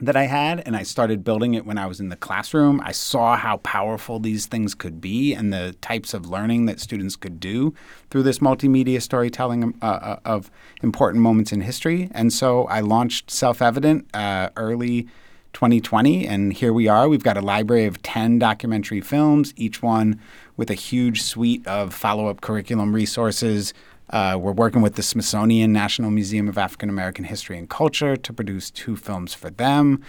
that 0.00 0.16
I 0.16 0.24
had, 0.24 0.62
and 0.66 0.76
I 0.76 0.82
started 0.82 1.22
building 1.24 1.54
it 1.54 1.66
when 1.66 1.78
I 1.78 1.86
was 1.86 2.00
in 2.00 2.08
the 2.08 2.16
classroom. 2.16 2.80
I 2.84 2.92
saw 2.92 3.36
how 3.36 3.58
powerful 3.58 4.18
these 4.18 4.46
things 4.46 4.74
could 4.74 5.00
be 5.00 5.34
and 5.34 5.52
the 5.52 5.76
types 5.80 6.14
of 6.14 6.26
learning 6.26 6.66
that 6.66 6.80
students 6.80 7.16
could 7.16 7.38
do 7.38 7.74
through 8.10 8.22
this 8.22 8.38
multimedia 8.38 9.00
storytelling 9.02 9.74
uh, 9.82 9.84
uh, 9.84 10.20
of 10.24 10.50
important 10.82 11.22
moments 11.22 11.52
in 11.52 11.60
history. 11.60 12.10
And 12.12 12.32
so 12.32 12.64
I 12.64 12.80
launched 12.80 13.30
Self 13.30 13.60
Evident 13.60 14.06
uh, 14.14 14.50
early 14.56 15.08
2020, 15.52 16.26
and 16.26 16.52
here 16.52 16.72
we 16.72 16.88
are. 16.88 17.08
We've 17.08 17.22
got 17.22 17.36
a 17.36 17.42
library 17.42 17.86
of 17.86 18.00
10 18.02 18.38
documentary 18.38 19.00
films, 19.00 19.52
each 19.56 19.82
one 19.82 20.20
with 20.56 20.70
a 20.70 20.74
huge 20.74 21.22
suite 21.22 21.66
of 21.66 21.92
follow 21.92 22.28
up 22.28 22.40
curriculum 22.40 22.94
resources. 22.94 23.74
Uh, 24.10 24.36
we're 24.40 24.52
working 24.52 24.82
with 24.82 24.96
the 24.96 25.02
Smithsonian 25.02 25.72
National 25.72 26.10
Museum 26.10 26.48
of 26.48 26.58
African 26.58 26.88
American 26.88 27.24
History 27.24 27.56
and 27.56 27.68
Culture 27.68 28.16
to 28.16 28.32
produce 28.32 28.70
two 28.70 28.96
films 28.96 29.34
for 29.34 29.50
them. 29.50 30.02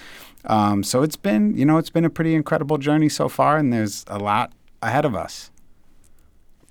Um, 0.46 0.84
so 0.84 1.04
it's 1.04 1.18
been, 1.18 1.56
you 1.56 1.66
know, 1.66 1.78
it's 1.78 1.92
been 1.92 2.06
a 2.06 2.10
pretty 2.10 2.34
incredible 2.34 2.78
journey 2.78 3.10
so 3.10 3.30
far, 3.30 3.58
and 3.58 3.72
there's 3.72 4.04
a 4.08 4.18
lot 4.18 4.52
ahead 4.82 5.06
of 5.06 5.16
us. 5.16 5.52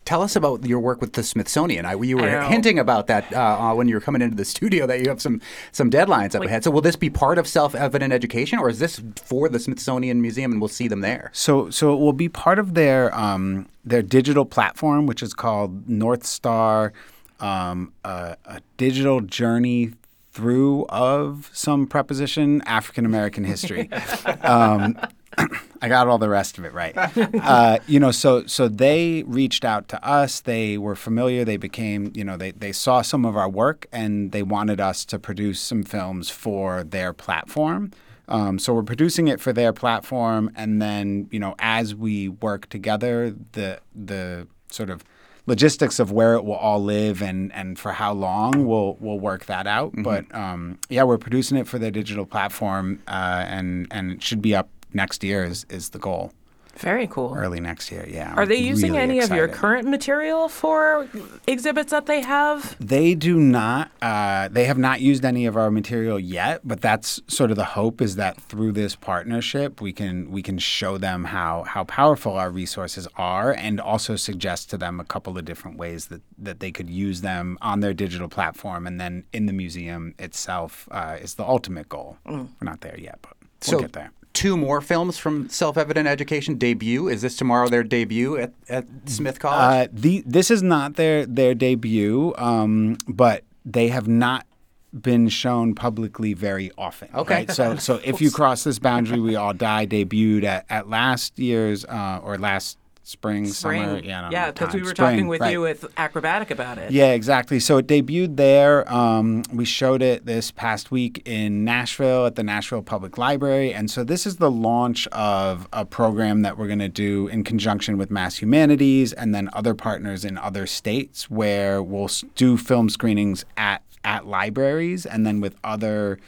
Tell 0.07 0.23
us 0.23 0.35
about 0.35 0.65
your 0.65 0.81
work 0.81 1.01
with 1.01 1.13
the 1.13 1.23
Smithsonian. 1.23 1.87
I, 1.87 1.95
you 1.95 2.17
were 2.17 2.29
know. 2.29 2.49
hinting 2.49 2.81
about 2.81 3.07
that 3.07 3.33
uh, 3.33 3.37
uh, 3.71 3.75
when 3.75 3.87
you 3.87 3.95
were 3.95 4.01
coming 4.01 4.23
into 4.23 4.35
the 4.35 4.47
studio 4.47 4.85
that 4.89 4.99
you 4.99 5.09
have 5.09 5.21
some 5.21 5.41
some 5.71 5.89
deadlines 5.89 6.35
up 6.35 6.41
Like- 6.41 6.49
ahead. 6.49 6.65
So 6.65 6.73
will 6.73 6.81
this 6.81 6.97
be 6.97 7.11
part 7.11 7.39
of 7.39 7.47
self-evident 7.47 8.13
education, 8.13 8.59
or 8.59 8.69
is 8.69 8.81
this 8.81 9.01
for 9.23 9.49
the 9.49 9.61
Smithsonian 9.61 10.21
Museum 10.21 10.51
and 10.51 10.61
we'll 10.61 10.69
see 10.69 10.89
them 10.89 11.01
there? 11.01 11.31
So, 11.33 11.71
so 11.71 11.93
it 11.93 11.99
will 12.01 12.15
be 12.15 12.29
part 12.29 12.59
of 12.59 12.75
their 12.75 13.15
um, 13.17 13.69
their 13.85 14.03
digital 14.03 14.45
platform, 14.45 15.07
which 15.07 15.23
is 15.23 15.33
called 15.33 15.89
North 15.89 16.27
Star, 16.27 16.93
um, 17.41 17.93
a, 18.05 18.37
a 18.45 18.61
digital 18.77 19.21
journey 19.21 19.93
through 20.33 20.87
of 20.89 21.51
some 21.53 21.87
preposition 21.87 22.63
African 22.63 23.05
American 23.05 23.45
history. 23.45 23.91
um, 24.43 24.99
I 25.83 25.89
got 25.89 26.09
all 26.09 26.19
the 26.19 26.29
rest 26.29 26.59
of 26.59 26.65
it 26.65 26.73
right. 26.73 26.95
Uh, 26.97 27.79
you 27.87 27.99
know, 28.01 28.11
so 28.11 28.47
so 28.47 28.69
they 28.69 29.25
reached 29.27 29.65
out 29.65 29.89
to 29.89 30.05
us. 30.07 30.41
They 30.41 30.77
were 30.77 30.95
familiar. 30.95 31.45
They 31.45 31.57
became, 31.57 32.13
you 32.15 32.25
know, 32.25 32.37
they 32.37 32.51
they 32.53 32.73
saw 32.73 33.03
some 33.03 33.25
of 33.25 33.37
our 33.37 33.49
work 33.49 33.87
and 33.93 34.33
they 34.33 34.43
wanted 34.43 34.81
us 34.81 35.05
to 35.07 35.19
produce 35.19 35.61
some 35.61 35.83
films 35.83 36.31
for 36.31 36.85
their 36.85 37.13
platform. 37.13 37.93
Um, 38.29 38.61
so 38.61 38.73
we're 38.75 38.85
producing 38.85 39.27
it 39.27 39.41
for 39.41 39.53
their 39.53 39.73
platform, 39.73 40.53
and 40.55 40.81
then 40.81 41.29
you 41.33 41.41
know, 41.41 41.57
as 41.59 41.97
we 41.97 42.29
work 42.29 42.69
together, 42.69 43.35
the 43.53 43.81
the 43.95 44.47
sort 44.69 44.89
of 44.89 45.03
logistics 45.51 45.99
of 45.99 46.13
where 46.13 46.35
it 46.35 46.45
will 46.45 46.55
all 46.55 46.83
live 46.83 47.21
and 47.21 47.53
and 47.53 47.79
for 47.79 47.93
how 47.93 48.13
long 48.13 48.67
we'll 48.67 48.97
we'll 49.01 49.19
work 49.19 49.47
that 49.47 49.67
out. 49.67 49.93
But 49.97 50.33
um, 50.35 50.79
yeah, 50.89 51.03
we're 51.03 51.19
producing 51.19 51.59
it 51.59 51.67
for 51.67 51.79
the 51.79 51.91
digital 51.91 52.25
platform, 52.25 53.03
uh, 53.09 53.45
and 53.47 53.87
and 53.91 54.13
it 54.13 54.23
should 54.23 54.41
be 54.41 54.55
up 54.55 54.69
next 54.95 55.23
year 55.23 55.45
is 55.45 55.67
is 55.69 55.91
the 55.91 55.99
goal. 55.99 56.33
Very 56.81 57.07
cool. 57.07 57.35
Early 57.37 57.61
next 57.61 57.93
year, 57.93 58.07
yeah. 58.09 58.33
Are 58.35 58.47
they 58.47 58.57
using 58.57 58.93
really 58.93 59.03
any 59.03 59.21
of 59.21 59.31
your 59.31 59.49
current 59.49 59.87
material 59.87 60.49
for 60.49 61.07
exhibits 61.47 61.91
that 61.91 62.07
they 62.07 62.23
have? 62.23 62.75
They 62.81 63.15
do 63.15 63.39
not. 63.39 63.91
Uh, 64.01 64.49
they 64.49 64.65
have 64.65 64.79
not 64.79 65.01
used 65.01 65.25
any 65.25 65.45
of 65.45 65.57
our 65.57 65.71
material 65.71 66.19
yet, 66.19 66.63
but 66.65 66.81
that's 66.81 67.21
sort 67.27 67.51
of 67.51 67.57
the 67.59 67.65
hope 67.65 68.01
is 68.01 68.17
that 68.17 68.41
through 68.41 68.73
this 68.73 68.97
partnership, 68.97 69.81
we 69.83 69.93
can 69.93 70.31
we 70.31 70.43
can 70.43 70.59
show 70.59 70.97
them 70.97 71.25
how 71.25 71.65
how 71.65 71.85
powerful 71.85 72.33
our 72.33 72.51
resources 72.51 73.07
are, 73.17 73.53
and 73.53 73.79
also 73.79 74.17
suggest 74.17 74.71
to 74.71 74.79
them 74.79 75.01
a 75.01 75.05
couple 75.05 75.37
of 75.37 75.45
different 75.45 75.77
ways 75.77 76.07
that 76.07 76.23
that 76.39 76.61
they 76.61 76.73
could 76.73 76.89
use 76.89 77.21
them 77.21 77.59
on 77.61 77.81
their 77.81 77.93
digital 77.93 78.29
platform, 78.29 78.87
and 78.87 78.99
then 78.99 79.25
in 79.35 79.45
the 79.45 79.53
museum 79.53 80.15
itself 80.19 80.89
uh, 80.93 81.19
is 81.21 81.35
the 81.35 81.45
ultimate 81.45 81.89
goal. 81.91 82.17
We're 82.25 82.47
not 82.63 82.81
there 82.81 82.99
yet, 82.99 83.19
but 83.21 83.35
we'll 83.67 83.79
So 83.79 83.81
get 83.81 83.93
there. 83.93 84.13
Two 84.33 84.57
more 84.57 84.81
films 84.81 85.19
from 85.19 85.49
Self-Evident 85.49 86.07
Education 86.07 86.57
debut. 86.57 87.09
Is 87.09 87.23
this 87.23 87.37
tomorrow 87.37 87.69
their 87.69 87.83
debut 87.83 88.37
at, 88.37 88.53
at 88.69 88.87
Smith 89.07 89.39
College? 89.39 89.89
Uh, 89.89 89.93
the 89.93 90.23
this 90.27 90.51
is 90.51 90.63
not 90.63 90.95
their 90.95 91.27
their 91.27 91.55
debut, 91.55 92.35
um, 92.39 92.97
but 93.09 93.45
they 93.65 93.89
have 93.89 94.09
not 94.09 94.47
been 94.93 95.29
shown 95.29 95.75
publicly 95.75 96.35
very 96.35 96.71
often. 96.77 97.09
Okay. 97.15 97.35
right? 97.35 97.51
So 97.51 97.77
so 97.77 98.01
if 98.05 98.21
you 98.21 98.31
cross 98.41 98.65
this 98.65 98.79
boundary, 98.79 99.21
we 99.21 99.37
all 99.37 99.55
die 99.55 99.87
debuted 99.87 100.45
at, 100.45 100.67
at 100.69 100.89
last 100.89 101.39
year's 101.39 101.85
uh, 101.85 102.21
or 102.23 102.39
last 102.39 102.79
spring, 103.11 103.47
summer. 103.47 103.99
Yeah, 103.99 104.31
yeah, 104.31 104.53
because 104.53 104.73
we 104.73 104.83
were 104.83 104.91
Spring, 104.91 105.11
talking 105.11 105.29
with 105.29 105.41
right. 105.41 105.53
you 105.53 105.61
with 105.61 105.85
Acrobatic 105.97 106.51
about 106.51 106.79
it. 106.79 106.93
Yeah, 106.93 107.13
exactly. 107.13 107.59
So 107.59 107.79
it 107.79 107.87
debuted 107.87 108.37
there. 108.37 108.91
Um, 108.93 109.43
we 109.53 109.65
showed 109.65 110.01
it 110.01 110.27
this 110.27 110.51
past 110.51 110.91
week 110.91 111.21
in 111.25 111.65
Nashville 111.65 112.27
at 112.27 112.37
the 112.37 112.45
Nashville 112.45 112.83
Public 112.83 113.19
Library. 113.19 113.75
And 113.75 113.91
so 113.91 114.05
this 114.05 114.27
is 114.27 114.37
the 114.37 114.51
launch 114.51 115.09
of 115.09 115.69
a 115.73 115.85
program 115.85 116.43
that 116.43 116.57
we're 116.57 116.69
going 116.69 116.79
to 116.79 116.89
do 116.89 117.27
in 117.29 117.43
conjunction 117.43 117.99
with 117.99 118.11
Mass 118.11 118.37
Humanities 118.41 119.13
and 119.13 119.35
then 119.35 119.51
other 119.53 119.75
partners 119.75 120.25
in 120.25 120.39
other 120.39 120.67
states 120.67 121.29
where 121.29 121.83
we'll 121.83 122.11
do 122.37 122.57
film 122.57 122.89
screenings 122.89 123.45
at, 123.57 123.83
at 124.05 124.27
libraries 124.27 125.05
and 125.05 125.27
then 125.27 125.41
with 125.41 125.57
other 125.65 126.19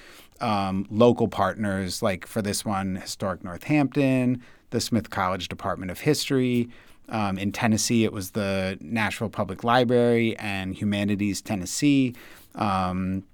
um, 0.41 0.87
local 0.91 1.29
partners, 1.29 2.03
like 2.03 2.27
for 2.27 2.43
this 2.43 2.65
one, 2.65 2.97
Historic 2.97 3.45
Northampton, 3.45 4.43
the 4.73 4.81
Smith 4.81 5.09
College 5.09 5.49
Department 5.49 5.91
of 5.91 6.01
History. 6.01 6.69
Um, 7.09 7.39
in 7.39 7.53
Tennessee, 7.53 8.05
it 8.05 8.13
was 8.13 8.33
the 8.33 8.79
Nashville 8.81 9.29
Public 9.29 9.65
Library 9.65 10.37
and 10.39 10.75
Humanities 10.75 11.41
Tennessee. 11.41 12.15
Um, 12.55 13.25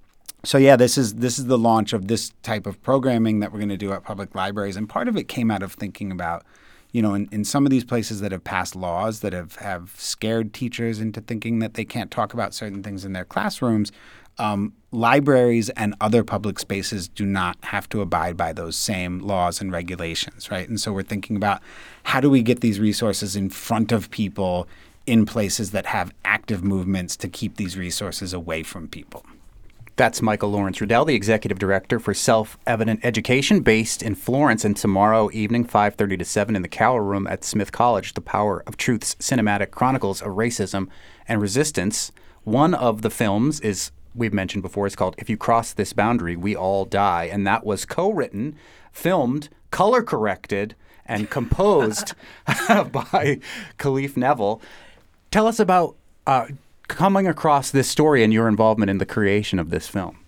so 0.44 0.58
yeah, 0.58 0.76
this 0.76 0.96
is 0.96 1.14
this 1.14 1.38
is 1.38 1.46
the 1.46 1.58
launch 1.58 1.92
of 1.92 2.08
this 2.08 2.32
type 2.42 2.66
of 2.66 2.80
programming 2.82 3.40
that 3.40 3.52
we're 3.52 3.58
going 3.58 3.68
to 3.70 3.76
do 3.76 3.92
at 3.92 4.04
public 4.04 4.34
libraries, 4.34 4.76
and 4.76 4.88
part 4.88 5.08
of 5.08 5.16
it 5.16 5.28
came 5.28 5.50
out 5.50 5.62
of 5.62 5.72
thinking 5.72 6.12
about, 6.12 6.44
you 6.92 7.02
know, 7.02 7.14
in, 7.14 7.28
in 7.32 7.44
some 7.44 7.66
of 7.66 7.70
these 7.70 7.84
places 7.84 8.20
that 8.20 8.30
have 8.32 8.44
passed 8.44 8.76
laws 8.76 9.20
that 9.20 9.32
have 9.32 9.56
have 9.56 9.94
scared 9.96 10.52
teachers 10.52 11.00
into 11.00 11.20
thinking 11.20 11.58
that 11.58 11.74
they 11.74 11.84
can't 11.84 12.10
talk 12.10 12.32
about 12.34 12.54
certain 12.54 12.82
things 12.82 13.04
in 13.04 13.12
their 13.12 13.24
classrooms. 13.24 13.90
Um, 14.38 14.74
libraries 14.90 15.68
and 15.70 15.94
other 16.00 16.24
public 16.24 16.58
spaces 16.58 17.08
do 17.08 17.26
not 17.26 17.58
have 17.64 17.88
to 17.90 18.00
abide 18.00 18.36
by 18.36 18.52
those 18.52 18.76
same 18.76 19.18
laws 19.18 19.60
and 19.60 19.70
regulations, 19.70 20.50
right? 20.50 20.68
And 20.68 20.80
so 20.80 20.92
we're 20.92 21.02
thinking 21.02 21.36
about 21.36 21.60
how 22.04 22.20
do 22.20 22.30
we 22.30 22.42
get 22.42 22.60
these 22.60 22.80
resources 22.80 23.36
in 23.36 23.50
front 23.50 23.92
of 23.92 24.10
people 24.10 24.66
in 25.06 25.26
places 25.26 25.70
that 25.72 25.86
have 25.86 26.12
active 26.24 26.62
movements 26.62 27.16
to 27.16 27.28
keep 27.28 27.56
these 27.56 27.76
resources 27.76 28.32
away 28.32 28.62
from 28.62 28.88
people. 28.88 29.24
That's 29.96 30.22
Michael 30.22 30.50
Lawrence 30.50 30.80
Riddell, 30.80 31.06
the 31.06 31.16
executive 31.16 31.58
director 31.58 31.98
for 31.98 32.14
Self-Evident 32.14 33.00
Education, 33.02 33.60
based 33.60 34.00
in 34.00 34.14
Florence. 34.14 34.64
And 34.64 34.76
tomorrow 34.76 35.28
evening, 35.32 35.64
5:30 35.64 36.16
to 36.18 36.24
7, 36.24 36.54
in 36.54 36.62
the 36.62 36.68
Carroll 36.68 37.00
Room 37.00 37.26
at 37.26 37.42
Smith 37.42 37.72
College, 37.72 38.14
"The 38.14 38.20
Power 38.20 38.62
of 38.64 38.76
Truth's 38.76 39.16
Cinematic 39.16 39.72
Chronicles 39.72 40.22
of 40.22 40.36
Racism 40.36 40.86
and 41.26 41.40
Resistance." 41.40 42.12
One 42.44 42.74
of 42.74 43.02
the 43.02 43.10
films 43.10 43.58
is 43.58 43.90
we've 44.14 44.34
mentioned 44.34 44.62
before. 44.62 44.86
It's 44.86 44.96
called 44.96 45.14
"If 45.18 45.30
You 45.30 45.36
Cross 45.36 45.74
This 45.74 45.92
Boundary, 45.92 46.36
We 46.36 46.56
All 46.56 46.84
Die," 46.84 47.24
and 47.24 47.46
that 47.46 47.64
was 47.64 47.84
co-written, 47.84 48.56
filmed, 48.92 49.48
color 49.70 50.02
corrected, 50.02 50.74
and 51.06 51.30
composed 51.38 52.14
by 52.46 53.40
Khalif 53.78 54.16
Neville. 54.16 54.60
Tell 55.30 55.46
us 55.46 55.60
about 55.60 55.96
uh, 56.26 56.46
coming 56.88 57.26
across 57.26 57.70
this 57.70 57.88
story 57.88 58.24
and 58.24 58.32
your 58.32 58.48
involvement 58.48 58.90
in 58.90 58.98
the 58.98 59.06
creation 59.06 59.58
of 59.58 59.70
this 59.70 59.86
film. 59.86 60.18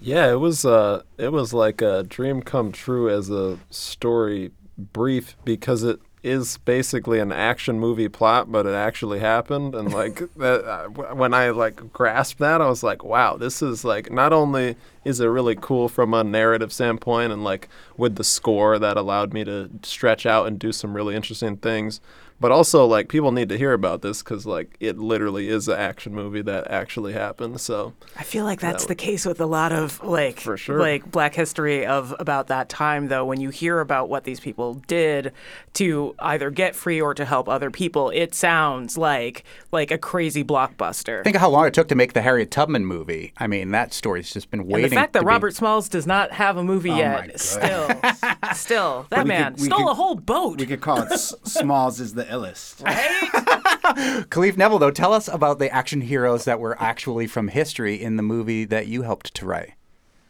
Yeah, 0.00 0.30
it 0.30 0.40
was 0.40 0.64
uh 0.64 1.02
it 1.18 1.32
was 1.32 1.52
like 1.52 1.80
a 1.80 2.02
dream 2.02 2.42
come 2.42 2.70
true 2.70 3.10
as 3.10 3.30
a 3.30 3.58
story 3.70 4.52
brief 4.78 5.36
because 5.44 5.82
it 5.82 6.00
is 6.26 6.58
basically 6.58 7.20
an 7.20 7.30
action 7.30 7.78
movie 7.78 8.08
plot, 8.08 8.50
but 8.50 8.66
it 8.66 8.74
actually 8.74 9.20
happened. 9.20 9.76
And 9.76 9.92
like 9.92 10.18
that, 10.36 10.64
uh, 10.64 10.88
when 11.14 11.32
I 11.32 11.50
like 11.50 11.92
grasped 11.92 12.40
that, 12.40 12.60
I 12.60 12.68
was 12.68 12.82
like, 12.82 13.04
wow, 13.04 13.36
this 13.36 13.62
is 13.62 13.84
like 13.84 14.10
not 14.10 14.32
only 14.32 14.74
is 15.04 15.20
it 15.20 15.26
really 15.26 15.54
cool 15.54 15.88
from 15.88 16.12
a 16.12 16.24
narrative 16.24 16.72
standpoint, 16.72 17.32
and 17.32 17.44
like 17.44 17.68
with 17.96 18.16
the 18.16 18.24
score 18.24 18.76
that 18.78 18.96
allowed 18.96 19.32
me 19.32 19.44
to 19.44 19.70
stretch 19.84 20.26
out 20.26 20.48
and 20.48 20.58
do 20.58 20.72
some 20.72 20.94
really 20.94 21.14
interesting 21.14 21.56
things, 21.56 22.00
but 22.40 22.52
also 22.52 22.84
like 22.86 23.08
people 23.08 23.32
need 23.32 23.48
to 23.48 23.56
hear 23.58 23.72
about 23.72 24.02
this 24.02 24.22
because 24.22 24.44
like 24.46 24.76
it 24.80 24.98
literally 24.98 25.48
is 25.48 25.68
an 25.68 25.78
action 25.78 26.14
movie 26.14 26.42
that 26.42 26.70
actually 26.70 27.12
happened. 27.12 27.60
So 27.60 27.94
I 28.16 28.22
feel 28.22 28.44
like 28.44 28.60
that's 28.60 28.84
That 28.84 28.88
the 28.88 28.94
case 28.94 29.24
with 29.24 29.40
a 29.40 29.46
lot 29.46 29.72
of 29.72 30.02
like 30.02 30.40
For 30.40 30.56
sure. 30.56 30.78
like 30.78 31.10
black 31.10 31.34
history 31.34 31.86
of 31.86 32.14
about 32.18 32.48
that 32.48 32.68
time 32.68 33.08
though 33.08 33.24
when 33.24 33.40
you 33.40 33.50
hear 33.50 33.80
about 33.80 34.08
what 34.08 34.24
these 34.24 34.40
people 34.40 34.74
did 34.86 35.32
to 35.74 36.14
either 36.18 36.50
get 36.50 36.74
free 36.76 37.00
or 37.00 37.14
to 37.14 37.24
help 37.24 37.48
other 37.48 37.70
people 37.70 38.10
it 38.10 38.34
sounds 38.34 38.98
like 38.98 39.44
like 39.72 39.90
a 39.90 39.98
crazy 39.98 40.44
blockbuster. 40.44 41.24
Think 41.24 41.36
of 41.36 41.40
how 41.42 41.50
long 41.50 41.66
it 41.66 41.74
took 41.74 41.88
to 41.88 41.94
make 41.94 42.12
the 42.12 42.22
Harriet 42.22 42.50
Tubman 42.50 42.84
movie. 42.86 43.32
I 43.38 43.46
mean, 43.46 43.70
that 43.72 43.92
story's 43.94 44.32
just 44.32 44.50
been 44.50 44.60
waiting. 44.60 44.74
and 44.74 44.82
waiting. 44.84 44.90
the 44.90 44.96
fact 44.96 45.12
that 45.14 45.20
to 45.20 45.24
be- 45.24 45.28
Robert 45.28 45.54
Smalls 45.54 45.88
does 45.88 46.06
not 46.06 46.32
have 46.32 46.56
a 46.56 46.62
movie 46.64 46.90
Oh 46.90 46.96
yet 46.96 47.28
God. 47.28 47.40
still 47.40 47.88
still 48.54 49.06
that 49.10 49.24
we 49.24 49.28
man 49.28 49.54
could- 49.54 49.64
stole 49.64 49.78
could- 49.78 49.90
a 49.90 49.94
whole 49.94 50.14
boat. 50.14 50.58
We 50.60 50.66
could 50.66 50.80
call 50.80 51.02
it 51.02 51.18
Smalls 51.18 52.00
is 52.00 52.14
the 52.14 52.25
illest. 52.26 52.82
Khalif 54.30 54.56
Neville, 54.56 54.78
though, 54.78 54.90
tell 54.90 55.12
us 55.12 55.28
about 55.28 55.58
the 55.58 55.70
action 55.70 56.00
heroes 56.00 56.44
that 56.44 56.60
were 56.60 56.80
actually 56.80 57.26
from 57.26 57.48
history 57.48 58.00
in 58.00 58.16
the 58.16 58.22
movie 58.22 58.64
that 58.64 58.86
you 58.86 59.02
helped 59.02 59.34
to 59.34 59.46
write. 59.46 59.72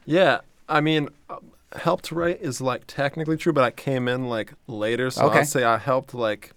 Yeah, 0.05 0.41
I 0.69 0.81
mean, 0.81 1.09
uh, 1.29 1.37
helped 1.75 2.07
to 2.07 2.15
write 2.15 2.41
is 2.41 2.61
like 2.61 2.85
technically 2.87 3.37
true, 3.37 3.53
but 3.53 3.65
I 3.65 3.71
came 3.71 4.09
in 4.09 4.29
like 4.29 4.53
later, 4.67 5.11
so 5.11 5.27
Okay. 5.27 5.39
I'll 5.41 5.45
say 5.45 5.65
I 5.65 5.79
helped 5.79 6.15
like 6.15 6.53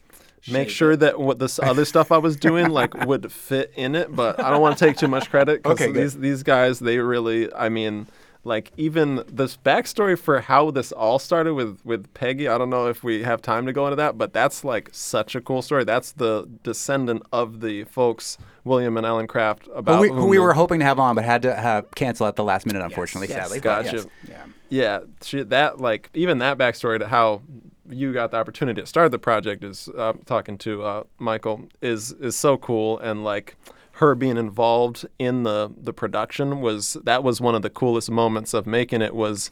make 0.52 0.70
sure 0.70 0.96
that 0.96 1.20
what 1.20 1.40
this 1.40 1.60
other 1.60 1.84
stuff 1.86 2.12
I 2.12 2.18
was 2.18 2.36
doing 2.36 2.70
like 2.70 2.94
would 3.06 3.32
fit 3.32 3.72
in 3.76 3.96
it. 3.96 4.16
But 4.16 4.40
I 4.40 4.50
don't 4.50 4.62
want 4.62 4.78
to 4.78 4.86
take 4.86 4.98
too 4.98 5.08
much 5.08 5.30
credit 5.30 5.64
because 5.64 5.82
Okay, 5.82 5.92
good. 5.92 6.02
these 6.04 6.18
these 6.18 6.44
guys 6.44 6.80
they 6.80 6.98
really, 7.00 7.52
I 7.54 7.70
mean. 7.70 8.08
Like 8.46 8.72
even 8.78 9.24
this 9.28 9.58
backstory 9.58 10.18
for 10.18 10.40
how 10.40 10.72
this 10.72 10.92
all 10.94 11.20
started 11.20 11.56
with 11.56 11.80
with 11.84 12.12
Peggy, 12.14 12.48
I 12.48 12.58
don't 12.58 12.70
know 12.70 12.88
if 12.88 13.04
we 13.04 13.24
have 13.24 13.42
time 13.42 13.66
to 13.66 13.74
go 13.74 13.86
into 13.86 13.98
that, 13.98 14.18
but 14.18 14.32
that's 14.32 14.64
like 14.64 14.90
such 14.94 15.36
a 15.36 15.42
cool 15.42 15.62
story. 15.62 15.84
That's 15.84 16.14
the 16.14 16.48
descendant 16.64 17.24
of 17.34 17.60
the 17.60 17.84
folks 17.84 18.38
William 18.64 18.96
and 18.96 19.06
Ellen 19.06 19.28
Craft 19.28 19.68
about 19.76 19.96
Who 19.98 20.02
we, 20.04 20.08
whom 20.10 20.18
who 20.20 20.28
we 20.28 20.40
were 20.40 20.54
hoping 20.54 20.80
to 20.80 20.86
have 20.86 21.00
on, 21.00 21.16
but 21.16 21.26
had 21.26 21.42
to 21.42 21.54
have 21.54 21.92
cancel 21.96 22.28
at 22.28 22.38
the 22.38 22.44
last 22.44 22.66
minute, 22.66 22.82
unfortunately, 22.82 23.28
Yes. 23.28 23.44
sadly. 23.44 23.60
but 23.60 23.84
Gotcha. 23.84 23.96
yes. 23.98 24.08
Yeah. 24.28 24.46
Yeah, 24.70 25.00
she, 25.22 25.44
that 25.44 25.82
like 25.82 26.10
even 26.14 26.38
that 26.38 26.58
backstory 26.58 27.00
to 27.00 27.08
how 27.08 27.42
you 27.90 28.14
got 28.14 28.32
the 28.32 28.38
opportunity 28.38 28.80
to 28.82 28.88
start 28.88 29.12
the 29.12 29.20
project 29.20 29.64
is 29.64 29.90
uh, 29.98 30.14
talking 30.26 30.58
to 30.60 30.84
uh, 30.84 31.04
Michael 31.18 31.68
is 31.82 32.12
is 32.14 32.36
so 32.38 32.56
cool 32.56 33.00
and 33.00 33.24
like 33.24 33.56
her 34.00 34.16
being 34.16 34.38
involved 34.38 35.06
in 35.20 35.44
the 35.44 35.70
the 35.78 35.92
production 35.92 36.62
was 36.62 36.94
that 37.04 37.22
was 37.22 37.42
one 37.42 37.54
of 37.54 37.62
the 37.62 37.70
coolest 37.70 38.10
moments 38.10 38.54
of 38.54 38.66
making 38.66 39.02
it 39.02 39.14
was 39.14 39.52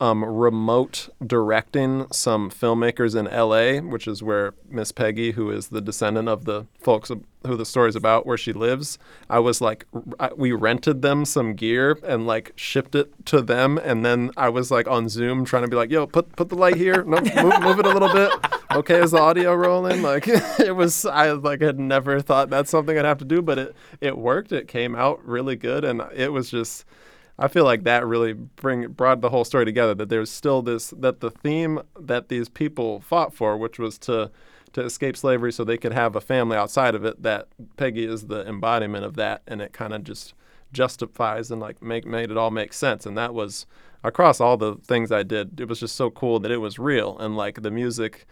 um, 0.00 0.24
remote 0.24 1.08
directing 1.24 2.06
some 2.12 2.50
filmmakers 2.50 3.16
in 3.16 3.24
LA, 3.26 3.80
which 3.88 4.06
is 4.06 4.22
where 4.22 4.54
Miss 4.68 4.92
Peggy, 4.92 5.32
who 5.32 5.50
is 5.50 5.68
the 5.68 5.80
descendant 5.80 6.28
of 6.28 6.44
the 6.44 6.66
folks 6.78 7.10
who 7.46 7.56
the 7.56 7.64
story's 7.64 7.96
about, 7.96 8.26
where 8.26 8.36
she 8.36 8.52
lives. 8.52 8.98
I 9.30 9.38
was 9.38 9.60
like, 9.60 9.86
we 10.36 10.52
rented 10.52 11.00
them 11.00 11.24
some 11.24 11.54
gear 11.54 11.98
and 12.02 12.26
like 12.26 12.52
shipped 12.56 12.94
it 12.94 13.10
to 13.26 13.40
them, 13.40 13.78
and 13.78 14.04
then 14.04 14.32
I 14.36 14.50
was 14.50 14.70
like 14.70 14.86
on 14.86 15.08
Zoom 15.08 15.44
trying 15.44 15.62
to 15.62 15.68
be 15.68 15.76
like, 15.76 15.90
"Yo, 15.90 16.06
put 16.06 16.34
put 16.36 16.50
the 16.50 16.56
light 16.56 16.76
here, 16.76 17.02
no, 17.04 17.20
move, 17.20 17.60
move 17.62 17.78
it 17.78 17.86
a 17.86 17.90
little 17.90 18.12
bit. 18.12 18.32
Okay, 18.72 19.00
is 19.00 19.12
the 19.12 19.20
audio 19.20 19.54
rolling?" 19.54 20.02
Like 20.02 20.28
it 20.28 20.76
was, 20.76 21.06
I 21.06 21.32
like 21.32 21.62
had 21.62 21.78
never 21.78 22.20
thought 22.20 22.50
that's 22.50 22.70
something 22.70 22.98
I'd 22.98 23.06
have 23.06 23.18
to 23.18 23.24
do, 23.24 23.40
but 23.40 23.58
it 23.58 23.76
it 24.02 24.18
worked. 24.18 24.52
It 24.52 24.68
came 24.68 24.94
out 24.94 25.24
really 25.26 25.56
good, 25.56 25.84
and 25.84 26.02
it 26.14 26.32
was 26.32 26.50
just 26.50 26.84
I 27.38 27.48
feel 27.48 27.64
like 27.64 27.84
that 27.84 28.06
really 28.06 28.32
bring 28.32 28.88
brought 28.88 29.20
the 29.20 29.30
whole 29.30 29.44
story 29.44 29.64
together. 29.64 29.94
That 29.94 30.08
there's 30.08 30.30
still 30.30 30.62
this 30.62 30.90
that 30.96 31.20
the 31.20 31.30
theme 31.30 31.80
that 31.98 32.28
these 32.28 32.48
people 32.48 33.00
fought 33.00 33.34
for, 33.34 33.56
which 33.56 33.78
was 33.78 33.98
to 33.98 34.30
to 34.72 34.82
escape 34.82 35.16
slavery 35.16 35.52
so 35.52 35.64
they 35.64 35.78
could 35.78 35.92
have 35.92 36.16
a 36.16 36.20
family 36.20 36.56
outside 36.56 36.94
of 36.94 37.04
it. 37.04 37.22
That 37.22 37.48
Peggy 37.76 38.04
is 38.04 38.26
the 38.26 38.46
embodiment 38.46 39.04
of 39.04 39.16
that, 39.16 39.42
and 39.46 39.60
it 39.60 39.72
kind 39.72 39.92
of 39.92 40.04
just 40.04 40.34
justifies 40.72 41.50
and 41.50 41.60
like 41.60 41.82
make 41.82 42.06
made 42.06 42.30
it 42.30 42.36
all 42.36 42.50
make 42.50 42.72
sense. 42.72 43.06
And 43.06 43.16
that 43.18 43.34
was 43.34 43.66
across 44.02 44.40
all 44.40 44.56
the 44.56 44.76
things 44.76 45.12
I 45.12 45.22
did. 45.22 45.60
It 45.60 45.68
was 45.68 45.80
just 45.80 45.96
so 45.96 46.10
cool 46.10 46.40
that 46.40 46.50
it 46.50 46.58
was 46.58 46.78
real 46.78 47.18
and 47.18 47.36
like 47.36 47.62
the 47.62 47.70
music 47.70 48.26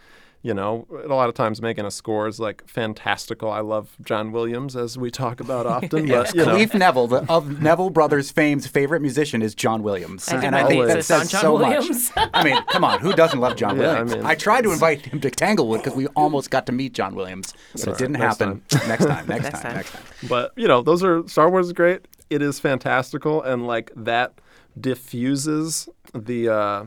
you 0.45 0.53
know, 0.53 0.85
a 1.03 1.07
lot 1.07 1.27
of 1.27 1.33
times 1.33 1.59
making 1.59 1.85
a 1.85 1.91
score 1.91 2.27
is 2.27 2.39
like 2.39 2.67
fantastical. 2.67 3.49
I 3.49 3.61
love 3.61 3.97
John 4.03 4.31
Williams, 4.31 4.75
as 4.75 4.95
we 4.95 5.09
talk 5.09 5.39
about 5.39 5.65
often. 5.65 6.05
yes, 6.05 6.27
but, 6.27 6.35
you 6.35 6.43
Khalif 6.45 6.73
know. 6.73 6.77
Neville, 6.77 7.07
the, 7.07 7.25
of 7.27 7.63
Neville 7.63 7.89
Brothers 7.89 8.29
fame's 8.29 8.67
favorite 8.67 9.01
musician 9.01 9.41
is 9.41 9.55
John 9.55 9.81
Williams. 9.81 10.29
I 10.29 10.45
and 10.45 10.55
I 10.55 10.67
think 10.67 10.85
that 10.85 10.97
thesis 10.97 11.07
says 11.07 11.31
John 11.31 11.41
so 11.41 11.53
Williams. 11.57 12.15
much. 12.15 12.29
I 12.35 12.43
mean, 12.43 12.63
come 12.65 12.83
on, 12.83 12.99
who 12.99 13.13
doesn't 13.13 13.39
love 13.39 13.55
John 13.55 13.75
Yeah, 13.79 13.85
I 13.85 14.03
Williams? 14.03 14.23
I, 14.23 14.27
mean, 14.29 14.37
tried 14.37 14.61
to 14.65 14.71
invite 14.71 15.07
him 15.07 15.19
to 15.21 15.31
Tanglewood 15.31 15.79
because 15.83 15.97
we 15.97 16.05
almost 16.09 16.51
got 16.51 16.67
to 16.67 16.71
meet 16.71 16.93
John 16.93 17.15
Williams, 17.15 17.55
but 17.71 17.81
Sorry, 17.81 17.95
it 17.95 17.97
didn't 17.97 18.19
next 18.19 18.37
happen. 18.37 18.61
next 18.87 19.05
time, 19.07 19.27
next 19.27 19.49
time, 19.49 19.73
next 19.73 19.91
time. 19.93 20.03
But 20.29 20.51
you 20.55 20.67
know, 20.67 20.83
those 20.83 21.03
are 21.03 21.27
Star 21.27 21.49
Wars 21.49 21.65
is 21.65 21.73
great. 21.73 22.07
It 22.29 22.43
is 22.43 22.59
fantastical, 22.59 23.41
and 23.41 23.65
like 23.65 23.89
that 23.95 24.33
diffuses 24.79 25.89
the. 26.13 26.49
Uh, 26.49 26.85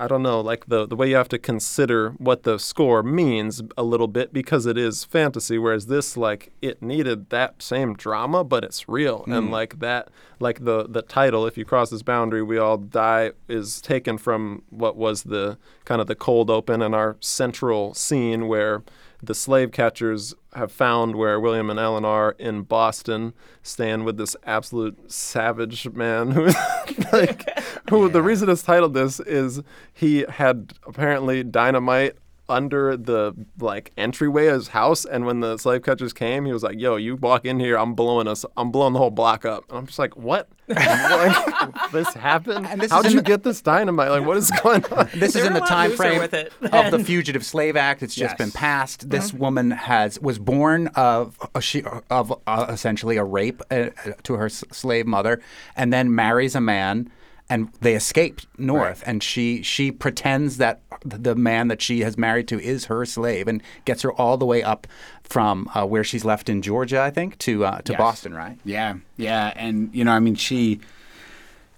I 0.00 0.06
don't 0.08 0.22
know, 0.22 0.40
like 0.40 0.66
the 0.66 0.86
the 0.86 0.96
way 0.96 1.10
you 1.10 1.16
have 1.16 1.28
to 1.28 1.38
consider 1.38 2.10
what 2.18 2.42
the 2.44 2.58
score 2.58 3.02
means 3.02 3.62
a 3.76 3.82
little 3.82 4.08
bit 4.08 4.32
because 4.32 4.64
it 4.64 4.78
is 4.78 5.04
fantasy, 5.04 5.58
whereas 5.58 5.86
this 5.86 6.16
like 6.16 6.52
it 6.62 6.80
needed 6.82 7.28
that 7.30 7.62
same 7.62 7.94
drama, 7.94 8.42
but 8.42 8.64
it's 8.64 8.88
real 8.88 9.24
and 9.26 9.48
Mm. 9.48 9.50
like 9.50 9.78
that, 9.80 10.08
like 10.40 10.64
the 10.64 10.86
the 10.88 11.02
title, 11.02 11.46
if 11.46 11.56
you 11.56 11.64
cross 11.64 11.90
this 11.90 12.02
boundary, 12.02 12.42
we 12.42 12.58
all 12.58 12.78
die, 12.78 13.32
is 13.48 13.80
taken 13.80 14.18
from 14.18 14.62
what 14.70 14.96
was 14.96 15.24
the 15.24 15.58
kind 15.84 16.00
of 16.00 16.06
the 16.06 16.14
cold 16.14 16.50
open 16.50 16.82
and 16.82 16.94
our 16.94 17.16
central 17.20 17.94
scene 17.94 18.48
where 18.48 18.82
the 19.22 19.34
slave 19.34 19.70
catchers 19.70 20.34
have 20.54 20.72
found 20.72 21.14
where 21.14 21.38
William 21.38 21.68
and 21.68 21.78
Ellen 21.78 22.04
are 22.04 22.34
in 22.38 22.62
Boston, 22.62 23.34
staying 23.62 24.04
with 24.04 24.16
this 24.16 24.34
absolute 24.44 25.12
savage 25.12 25.88
man 25.90 26.30
who, 26.30 26.46
like, 27.12 27.46
who 27.90 28.08
the 28.08 28.22
reason 28.22 28.48
it's 28.48 28.62
titled 28.62 28.94
this 28.94 29.20
is 29.20 29.60
he 29.92 30.24
had 30.28 30.72
apparently 30.86 31.44
dynamite 31.44 32.16
under 32.50 32.96
the 32.96 33.32
like 33.58 33.92
entryway 33.96 34.48
of 34.48 34.54
his 34.54 34.68
house, 34.68 35.04
and 35.04 35.24
when 35.24 35.40
the 35.40 35.56
slave 35.56 35.82
catchers 35.82 36.12
came, 36.12 36.44
he 36.44 36.52
was 36.52 36.62
like, 36.62 36.78
"Yo, 36.78 36.96
you 36.96 37.16
walk 37.16 37.44
in 37.46 37.58
here, 37.60 37.78
I'm 37.78 37.94
blowing 37.94 38.26
us, 38.28 38.44
I'm 38.56 38.70
blowing 38.70 38.92
the 38.92 38.98
whole 38.98 39.10
block 39.10 39.44
up." 39.44 39.64
And 39.70 39.78
I'm 39.78 39.86
just 39.86 39.98
like, 39.98 40.16
"What? 40.16 40.48
like, 40.68 41.90
this 41.92 42.12
happened? 42.14 42.66
And 42.66 42.80
this 42.80 42.90
How 42.92 42.98
is 42.98 43.04
did 43.04 43.12
you 43.12 43.18
the- 43.20 43.24
get 43.26 43.42
this 43.42 43.60
dynamite? 43.60 44.10
Like, 44.10 44.26
what 44.26 44.36
is 44.36 44.50
going 44.62 44.84
on?" 44.86 45.08
This 45.14 45.32
They 45.34 45.40
is 45.40 45.46
in 45.46 45.52
the 45.54 45.60
time 45.60 45.92
frame 45.92 46.20
with 46.20 46.34
it 46.34 46.52
of 46.72 46.90
the 46.90 46.98
Fugitive 47.02 47.44
Slave 47.44 47.76
Act. 47.76 48.02
It's 48.02 48.14
just 48.14 48.32
Yes. 48.32 48.38
been 48.38 48.50
passed. 48.52 49.08
This 49.10 49.28
Mm-hmm. 49.30 49.38
woman 49.38 49.70
has 49.72 50.18
was 50.20 50.38
born 50.38 50.88
of 50.88 51.38
a, 51.54 51.60
she, 51.60 51.82
of 52.10 52.32
uh, 52.46 52.66
essentially 52.68 53.16
a 53.16 53.24
rape 53.24 53.62
uh, 53.70 53.90
to 54.24 54.34
her 54.34 54.46
s- 54.46 54.64
slave 54.72 55.06
mother, 55.06 55.40
and 55.76 55.92
then 55.92 56.14
marries 56.14 56.54
a 56.54 56.60
man. 56.60 57.10
And 57.50 57.68
they 57.80 57.94
escape 57.96 58.40
north, 58.58 59.02
and 59.04 59.22
she 59.22 59.60
she 59.62 59.90
pretends 59.90 60.56
that 60.58 60.80
the 61.04 61.34
man 61.34 61.66
that 61.68 61.82
she 61.82 62.00
has 62.00 62.16
married 62.16 62.46
to 62.48 62.60
is 62.60 62.84
her 62.84 63.04
slave, 63.04 63.48
and 63.48 63.60
gets 63.84 64.02
her 64.02 64.12
all 64.12 64.36
the 64.38 64.46
way 64.46 64.62
up 64.62 64.86
from 65.24 65.68
uh, 65.74 65.84
where 65.84 66.04
she's 66.04 66.24
left 66.24 66.48
in 66.48 66.62
Georgia, 66.62 67.00
I 67.02 67.10
think, 67.10 67.36
to 67.38 67.64
uh, 67.64 67.80
to 67.82 67.92
Yes. 67.92 67.98
Boston, 67.98 68.34
right? 68.34 68.56
Yeah, 68.64 68.94
yeah, 69.16 69.52
and 69.56 69.90
you 69.92 70.04
know, 70.04 70.12
I 70.12 70.20
mean, 70.20 70.36
she, 70.36 70.78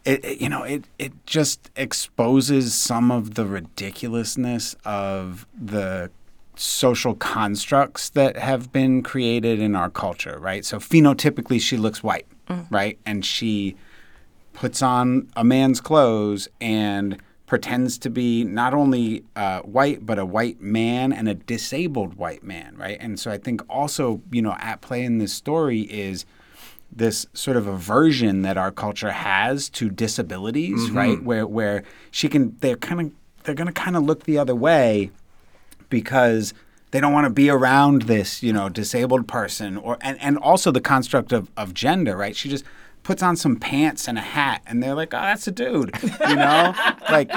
it, 0.05 0.23
it- 0.25 0.41
you 0.43 0.51
know, 0.51 0.63
it 0.63 0.85
it 0.99 1.13
just 1.25 1.71
exposes 1.75 2.75
some 2.75 3.11
of 3.11 3.35
the 3.35 3.47
ridiculousness 3.47 4.77
of 4.85 5.47
the 5.59 6.11
social 6.55 7.15
constructs 7.15 8.11
that 8.11 8.37
have 8.37 8.71
been 8.73 9.03
created 9.03 9.59
in 9.59 9.75
our 9.75 9.89
culture, 9.89 10.37
right? 10.39 10.65
So 10.67 10.79
phenotypically, 10.79 11.61
she 11.61 11.79
looks 11.79 12.03
white, 12.03 12.27
right, 12.71 12.99
and 13.07 13.25
she 13.25 13.75
puts 14.53 14.83
on 14.83 15.29
a 15.37 15.45
man's 15.45 15.81
clothes 15.81 16.49
and 16.61 17.19
pretends 17.47 17.99
to 17.99 18.09
be 18.09 18.45
not 18.45 18.73
only 18.73 19.25
uh, 19.37 19.61
white 19.61 20.07
but 20.07 20.19
a 20.19 20.25
white 20.25 20.61
man 20.61 21.13
and 21.13 21.29
a 21.29 21.35
disabled 21.35 22.15
white 22.15 22.43
man 22.43 22.75
right? 22.77 22.97
And 23.01 23.19
so 23.21 23.31
i 23.31 23.39
think 23.39 23.63
also 23.69 24.23
you 24.31 24.43
know 24.43 24.57
at 24.59 24.81
play 24.81 25.03
in 25.03 25.19
this 25.19 25.33
story 25.33 25.83
is 25.83 26.25
this 26.95 27.27
sort 27.33 27.57
of 27.57 27.67
aversion 27.67 28.43
that 28.43 28.57
our 28.59 28.71
culture 28.71 29.11
has 29.13 29.69
to 29.71 29.89
disabilities 29.91 30.91
right? 30.91 31.23
Where 31.23 31.47
where 31.47 31.85
she 32.11 32.29
can 32.29 32.57
they're 32.61 32.77
kind 32.77 33.01
of 33.01 33.13
they're 33.45 33.55
going 33.55 33.67
to 33.67 33.73
kind 33.73 33.97
of 33.97 34.05
look 34.05 34.25
the 34.25 34.39
other 34.39 34.55
way 34.55 35.11
because 35.89 36.55
they 36.91 37.01
don't 37.01 37.13
want 37.13 37.25
to 37.25 37.31
be 37.31 37.49
around 37.49 38.03
this, 38.03 38.43
you 38.43 38.53
know, 38.53 38.69
disabled 38.69 39.27
person 39.27 39.77
or 39.77 39.97
and, 40.01 40.21
and 40.21 40.39
also 40.39 40.71
the 40.71 40.81
construct 40.81 41.33
of, 41.33 41.51
of 41.57 41.75
gender, 41.75 42.17
right? 42.17 42.37
She 42.37 42.49
just 42.49 42.65
puts 43.03 43.23
on 43.23 43.37
some 43.37 43.57
pants 43.57 44.09
and 44.09 44.19
a 44.19 44.23
hat 44.23 44.63
and 44.67 44.83
they're 44.83 44.95
like, 44.95 45.13
Oh, 45.15 45.21
that's 45.21 45.47
a 45.47 45.53
dude. 45.53 45.95
You 46.03 46.37
know? 46.37 46.75
like 47.11 47.31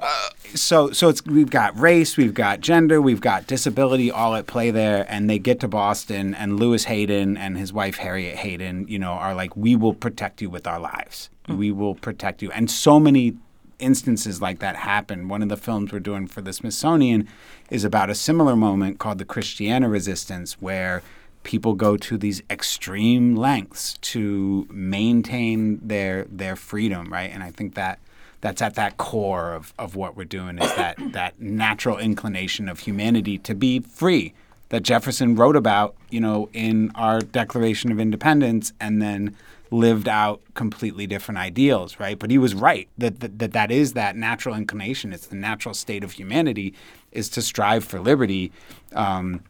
uh, 0.00 0.28
so 0.54 0.92
so 0.92 1.08
it's 1.08 1.24
we've 1.24 1.50
got 1.50 1.78
race, 1.78 2.16
we've 2.16 2.34
got 2.34 2.60
gender, 2.60 3.00
we've 3.00 3.20
got 3.20 3.46
disability 3.46 4.10
all 4.10 4.34
at 4.34 4.46
play 4.46 4.70
there, 4.70 5.04
and 5.08 5.28
they 5.28 5.38
get 5.38 5.60
to 5.60 5.68
Boston 5.68 6.34
and 6.34 6.58
Lewis 6.58 6.84
Hayden 6.84 7.36
and 7.36 7.58
his 7.58 7.72
wife 7.72 7.96
Harriet 7.96 8.36
Hayden, 8.36 8.86
you 8.88 8.98
know, 8.98 9.12
are 9.12 9.34
like, 9.34 9.56
We 9.56 9.74
will 9.76 9.94
protect 9.94 10.40
you 10.40 10.50
with 10.50 10.66
our 10.66 10.78
lives. 10.78 11.30
We 11.48 11.72
will 11.72 11.94
protect 11.94 12.42
you. 12.42 12.50
And 12.52 12.70
so 12.70 13.00
many 13.00 13.36
instances 13.78 14.42
like 14.42 14.58
that 14.58 14.76
happen. 14.76 15.28
One 15.28 15.42
of 15.42 15.48
the 15.48 15.56
films 15.56 15.92
we're 15.92 16.00
doing 16.00 16.26
for 16.26 16.40
the 16.40 16.52
Smithsonian 16.52 17.28
is 17.70 17.84
about 17.84 18.10
a 18.10 18.14
similar 18.14 18.56
moment 18.56 18.98
called 18.98 19.18
the 19.18 19.24
Christiana 19.24 19.88
Resistance, 19.88 20.60
where 20.60 21.02
people 21.42 21.74
go 21.74 21.96
to 21.96 22.18
these 22.18 22.42
extreme 22.50 23.36
lengths 23.36 23.98
to 23.98 24.66
maintain 24.70 25.80
their 25.86 26.24
their 26.24 26.56
freedom, 26.56 27.12
right? 27.12 27.30
And 27.32 27.42
I 27.42 27.50
think 27.50 27.74
that 27.74 27.98
that's 28.40 28.62
at 28.62 28.74
that 28.74 28.96
core 28.98 29.52
of, 29.52 29.74
of 29.78 29.96
what 29.96 30.16
we're 30.16 30.24
doing 30.24 30.58
is 30.58 30.74
that 30.74 30.96
that 31.12 31.40
natural 31.40 31.98
inclination 31.98 32.68
of 32.68 32.80
humanity 32.80 33.38
to 33.38 33.54
be 33.54 33.80
free 33.80 34.34
that 34.70 34.82
Jefferson 34.82 35.34
wrote 35.34 35.56
about, 35.56 35.94
you 36.10 36.20
know, 36.20 36.48
in 36.52 36.90
our 36.94 37.20
Declaration 37.20 37.90
of 37.90 37.98
Independence 37.98 38.72
and 38.80 39.00
then 39.00 39.34
lived 39.70 40.08
out 40.08 40.40
completely 40.54 41.06
different 41.06 41.38
ideals, 41.38 41.98
right? 42.00 42.18
But 42.18 42.30
he 42.30 42.38
was 42.38 42.54
right 42.54 42.88
that 42.98 43.20
that, 43.20 43.38
that, 43.38 43.52
that 43.52 43.70
is 43.70 43.92
that 43.94 44.16
natural 44.16 44.54
inclination. 44.54 45.12
It's 45.12 45.26
the 45.26 45.36
natural 45.36 45.74
state 45.74 46.04
of 46.04 46.12
humanity 46.12 46.74
is 47.12 47.28
to 47.30 47.42
strive 47.42 47.84
for 47.84 48.00
liberty. 48.00 48.52
Um, 48.94 49.42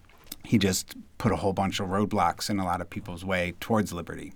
he 0.45 0.59
just 0.59 0.97
put 1.19 1.33
a 1.33 1.37
whole 1.37 1.53
bunch 1.53 1.81
of 1.81 1.89
roadblocks 1.89 2.49
in 2.49 2.59
a 2.59 2.65
lot 2.65 2.81
of 2.81 2.89
people's 2.89 3.25
way 3.25 3.55
towards 3.61 3.93
liberty. 3.93 4.33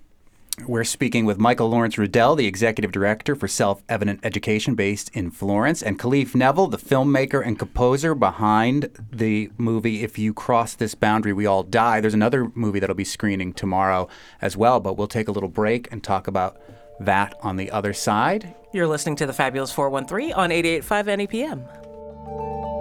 We're 0.66 0.84
speaking 0.84 1.24
with 1.24 1.38
Michael 1.38 1.70
Lawrence 1.70 1.96
Riddell, 1.96 2.36
the 2.36 2.46
executive 2.46 2.92
director 2.92 3.34
for 3.34 3.48
Self 3.48 3.82
Evident 3.88 4.20
Education 4.22 4.74
based 4.74 5.10
in 5.14 5.30
Florence, 5.30 5.82
and 5.82 5.98
Khalif 5.98 6.34
Neville, 6.34 6.66
the 6.66 6.76
filmmaker 6.76 7.44
and 7.44 7.58
composer 7.58 8.14
behind 8.14 8.90
the 9.10 9.50
movie 9.56 10.02
If 10.02 10.18
You 10.18 10.34
Cross 10.34 10.74
This 10.74 10.94
Boundary, 10.94 11.32
We 11.32 11.46
All 11.46 11.62
Die. 11.62 12.00
There's 12.02 12.12
another 12.12 12.52
movie 12.54 12.80
that'll 12.80 12.94
be 12.94 13.02
screening 13.02 13.54
tomorrow 13.54 14.08
as 14.42 14.54
well, 14.54 14.78
but 14.78 14.98
we'll 14.98 15.08
take 15.08 15.28
a 15.28 15.32
little 15.32 15.48
break 15.48 15.90
and 15.90 16.04
talk 16.04 16.26
about 16.26 16.60
that 17.00 17.34
on 17.40 17.56
the 17.56 17.70
other 17.70 17.94
side. 17.94 18.54
You're 18.74 18.86
listening 18.86 19.16
to 19.16 19.26
the 19.26 19.32
Fabulous 19.32 19.72
413 19.72 20.34
on 20.34 20.50
88.5 20.50 21.28
NEPM. 21.28 22.71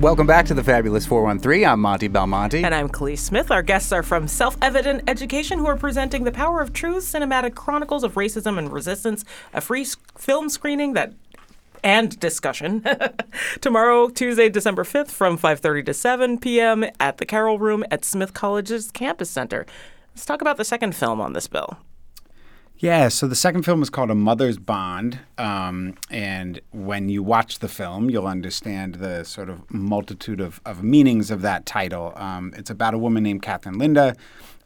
Welcome 0.00 0.26
back 0.26 0.44
to 0.46 0.54
the 0.54 0.64
Fabulous 0.64 1.06
413. 1.06 1.64
I'm 1.64 1.80
Monte 1.80 2.08
Belmonte. 2.08 2.64
And 2.64 2.74
I'm 2.74 2.88
Kaliis 2.88 3.20
Smith. 3.20 3.52
Our 3.52 3.62
guests 3.62 3.92
are 3.92 4.02
from 4.02 4.26
Self 4.26 4.56
Evident 4.60 5.08
Education, 5.08 5.60
who 5.60 5.66
are 5.66 5.76
presenting 5.76 6.24
The 6.24 6.32
Power 6.32 6.60
of 6.60 6.72
Truth 6.72 7.04
Cinematic 7.04 7.54
Chronicles 7.54 8.02
of 8.02 8.14
Racism 8.14 8.58
and 8.58 8.72
Resistance, 8.72 9.24
a 9.52 9.60
free 9.60 9.86
film 10.18 10.48
screening 10.48 10.94
that 10.94 11.14
and 11.84 12.18
discussion 12.18 12.82
tomorrow 13.60 14.08
tuesday 14.08 14.48
december 14.48 14.84
5th 14.84 15.10
from 15.10 15.36
5.30 15.36 15.84
to 15.84 15.92
7 15.92 16.38
p.m 16.38 16.86
at 16.98 17.18
the 17.18 17.26
carroll 17.26 17.58
room 17.58 17.84
at 17.90 18.06
smith 18.06 18.32
college's 18.32 18.90
campus 18.90 19.28
center 19.28 19.66
let's 20.14 20.24
talk 20.24 20.40
about 20.40 20.56
the 20.56 20.64
second 20.64 20.96
film 20.96 21.20
on 21.20 21.34
this 21.34 21.46
bill 21.46 21.76
Yeah, 22.78 23.08
so 23.08 23.28
the 23.28 23.36
second 23.36 23.62
film 23.62 23.82
is 23.82 23.88
called 23.88 24.10
A 24.10 24.16
Mother's 24.16 24.58
Bond. 24.58 25.20
Um, 25.38 25.94
and 26.10 26.60
when 26.72 27.08
you 27.08 27.22
watch 27.22 27.60
the 27.60 27.68
film, 27.68 28.10
you'll 28.10 28.26
understand 28.26 28.96
the 28.96 29.22
sort 29.24 29.48
of 29.48 29.70
multitude 29.70 30.40
of, 30.40 30.60
of 30.66 30.82
meanings 30.82 31.30
of 31.30 31.40
that 31.42 31.66
title. 31.66 32.12
Um, 32.16 32.52
it's 32.56 32.70
about 32.70 32.92
a 32.92 32.98
woman 32.98 33.22
named 33.22 33.42
Catherine 33.42 33.78
Linda 33.78 34.16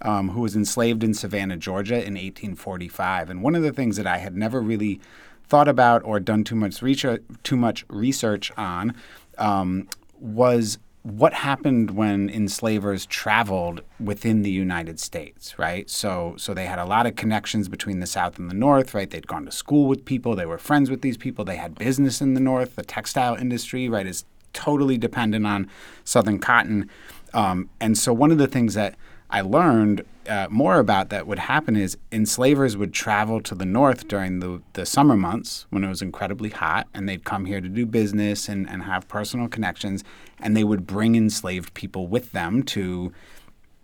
um, 0.01 0.31
who 0.31 0.41
was 0.41 0.57
enslaved 0.57 1.05
in 1.05 1.13
Savannah, 1.13 1.59
Georgia 1.59 1.97
in 1.97 2.15
1845. 2.15 3.29
And 3.29 3.43
one 3.43 3.55
of 3.55 3.63
the 3.63 3.73
things 3.73 3.97
that 3.97 4.07
I 4.07 4.19
had 4.19 4.35
never 4.35 4.61
really 4.61 5.01
thought 5.47 5.69
about 5.69 6.03
or 6.05 6.19
done 6.19 6.45
too 6.45 6.57
much 6.57 6.81
research, 6.81 7.23
too 7.43 7.57
much 7.57 7.85
research 7.89 8.51
on 8.57 8.95
um, 9.37 9.87
was 10.19 10.79
what 11.03 11.33
happened 11.33 11.93
when 11.93 12.29
enslavers 12.29 13.07
traveled 13.07 13.83
within 13.99 14.43
the 14.43 14.51
United 14.51 14.99
States, 15.01 15.59
right? 15.59 15.89
So, 15.89 16.35
so 16.37 16.53
they 16.53 16.67
had 16.67 16.79
a 16.79 16.85
lot 16.85 17.07
of 17.07 17.17
connections 17.17 17.69
between 17.69 18.01
the 18.01 18.07
South 18.07 18.39
and 18.39 18.51
the 18.51 18.55
North, 18.55 18.95
right? 18.95 19.09
They'd 19.09 19.27
gone 19.27 19.45
to 19.45 19.53
school 19.53 19.87
with 19.87 20.05
people, 20.05 20.35
they 20.35 20.47
were 20.47 20.59
friends 20.59 20.91
with 20.91 21.03
these 21.03 21.17
people, 21.17 21.45
they 21.45 21.57
had 21.57 21.77
business 21.77 22.21
in 22.21 22.35
the 22.35 22.41
North. 22.41 22.77
The 22.77 22.83
textile 22.83 23.37
industry, 23.37 23.89
right, 23.89 24.07
is 24.07 24.25
totally 24.53 24.99
dependent 24.99 25.47
on 25.47 25.71
Southern 26.05 26.39
cotton. 26.39 26.91
Um, 27.33 27.71
and 27.81 27.97
so, 27.97 28.13
one 28.13 28.31
of 28.31 28.39
the 28.39 28.49
things 28.49 28.75
that 28.75 28.97
I 29.31 29.43
learned 29.43 30.05
uh, 30.29 30.47
more 30.51 30.79
about 30.79 31.11
that 31.11 31.27
would 31.27 31.39
happen 31.39 31.77
is 31.77 31.97
enslavers 32.13 32.77
would 32.77 32.93
travel 32.93 33.41
to 33.43 33.55
the 33.55 33.65
north 33.65 34.09
during 34.09 34.41
the, 34.41 34.63
the 34.75 34.85
summer 34.85 35.17
months 35.17 35.67
when 35.71 35.85
it 35.85 35.89
was 35.89 36.03
incredibly 36.03 36.51
hot, 36.51 36.87
and 36.95 37.09
they'd 37.09 37.25
come 37.25 37.45
here 37.45 37.61
to 37.61 37.69
do 37.69 37.87
business 37.87 38.49
and, 38.49 38.69
and 38.69 38.83
have 38.83 39.09
personal 39.09 39.49
connections, 39.49 40.05
and 40.41 40.57
they 40.57 40.65
would 40.65 40.87
bring 40.87 41.15
enslaved 41.15 41.75
people 41.75 42.07
with 42.07 42.33
them 42.33 42.63
to 42.63 43.13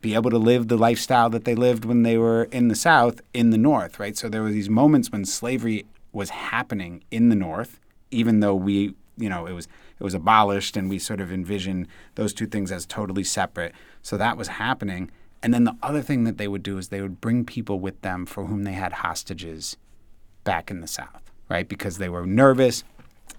be 0.00 0.14
able 0.14 0.30
to 0.30 0.38
live 0.38 0.68
the 0.68 0.76
lifestyle 0.76 1.30
that 1.30 1.44
they 1.44 1.54
lived 1.54 1.84
when 1.84 2.02
they 2.02 2.18
were 2.18 2.44
in 2.44 2.68
the 2.68 2.74
south 2.74 3.22
in 3.32 3.50
the 3.50 3.58
north, 3.58 3.98
right? 3.98 4.16
So 4.16 4.28
there 4.28 4.42
were 4.42 4.50
these 4.50 4.68
moments 4.68 5.10
when 5.10 5.24
slavery 5.24 5.86
was 6.12 6.30
happening 6.30 7.02
in 7.10 7.30
the 7.30 7.34
north, 7.34 7.80
even 8.10 8.40
though 8.40 8.54
we, 8.54 8.94
you 9.16 9.28
know, 9.28 9.46
it 9.46 9.52
was 9.52 9.66
it 9.98 10.04
was 10.04 10.14
abolished 10.14 10.76
and 10.76 10.90
we 10.90 10.98
sort 10.98 11.20
of 11.20 11.32
envision 11.32 11.86
those 12.16 12.34
two 12.34 12.46
things 12.46 12.70
as 12.70 12.84
totally 12.84 13.24
separate. 13.24 13.72
So 14.02 14.16
that 14.16 14.36
was 14.36 14.48
happening. 14.48 15.10
And 15.42 15.54
then 15.54 15.64
the 15.64 15.76
other 15.82 16.02
thing 16.02 16.24
that 16.24 16.36
they 16.36 16.48
would 16.48 16.62
do 16.62 16.78
is 16.78 16.88
they 16.88 17.00
would 17.00 17.20
bring 17.20 17.44
people 17.44 17.80
with 17.80 18.00
them 18.02 18.26
for 18.26 18.46
whom 18.46 18.64
they 18.64 18.72
had 18.72 18.92
hostages 18.92 19.76
back 20.42 20.70
in 20.70 20.80
the 20.80 20.86
South, 20.86 21.30
right? 21.48 21.68
Because 21.68 21.98
they 21.98 22.08
were 22.08 22.26
nervous. 22.26 22.84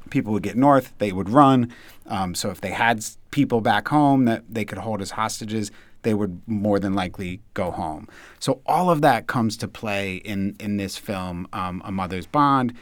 People 0.10 0.34
would 0.34 0.44
get 0.44 0.56
north, 0.56 0.94
they 1.00 1.12
would 1.12 1.30
run. 1.30 1.74
Um, 2.06 2.36
so 2.36 2.50
if 2.50 2.62
they 2.62 2.70
had 2.70 3.04
people 3.32 3.60
back 3.62 3.88
home 3.88 4.26
that 4.26 4.44
they 4.48 4.64
could 4.64 4.78
hold 4.78 5.02
as 5.02 5.12
hostages, 5.12 5.72
they 6.06 6.14
would 6.14 6.40
more 6.48 6.80
than 6.80 6.94
likely 6.94 7.42
go 7.56 7.72
home. 7.72 8.08
So 8.40 8.62
all 8.66 8.90
of 8.90 9.02
that 9.02 9.28
comes 9.28 9.58
to 9.58 9.68
play 9.68 10.18
in 10.18 10.56
in 10.60 10.78
this 10.78 10.98
film, 10.98 11.48
um, 11.52 11.82
A 11.84 11.92
Mother's 11.92 12.28
Bond. 12.28 12.74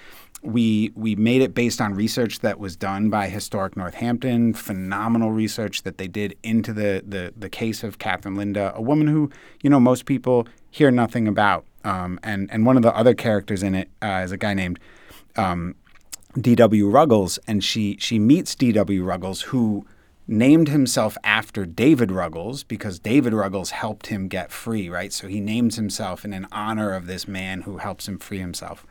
We 0.43 0.91
we 0.93 1.15
made 1.15 1.41
it 1.41 1.55
based 1.55 1.79
on 1.79 1.93
research 1.93 2.41
that 2.41 2.59
was 2.59 2.75
done 2.75 3.09
by 3.09 3.29
Historic 3.29 3.77
Northampton, 3.77 4.53
phenomenal 4.53 5.31
research 5.31 5.83
that 5.83 5.97
they 5.97 6.09
did 6.09 6.35
into 6.43 6.73
the 6.73 7.01
the, 7.07 7.33
the 7.35 7.49
case 7.49 7.81
of 7.81 7.97
Catherine 7.97 8.35
Linda, 8.35 8.73
a 8.75 8.81
woman 8.81 9.07
who 9.07 9.31
you 9.61 9.69
know 9.69 9.79
most 9.79 10.05
people 10.05 10.45
hear 10.69 10.91
nothing 10.91 11.27
about. 11.27 11.65
Um, 11.85 12.19
and 12.23 12.51
and 12.51 12.65
one 12.65 12.75
of 12.75 12.83
the 12.83 12.93
other 12.93 13.13
characters 13.13 13.63
in 13.63 13.73
it 13.73 13.89
uh, 14.01 14.21
is 14.25 14.33
a 14.33 14.37
guy 14.37 14.53
named 14.53 14.79
um, 15.37 15.75
D.W. 16.39 16.87
Ruggles, 16.89 17.39
and 17.47 17.63
she 17.63 17.97
she 17.99 18.19
meets 18.19 18.55
D.W. 18.55 19.03
Ruggles, 19.03 19.41
who 19.43 19.85
named 20.27 20.69
himself 20.69 21.17
after 21.23 21.65
David 21.65 22.09
Ruggles 22.11 22.63
because 22.63 22.97
David 22.97 23.33
Ruggles 23.33 23.71
helped 23.71 24.07
him 24.07 24.27
get 24.29 24.51
free, 24.51 24.87
right? 24.89 25.11
So 25.11 25.27
he 25.27 25.39
names 25.41 25.75
himself 25.75 26.23
in 26.23 26.33
an 26.33 26.47
honor 26.51 26.93
of 26.93 27.07
this 27.07 27.27
man 27.27 27.61
who 27.63 27.77
helps 27.77 28.07
him 28.07 28.17
free 28.17 28.39
himself. 28.39 28.85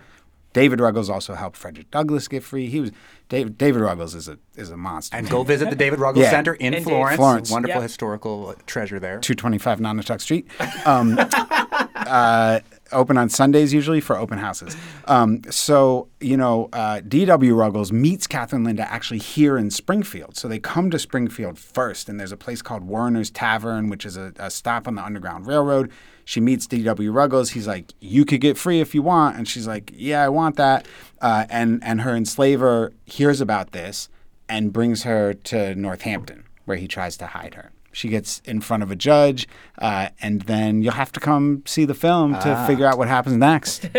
David 0.52 0.80
Ruggles 0.80 1.08
also 1.08 1.32
helped 1.34 1.56
Frederick 1.56 1.90
Douglass 1.90 2.28
get 2.28 2.44
free. 2.44 2.66
He 2.66 2.80
was 2.82 2.90
David, 3.30 3.56
David 3.56 3.80
Ruggles 3.80 4.14
is 4.14 4.28
a 4.28 4.38
is 4.54 4.70
a 4.70 4.76
monster. 4.76 5.16
And 5.16 5.28
go 5.30 5.42
visit 5.42 5.70
the 5.70 5.76
David 5.76 5.98
Ruggles 5.98 6.24
Yeah. 6.24 6.30
Center 6.30 6.52
in 6.52 6.74
Indeed. 6.74 6.84
Florence. 6.84 7.16
Florence. 7.16 7.50
Wonderful 7.50 7.76
Yep. 7.80 7.82
historical 7.82 8.54
treasure 8.66 9.00
there. 9.00 9.18
225 9.18 9.78
Nonotuck 9.80 10.20
Street. 10.20 10.46
Um, 10.84 11.18
uh, 11.96 12.60
open 12.92 13.16
on 13.18 13.28
Sundays 13.28 13.72
usually 13.72 14.00
for 14.00 14.16
open 14.16 14.38
houses. 14.38 14.76
Um, 15.06 15.42
so, 15.50 16.08
you 16.20 16.36
know, 16.36 16.68
uh, 16.72 17.00
D.W. 17.06 17.54
Ruggles 17.54 17.92
meets 17.92 18.26
Catherine 18.26 18.64
Linda 18.64 18.90
actually 18.90 19.18
here 19.18 19.56
in 19.56 19.70
Springfield. 19.70 20.36
So 20.36 20.48
they 20.48 20.58
come 20.58 20.90
to 20.90 20.98
Springfield 20.98 21.58
first, 21.58 22.08
and 22.08 22.18
there's 22.18 22.32
a 22.32 22.36
place 22.36 22.62
called 22.62 22.84
Warner's 22.84 23.30
Tavern, 23.30 23.88
which 23.88 24.04
is 24.04 24.16
a, 24.16 24.32
a 24.36 24.50
stop 24.50 24.86
on 24.86 24.94
the 24.94 25.04
Underground 25.04 25.46
Railroad. 25.46 25.90
She 26.24 26.40
meets 26.40 26.66
D.W. 26.66 27.10
Ruggles. 27.10 27.50
He's 27.50 27.66
like, 27.66 27.92
"You 28.00 28.24
could 28.24 28.40
get 28.40 28.56
free 28.56 28.80
if 28.80 28.94
you 28.94 29.02
want," 29.02 29.36
and 29.36 29.48
she's 29.48 29.66
like, 29.66 29.90
"Yeah, 29.94 30.22
I 30.22 30.28
want 30.28 30.56
that." 30.56 30.86
Uh, 31.20 31.46
and 31.50 31.82
and 31.82 32.02
her 32.02 32.14
enslaver 32.14 32.92
hears 33.04 33.40
about 33.40 33.72
this 33.72 34.08
and 34.48 34.72
brings 34.72 35.02
her 35.02 35.34
to 35.34 35.74
Northampton, 35.74 36.44
where 36.64 36.76
he 36.76 36.86
tries 36.86 37.16
to 37.16 37.26
hide 37.26 37.54
her. 37.54 37.72
She 37.92 38.08
gets 38.08 38.40
in 38.44 38.60
front 38.60 38.82
of 38.82 38.90
a 38.90 38.96
judge, 38.96 39.46
uh, 39.78 40.08
and 40.20 40.42
then 40.42 40.82
you'll 40.82 40.92
have 40.94 41.12
to 41.12 41.20
come 41.20 41.62
see 41.66 41.84
the 41.84 41.94
film 41.94 42.32
to 42.40 42.64
figure 42.66 42.86
out 42.86 42.98
what 42.98 43.08
happens 43.08 43.36
next. 43.36 43.88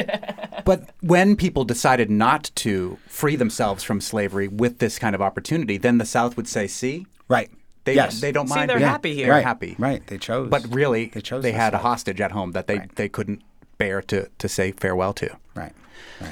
But 0.66 0.92
when 1.02 1.36
people 1.36 1.66
decided 1.66 2.10
not 2.10 2.50
to 2.56 2.98
free 3.08 3.36
themselves 3.36 3.84
from 3.84 4.00
slavery 4.00 4.48
with 4.48 4.80
this 4.80 4.98
kind 4.98 5.14
of 5.14 5.22
opportunity, 5.22 5.78
then 5.78 5.98
the 5.98 6.06
South 6.06 6.38
would 6.38 6.48
say, 6.48 6.68
"See, 6.68 7.06
right. 7.28 7.50
they 7.84 7.96
yes. 7.96 8.22
they 8.22 8.32
don't 8.32 8.48
See, 8.48 8.56
mind. 8.56 8.70
they're 8.70 8.78
being- 8.78 8.90
happy 8.90 9.14
here. 9.14 9.26
They're 9.26 9.36
right. 9.36 9.44
happy, 9.44 9.76
Right. 9.78 10.08
They 10.08 10.18
chose. 10.18 10.50
But 10.50 10.66
really, 10.74 11.08
they 11.08 11.20
chose. 11.20 11.44
they 11.44 11.52
this 11.52 11.60
had 11.60 11.74
a 11.74 11.80
hostage 11.80 12.22
at 12.22 12.32
home 12.32 12.54
that 12.54 12.68
they 12.68 12.78
Right. 12.78 12.96
they 12.96 13.10
couldn't 13.10 13.42
bear 13.78 14.02
to 14.04 14.30
to 14.38 14.48
say 14.48 14.72
farewell 14.72 15.12
to. 15.16 15.36
Right. 15.54 15.74
Right. 16.22 16.30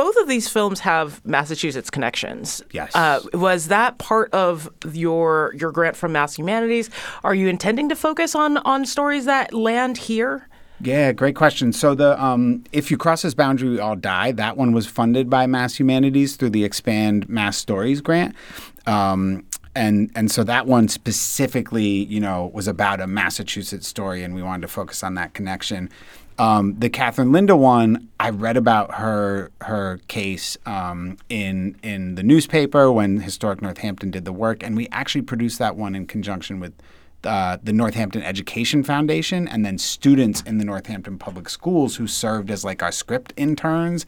Both 0.00 0.16
of 0.16 0.28
these 0.28 0.48
films 0.48 0.80
have 0.80 1.22
Massachusetts 1.26 1.90
connections. 1.90 2.62
Yes. 2.72 2.96
Uh, 2.96 3.20
was 3.34 3.68
that 3.68 3.98
part 3.98 4.32
of 4.32 4.66
your 4.94 5.54
your 5.54 5.70
grant 5.72 5.94
from 5.94 6.12
Mass 6.12 6.38
Humanities? 6.38 6.88
Are 7.22 7.34
you 7.34 7.48
intending 7.48 7.90
to 7.90 7.94
focus 7.94 8.34
on 8.34 8.56
on 8.58 8.86
stories 8.86 9.26
that 9.26 9.52
land 9.52 9.98
here? 9.98 10.48
Yeah, 10.80 11.12
great 11.12 11.36
question. 11.36 11.74
So 11.74 11.94
the 11.94 12.18
um, 12.18 12.64
if 12.72 12.90
you 12.90 12.96
cross 12.96 13.20
this 13.20 13.34
boundary, 13.34 13.68
we 13.68 13.78
all 13.78 13.94
die. 13.94 14.32
That 14.32 14.56
one 14.56 14.72
was 14.72 14.86
funded 14.86 15.28
by 15.28 15.46
Mass 15.46 15.78
Humanities 15.78 16.36
through 16.36 16.50
the 16.50 16.64
Expand 16.64 17.28
Mass 17.28 17.58
Stories 17.58 18.00
grant, 18.00 18.34
um, 18.86 19.44
and 19.74 20.10
and 20.14 20.30
so 20.30 20.42
that 20.44 20.66
one 20.66 20.88
specifically, 20.88 22.04
you 22.04 22.20
know, 22.20 22.50
was 22.54 22.66
about 22.66 23.02
a 23.02 23.06
Massachusetts 23.06 23.86
story, 23.86 24.22
and 24.22 24.34
we 24.34 24.42
wanted 24.42 24.62
to 24.62 24.68
focus 24.68 25.02
on 25.02 25.12
that 25.16 25.34
connection. 25.34 25.90
Um, 26.40 26.76
the 26.78 26.88
Catherine 26.88 27.32
Linda 27.32 27.54
one, 27.54 28.08
I 28.18 28.30
read 28.30 28.56
about 28.56 28.94
her 28.94 29.50
her 29.60 30.00
case 30.08 30.56
um, 30.64 31.18
in 31.28 31.76
in 31.82 32.14
the 32.14 32.22
newspaper 32.22 32.90
when 32.90 33.20
Historic 33.20 33.60
Northampton 33.60 34.10
did 34.10 34.24
the 34.24 34.32
work, 34.32 34.62
and 34.62 34.74
we 34.74 34.88
actually 34.90 35.20
produced 35.20 35.58
that 35.58 35.76
one 35.76 35.94
in 35.94 36.06
conjunction 36.06 36.58
with 36.58 36.72
uh, 37.24 37.58
the 37.62 37.74
Northampton 37.74 38.22
Education 38.22 38.82
Foundation, 38.82 39.46
and 39.46 39.66
then 39.66 39.76
students 39.76 40.40
in 40.46 40.56
the 40.56 40.64
Northampton 40.64 41.18
Public 41.18 41.50
Schools 41.50 41.96
who 41.96 42.06
served 42.06 42.50
as 42.50 42.64
like 42.64 42.82
our 42.82 42.92
script 42.92 43.34
interns. 43.36 44.06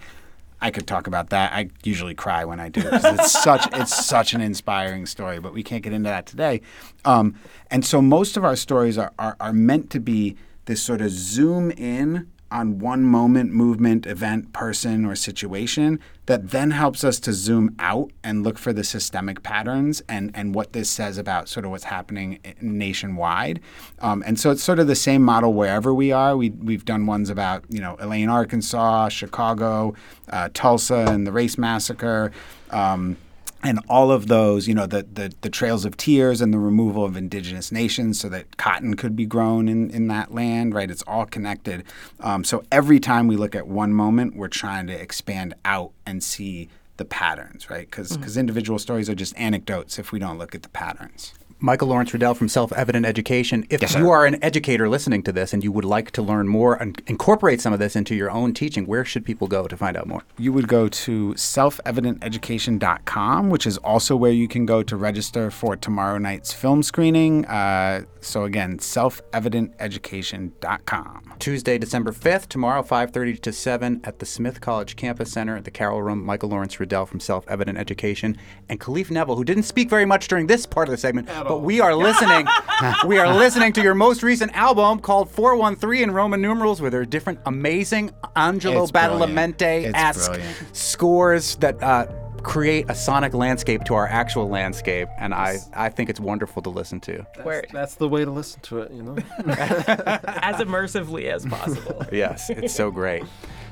I 0.62 0.70
could 0.70 0.87
talk 0.87 1.07
about 1.07 1.28
that. 1.30 1.53
I 1.53 1.68
usually 1.83 2.14
cry 2.14 2.47
when 2.47 2.61
I 2.61 2.70
do 2.70 2.80
it 2.80 2.93
because 2.93 3.05
it's 3.05 3.33
such 3.43 3.68
it's 3.74 4.07
such 4.07 4.33
an 4.33 4.41
inspiring 4.41 5.05
story, 5.05 5.39
but 5.39 5.53
we 5.53 5.62
can't 5.62 5.83
get 5.83 5.93
into 5.93 6.09
that 6.09 6.24
today. 6.24 6.62
Um, 7.05 7.39
and 7.70 7.85
so 7.85 8.01
most 8.01 8.39
of 8.39 8.45
our 8.45 8.57
stories 8.57 8.97
are, 8.97 9.12
are 9.18 9.37
are 9.39 9.53
meant 9.53 9.91
to 9.91 10.01
be 10.01 10.35
this 10.67 10.83
sort 10.83 11.01
of 11.01 11.11
zoom 11.11 11.71
in 11.73 12.31
on 12.53 12.79
one 12.79 13.03
moment, 13.03 13.51
movement, 13.51 14.07
event, 14.07 14.53
person, 14.53 15.07
or 15.07 15.17
situation 15.17 15.99
that 16.27 16.51
then 16.51 16.71
helps 16.71 17.03
us 17.03 17.19
to 17.19 17.33
zoom 17.33 17.75
out 17.79 18.11
and 18.23 18.45
look 18.45 18.59
for 18.59 18.73
the 18.73 18.85
systemic 18.85 19.43
patterns 19.43 20.03
and, 20.09 20.31
and 20.35 20.55
what 20.55 20.73
this 20.73 20.89
says 20.89 21.17
about 21.19 21.49
sort 21.49 21.65
of 21.65 21.71
what's 21.71 21.85
happening 21.85 22.39
nationwide. 22.61 23.59
Um, 24.01 24.23
and 24.27 24.39
so 24.39 24.51
it's 24.51 24.63
sort 24.63 24.79
of 24.79 24.87
the 24.87 24.95
same 24.95 25.23
model 25.23 25.55
wherever 25.55 25.93
we 25.95 26.13
are. 26.13 26.37
We, 26.37 26.51
we've 26.51 26.85
done 26.85 27.07
ones 27.07 27.31
about, 27.31 27.65
you 27.71 27.81
know, 27.81 27.97
Elaine, 27.99 28.29
Arkansas, 28.29 29.09
Chicago, 29.09 29.95
uh, 30.29 30.51
Tulsa, 30.53 31.07
and 31.09 31.27
the 31.27 31.33
race 31.33 31.57
massacre. 31.57 32.33
Um, 32.71 33.17
and 33.63 33.81
all 33.89 34.11
of 34.11 34.27
those, 34.27 34.67
you 34.67 34.75
know, 34.75 34.87
the, 34.87 35.03
the, 35.03 35.33
the 35.41 35.51
trails 35.51 35.85
of 35.85 35.97
tears 35.97 36.41
and 36.41 36.53
the 36.53 36.59
removal 36.59 37.05
of 37.05 37.17
indigenous 37.17 37.71
nations 37.71 38.19
so 38.21 38.29
that 38.29 38.57
cotton 38.57 38.95
could 38.95 39.15
be 39.15 39.27
grown 39.27 39.69
in, 39.69 39.91
in 39.91 40.09
that 40.09 40.35
land, 40.35 40.75
right? 40.75 40.91
It's 40.91 41.03
all 41.07 41.27
connected. 41.27 41.85
Um, 42.21 42.45
so 42.45 42.65
every 42.73 42.99
time 42.99 43.29
we 43.29 43.37
look 43.37 43.55
at 43.55 43.67
one 43.69 43.93
moment, 43.93 44.35
we're 44.37 44.49
trying 44.49 44.87
to 44.89 44.93
expand 44.93 45.55
out 45.65 45.93
and 46.05 46.23
see 46.23 46.69
the 46.97 47.05
patterns, 47.05 47.71
right? 47.71 47.89
Because 47.91 48.37
individual 48.37 48.79
stories 48.79 49.09
are 49.09 49.15
just 49.15 49.37
anecdotes 49.39 49.99
if 49.99 50.13
we 50.13 50.19
don't 50.19 50.39
look 50.39 50.55
at 50.55 50.63
the 50.63 50.69
patterns. 50.69 51.33
Michael 51.65 51.87
Lawrence 51.89 52.13
Riddell 52.13 52.35
from 52.35 52.49
Self 52.49 52.73
Evident 52.73 53.07
Education. 53.07 53.65
If 53.71 53.83
Yes, 53.83 53.95
you 53.95 54.11
are 54.11 54.27
an 54.27 54.43
educator 54.43 54.89
listening 54.89 55.23
to 55.23 55.31
this 55.31 55.53
and 55.53 55.63
you 55.63 55.71
would 55.71 55.85
like 55.85 56.11
to 56.11 56.21
learn 56.21 56.49
more 56.49 56.75
and 56.75 57.01
incorporate 57.07 57.61
some 57.61 57.73
of 57.73 57.79
this 57.79 57.95
into 57.95 58.17
your 58.17 58.33
own 58.33 58.53
teaching, 58.53 58.85
where 58.85 59.05
should 59.05 59.25
people 59.25 59.47
go 59.47 59.69
to 59.69 59.77
find 59.77 59.97
out 59.97 60.09
more? 60.09 60.25
You 60.39 60.53
would 60.53 60.67
go 60.67 60.89
to 60.89 61.35
selfevidenteducation.com, 61.35 63.49
which 63.49 63.65
is 63.65 63.79
also 63.79 64.17
where 64.17 64.33
you 64.33 64.49
can 64.49 64.67
go 64.67 64.83
to 64.83 64.97
register 64.97 65.53
for 65.53 65.77
tomorrow 65.77 66.19
night's 66.19 66.53
film 66.53 66.83
screening. 66.83 67.47
Uh, 67.47 68.07
so 68.21 68.43
again, 68.43 68.79
selfevidenteducation.com. 68.79 71.35
Tuesday, 71.39 71.79
December 71.79 72.11
5th, 72.11 72.49
tomorrow, 72.49 72.83
5.30 72.83 73.41
to 73.41 73.53
7 73.53 74.01
at 74.03 74.19
the 74.19 74.27
Smith 74.27 74.61
College 74.61 74.97
Campus 74.97 75.31
Center 75.31 75.57
at 75.57 75.65
the 75.65 75.71
Carroll 75.71 76.03
Room. 76.03 76.25
Michael 76.25 76.49
Lawrence 76.49 76.81
Riddell 76.81 77.07
from 77.07 77.21
Self 77.21 77.47
Evident 77.47 77.79
Education 77.79 78.37
and 78.69 78.81
Khalif 78.81 79.13
Neville, 79.13 79.37
who 79.37 79.45
didn't 79.45 79.63
speak 79.63 79.89
very 79.89 80.05
much 80.05 80.27
during 80.27 80.49
this 80.49 80.67
part 80.67 80.89
of 80.89 80.93
the 80.93 80.99
segment, 80.99 81.29
but 81.53 81.62
we 81.62 81.80
are 81.80 81.94
listening. 81.94 82.46
we 83.07 83.18
are 83.18 83.34
listening 83.34 83.74
to 83.74 83.82
your 83.82 83.94
most 83.94 84.22
recent 84.22 84.53
album 84.55 84.98
called 85.00 85.30
413 85.30 86.05
in 86.05 86.11
Roman 86.11 86.40
numerals, 86.40 86.80
where 86.80 86.90
there 86.90 87.03
are 87.03 87.05
different 87.05 87.40
amazing 87.44 88.11
Angelo 88.36 88.84
It's. 88.84 88.92
Badalamenti-esque 88.92 90.40
scores 90.72 91.57
that 91.57 91.82
uh, 91.82 92.07
create 92.42 92.88
a 92.88 92.94
sonic 92.94 93.34
landscape 93.34 93.84
to 93.84 93.94
our 93.94 94.07
actual 94.07 94.48
landscape, 94.48 95.09
and 95.18 95.34
I, 95.34 95.59
I 95.74 95.90
think 95.90 96.09
it's 96.09 96.20
wonderful 96.20 96.62
to 96.62 96.70
listen 96.70 97.00
to. 97.00 97.26
Where 97.42 97.64
That's 97.70 97.96
the 97.96 98.09
way 98.09 98.24
to 98.24 98.30
listen 98.30 98.61
to 98.62 98.80
it, 98.80 98.92
you 98.92 99.03
know. 99.03 99.16
as 99.46 100.57
immersively 100.57 101.30
as 101.30 101.44
possible. 101.44 102.07
Yes, 102.11 102.48
it's 102.48 102.74
so 102.74 102.90
great. 102.90 103.24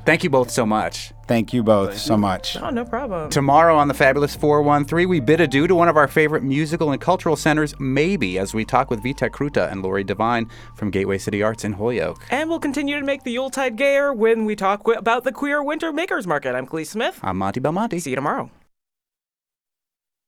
Thank 0.05 0.25
you 0.25 0.31
both 0.31 0.51
so 0.51 0.65
much. 0.65 1.13
Thank 1.27 1.53
you 1.53 1.63
both 1.63 1.97
so 1.97 2.17
much. 2.17 2.57
Oh, 2.57 2.71
no 2.71 2.85
problem. 2.85 3.31
Tomorrow 3.31 3.77
on 3.77 3.87
the 3.87 3.95
Fabulous 3.95 4.35
413, 4.35 5.09
we 5.09 5.21
bid 5.21 5.41
adieu 5.41 5.67
to 5.69 5.75
one 5.75 5.89
of 5.89 5.97
our 5.97 6.09
favorite 6.09 6.43
musical 6.43 6.91
and 6.91 7.01
cultural 7.01 7.37
centers, 7.37 7.79
Maybe, 7.79 8.39
as 8.39 8.53
we 8.53 8.65
talk 8.65 8.91
with 8.91 9.03
Vitek 9.03 9.31
Kruta 9.31 9.71
and 9.71 9.83
Lori 9.83 10.03
Divine 10.03 10.51
from 10.75 10.91
Gateway 10.91 11.19
City 11.19 11.43
Arts 11.43 11.65
in 11.65 11.75
Holyoke. 11.75 12.25
And 12.31 12.49
we'll 12.49 12.59
continue 12.59 12.99
to 12.99 13.05
make 13.05 13.23
the 13.23 13.33
Yuletide 13.33 13.77
gayer 13.77 14.13
when 14.13 14.45
we 14.45 14.57
talk 14.57 14.89
about 14.97 15.25
the 15.25 15.33
Queer 15.33 15.63
Winter 15.63 15.93
Makers 15.93 16.27
Market. 16.27 16.55
I'm 16.57 16.67
Kaliis 16.67 16.89
Smith. 16.89 17.21
I'm 17.23 17.37
Monte 17.39 17.61
Belmonte. 17.61 18.01
See 18.01 18.11
you 18.11 18.17
tomorrow. 18.17 18.51